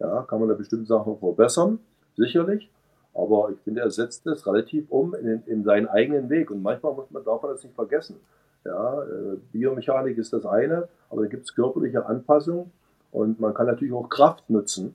Ja, 0.00 0.22
kann 0.22 0.40
man 0.40 0.48
da 0.48 0.54
bestimmte 0.54 0.86
Sachen 0.86 1.16
verbessern, 1.18 1.78
sicherlich, 2.16 2.68
aber 3.14 3.50
ich 3.52 3.60
finde, 3.60 3.82
er 3.82 3.90
setzt 3.90 4.26
es 4.26 4.46
relativ 4.46 4.90
um 4.90 5.14
in, 5.14 5.42
in 5.46 5.62
seinen 5.62 5.86
eigenen 5.86 6.28
Weg 6.30 6.50
und 6.50 6.62
manchmal 6.62 6.94
muss 6.94 7.10
man, 7.10 7.24
darf 7.24 7.42
man 7.42 7.52
das 7.52 7.62
nicht 7.62 7.74
vergessen. 7.74 8.16
Ja, 8.64 9.02
äh, 9.02 9.36
Biomechanik 9.52 10.18
ist 10.18 10.32
das 10.32 10.46
eine, 10.46 10.88
aber 11.10 11.22
da 11.22 11.28
gibt 11.28 11.44
es 11.44 11.54
körperliche 11.54 12.06
Anpassungen 12.06 12.72
und 13.10 13.38
man 13.38 13.54
kann 13.54 13.66
natürlich 13.66 13.92
auch 13.94 14.08
Kraft 14.08 14.48
nutzen 14.50 14.94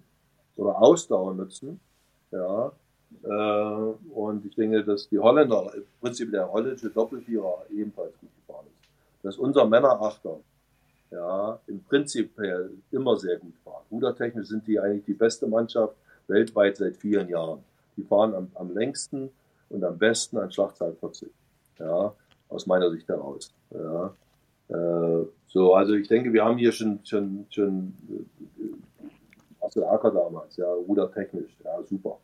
oder 0.55 0.81
Ausdauer 0.81 1.33
nutzen 1.35 1.79
ja, 2.31 2.71
äh, 3.23 3.93
und 4.13 4.45
ich 4.45 4.55
denke, 4.55 4.83
dass 4.83 5.07
die 5.09 5.19
Holländer, 5.19 5.71
im 5.75 5.83
Prinzip 6.01 6.31
der 6.31 6.51
holländische 6.51 6.89
Doppelvierer 6.89 7.65
ebenfalls 7.71 8.17
gut 8.19 8.29
gefahren 8.35 8.65
ist. 8.67 8.89
Dass 9.23 9.37
unser 9.37 9.65
Männerachter, 9.65 10.39
ja, 11.11 11.59
im 11.67 11.81
Prinzip 11.83 12.31
immer 12.91 13.15
sehr 13.15 13.37
gut 13.37 13.53
fahren. 13.63 13.83
Rudertechnisch 13.89 14.47
sind 14.47 14.67
die 14.67 14.79
eigentlich 14.79 15.05
die 15.05 15.13
beste 15.13 15.47
Mannschaft 15.47 15.95
weltweit 16.27 16.75
seit 16.77 16.97
vielen 16.97 17.29
Jahren. 17.29 17.63
Die 17.95 18.03
fahren 18.03 18.35
am, 18.35 18.51
am 18.55 18.73
längsten 18.73 19.29
und 19.69 19.83
am 19.83 19.97
besten 19.97 20.37
an 20.37 20.51
Schlachtzahl 20.51 20.93
40. 20.99 21.29
Ja, 21.79 22.13
aus 22.49 22.65
meiner 22.65 22.91
Sicht 22.91 23.07
heraus. 23.07 23.53
Ja. 23.71 24.13
Äh, 24.69 25.25
so, 25.47 25.73
also 25.73 25.93
ich 25.93 26.07
denke, 26.07 26.33
wir 26.33 26.43
haben 26.43 26.57
hier 26.57 26.71
schon, 26.71 26.99
schon, 27.03 27.45
schon 27.49 27.93
Marcel 29.67 29.83
Acker 29.83 30.11
damals, 30.11 30.55
ja, 30.55 30.71
rudertechnisch, 30.71 31.57
ja, 31.63 31.83
super. 31.83 32.19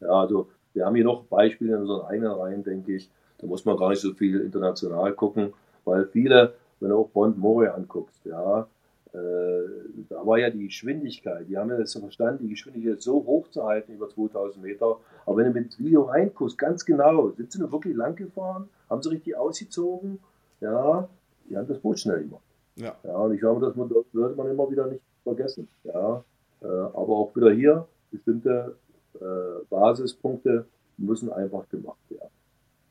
Ja, 0.00 0.08
also 0.08 0.48
wir 0.74 0.84
haben 0.84 0.94
hier 0.94 1.04
noch 1.04 1.24
Beispiele 1.24 1.74
in 1.74 1.80
unseren 1.80 2.06
eigenen 2.06 2.32
Reihen, 2.32 2.62
denke 2.62 2.96
ich. 2.96 3.10
Da 3.38 3.46
muss 3.46 3.64
man 3.64 3.76
gar 3.76 3.88
nicht 3.90 4.00
so 4.00 4.12
viel 4.12 4.40
international 4.40 5.12
gucken, 5.14 5.54
weil 5.84 6.06
viele, 6.06 6.54
wenn 6.78 6.90
du 6.90 6.98
auch 6.98 7.08
Bond 7.08 7.38
Moore 7.38 7.72
anguckst, 7.72 8.24
ja, 8.26 8.68
äh, 9.12 9.62
da 10.08 10.24
war 10.24 10.38
ja 10.38 10.50
die 10.50 10.66
Geschwindigkeit, 10.66 11.48
die 11.48 11.56
haben 11.56 11.70
ja 11.70 11.78
das 11.78 11.94
verstanden, 11.94 12.44
die 12.44 12.50
Geschwindigkeit 12.50 13.00
so 13.00 13.14
hoch 13.24 13.48
zu 13.48 13.64
halten, 13.64 13.94
über 13.94 14.08
2000 14.08 14.62
Meter. 14.62 14.98
Aber 15.26 15.36
wenn 15.38 15.52
du 15.52 15.58
mit 15.58 15.78
Video 15.78 16.02
reinguckst, 16.02 16.58
ganz 16.58 16.84
genau, 16.84 17.30
sind 17.30 17.50
sie 17.50 17.58
nur 17.58 17.72
wirklich 17.72 17.96
lang 17.96 18.14
gefahren, 18.14 18.68
haben 18.88 19.02
sie 19.02 19.10
richtig 19.10 19.36
ausgezogen, 19.36 20.20
ja, 20.60 21.08
die 21.48 21.56
haben 21.56 21.66
das 21.66 21.78
Boot 21.78 21.98
schnell 21.98 22.24
gemacht. 22.24 22.44
Ja. 22.76 22.94
ja 23.02 23.16
und 23.16 23.32
ich 23.32 23.40
glaube, 23.40 23.64
das 23.66 23.74
sollte 24.12 24.36
man 24.36 24.50
immer 24.50 24.70
wieder 24.70 24.86
nicht 24.86 25.02
vergessen. 25.24 25.66
Ja. 25.84 26.22
Äh, 26.62 26.66
aber 26.66 27.16
auch 27.16 27.34
wieder 27.34 27.52
hier, 27.52 27.88
bestimmte 28.10 28.76
äh, 29.14 29.64
Basispunkte 29.68 30.66
müssen 30.96 31.32
einfach 31.32 31.68
gemacht 31.68 31.98
werden 32.10 32.30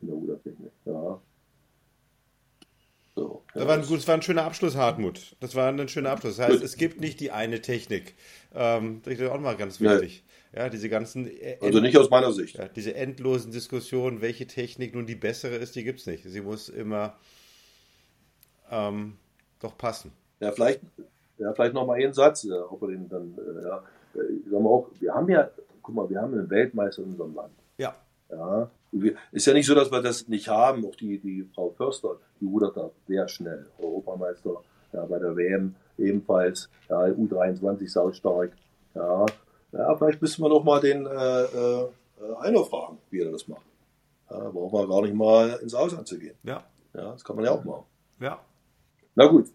in 0.01 0.07
der 0.07 0.17
Rudertechnik. 0.17 0.71
Ja. 0.85 1.21
So, 3.15 3.43
das, 3.53 3.67
war 3.67 3.73
ein, 3.73 3.81
das 3.81 4.07
war 4.07 4.15
ein 4.15 4.21
schöner 4.21 4.43
Abschluss, 4.45 4.75
Hartmut. 4.75 5.35
Das 5.41 5.53
war 5.55 5.67
ein 5.69 5.87
schöner 5.89 6.11
Abschluss. 6.11 6.37
Das 6.37 6.47
heißt, 6.47 6.63
es 6.63 6.77
gibt 6.77 7.01
nicht 7.01 7.19
die 7.19 7.31
eine 7.31 7.61
Technik. 7.61 8.15
Ähm, 8.53 9.01
das 9.03 9.15
ist 9.15 9.29
auch 9.29 9.39
mal 9.39 9.57
ganz 9.57 9.81
wichtig. 9.81 10.23
Nee. 10.53 10.59
Ja, 10.59 10.69
diese 10.69 10.89
ganzen. 10.89 11.27
Äh, 11.27 11.57
also 11.61 11.79
nicht 11.79 11.97
aus 11.97 12.09
meiner 12.09 12.31
Sicht. 12.31 12.57
Ja, 12.57 12.67
diese 12.69 12.95
endlosen 12.95 13.51
Diskussionen, 13.51 14.21
welche 14.21 14.47
Technik 14.47 14.95
nun 14.95 15.05
die 15.05 15.15
bessere 15.15 15.55
ist, 15.55 15.75
die 15.75 15.83
gibt 15.83 15.99
es 15.99 16.05
nicht. 16.05 16.23
Sie 16.23 16.41
muss 16.41 16.69
immer 16.69 17.17
ähm, 18.71 19.17
doch 19.59 19.77
passen. 19.77 20.11
Ja, 20.39 20.51
vielleicht, 20.53 20.79
ja, 21.39 21.53
vielleicht 21.53 21.73
noch 21.73 21.85
mal 21.85 21.95
einen 21.95 22.13
Satz, 22.13 22.43
äh, 22.43 22.51
ob 22.51 22.81
wir 22.81 22.89
den 22.89 23.09
dann, 23.09 23.37
äh, 23.37 23.63
ja, 23.63 23.83
äh, 24.15 24.49
sagen 24.49 24.63
wir 24.63 24.69
auch, 24.69 24.89
wir 24.99 25.13
haben 25.13 25.29
ja, 25.29 25.49
guck 25.81 25.95
mal, 25.95 26.09
wir 26.09 26.21
haben 26.21 26.33
einen 26.33 26.49
Weltmeister 26.49 27.03
in 27.03 27.11
unserem 27.11 27.35
Land. 27.35 27.53
Ja. 27.77 27.95
Ja, 28.29 28.69
ist 29.31 29.47
ja 29.47 29.53
nicht 29.53 29.65
so, 29.65 29.73
dass 29.73 29.91
wir 29.91 30.01
das 30.01 30.27
nicht 30.27 30.49
haben. 30.49 30.85
Auch 30.85 30.95
die, 30.95 31.17
die 31.17 31.47
Frau 31.55 31.71
Förster, 31.71 32.17
die 32.39 32.45
rudert 32.45 32.77
da 32.77 32.91
sehr 33.07 33.27
schnell. 33.27 33.65
Europameister 33.79 34.61
ja, 34.93 35.05
bei 35.05 35.17
der 35.17 35.35
WM 35.35 35.75
ebenfalls. 35.97 36.69
Ja, 36.89 37.05
U23 37.05 37.89
saustark. 37.89 38.51
Ja, 38.93 39.25
ja, 39.71 39.95
vielleicht 39.95 40.21
müssen 40.21 40.43
wir 40.43 40.49
noch 40.49 40.63
mal 40.63 40.79
den 40.79 41.05
äh, 41.05 41.43
äh, 41.43 41.87
Einer 42.39 42.63
fragen, 42.65 42.97
wie 43.09 43.21
er 43.21 43.31
das 43.31 43.47
macht. 43.47 43.65
Ja, 44.29 44.49
braucht 44.49 44.73
man 44.73 44.89
gar 44.89 45.01
nicht 45.01 45.15
mal 45.15 45.59
ins 45.61 45.73
Ausland 45.73 46.07
zu 46.07 46.19
gehen. 46.19 46.35
Ja. 46.43 46.63
Ja, 46.93 47.11
das 47.11 47.23
kann 47.23 47.35
man 47.35 47.45
ja 47.45 47.51
auch 47.51 47.63
machen. 47.63 47.85
Ja. 48.19 48.39
Na 49.15 49.27
gut. 49.27 49.49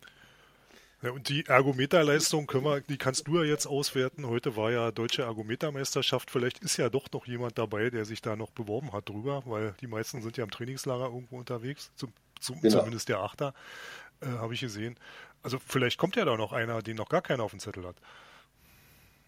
Ja, 1.05 1.11
und 1.11 1.29
die 1.29 1.45
Ergometerleistung 1.45 2.47
können 2.47 2.65
wir, 2.65 2.81
die 2.81 2.97
kannst 2.97 3.29
du 3.29 3.37
ja 3.37 3.45
jetzt 3.45 3.67
auswerten. 3.67 4.27
Heute 4.27 4.57
war 4.57 4.71
ja 4.71 4.91
deutsche 4.91 5.21
Ergometermeisterschaft. 5.21 6.31
Vielleicht 6.31 6.61
ist 6.61 6.79
ja 6.79 6.89
doch 6.89 7.13
noch 7.13 7.27
jemand 7.27 7.59
dabei, 7.59 7.91
der 7.91 8.07
sich 8.07 8.23
da 8.23 8.37
noch 8.37 8.51
beworben 8.53 8.91
hat 8.95 9.11
drüber, 9.11 9.43
weil 9.45 9.75
die 9.83 9.87
meisten 9.87 10.23
sind 10.23 10.39
ja 10.39 10.45
im 10.45 10.51
Trainingslager 10.51 11.05
irgendwo 11.05 11.37
unterwegs, 11.37 11.93
zum, 11.95 12.11
zum, 12.41 12.59
genau. 12.59 12.79
zumindest 12.79 13.11
der 13.11 13.19
Achter, 13.19 13.53
äh, 14.23 14.29
habe 14.29 14.55
ich 14.55 14.61
gesehen. 14.61 14.97
Also 15.43 15.59
vielleicht 15.59 15.99
kommt 15.99 16.17
ja 16.17 16.25
da 16.25 16.39
noch 16.39 16.55
einer, 16.55 16.81
den 16.81 16.97
noch 16.97 17.11
gar 17.11 17.21
keiner 17.21 17.43
auf 17.43 17.51
dem 17.51 17.61
Zettel 17.61 17.87
hat. 17.87 17.97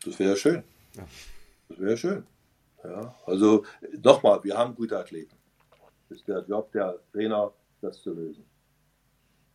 Das 0.02 0.18
wäre 0.18 0.34
schön. 0.34 0.62
Ja. 0.94 1.06
Das 1.68 1.78
wäre 1.78 1.96
schön. 1.98 2.26
Ja, 2.84 3.14
also 3.26 3.66
nochmal, 4.02 4.42
wir 4.44 4.56
haben 4.56 4.74
gute 4.74 4.98
Athleten. 4.98 5.36
Das 6.08 6.16
ist 6.16 6.26
der 6.26 6.42
Job 6.48 6.72
der 6.72 6.98
Trainer, 7.12 7.52
das 7.82 8.00
zu 8.00 8.14
lösen. 8.14 8.46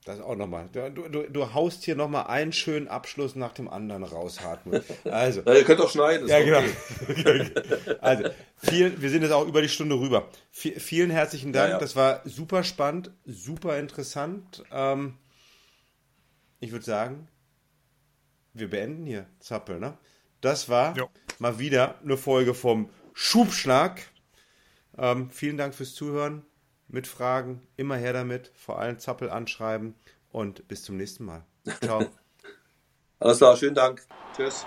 Das 0.04 0.20
auch 0.20 0.36
nochmal. 0.36 0.68
Du, 0.74 0.90
du, 0.90 1.30
du 1.30 1.54
haust 1.54 1.84
hier 1.84 1.96
nochmal 1.96 2.26
einen 2.26 2.54
schönen 2.54 2.88
Abschluss 2.88 3.36
nach 3.36 3.54
dem 3.54 3.70
anderen 3.70 4.04
raus, 4.04 4.42
Hartmut. 4.42 4.84
Also. 5.06 5.42
ja, 5.46 5.54
ihr 5.54 5.64
könnt 5.64 5.80
auch 5.80 5.92
schneiden. 5.92 6.28
Ja, 6.28 6.42
genau. 6.44 6.64
Okay. 7.08 7.52
also, 8.02 8.30
viel, 8.58 9.00
wir 9.00 9.10
sind 9.12 9.22
jetzt 9.22 9.32
auch 9.32 9.48
über 9.48 9.62
die 9.62 9.70
Stunde 9.70 10.00
rüber. 10.00 10.28
V 10.52 10.70
vielen 10.78 11.12
herzlichen 11.12 11.54
Dank. 11.54 11.70
Ja, 11.70 11.76
ja. 11.76 11.80
Das 11.80 11.96
war 11.96 12.22
super 12.26 12.64
spannend, 12.64 13.12
super 13.26 13.78
interessant. 13.78 14.64
Ähm, 14.72 15.20
ich 16.60 16.72
würde 16.72 16.86
sagen, 16.86 17.28
wir 18.54 18.72
beenden 18.72 19.06
hier 19.06 19.28
Zappel, 19.40 19.80
ne? 19.80 19.98
Das 20.42 20.68
war 20.68 20.98
ja. 20.98 21.08
mal 21.38 21.60
wieder 21.60 22.00
eine 22.02 22.18
Folge 22.18 22.56
vom 22.56 22.90
Schubschlag. 23.14 24.02
Ähm, 24.98 25.30
vielen 25.30 25.58
Dank 25.58 25.76
fürs 25.76 25.94
Zuhören 25.94 26.44
mit 26.92 27.08
Fragen, 27.08 27.62
immer 27.78 27.96
her 27.96 28.14
damit, 28.14 28.52
vor 28.56 28.80
allem 28.80 29.00
Zappel 29.00 29.30
anschreiben 29.30 29.96
und 30.32 30.68
bis 30.68 30.84
zum 30.84 30.98
nächsten 30.98 31.26
Mal. 31.26 31.46
Ciao. 31.84 32.06
Alles 33.20 33.38
klar, 33.38 33.56
schönen 33.56 33.76
Dank. 33.76 34.06
Tschüss. 34.36 34.66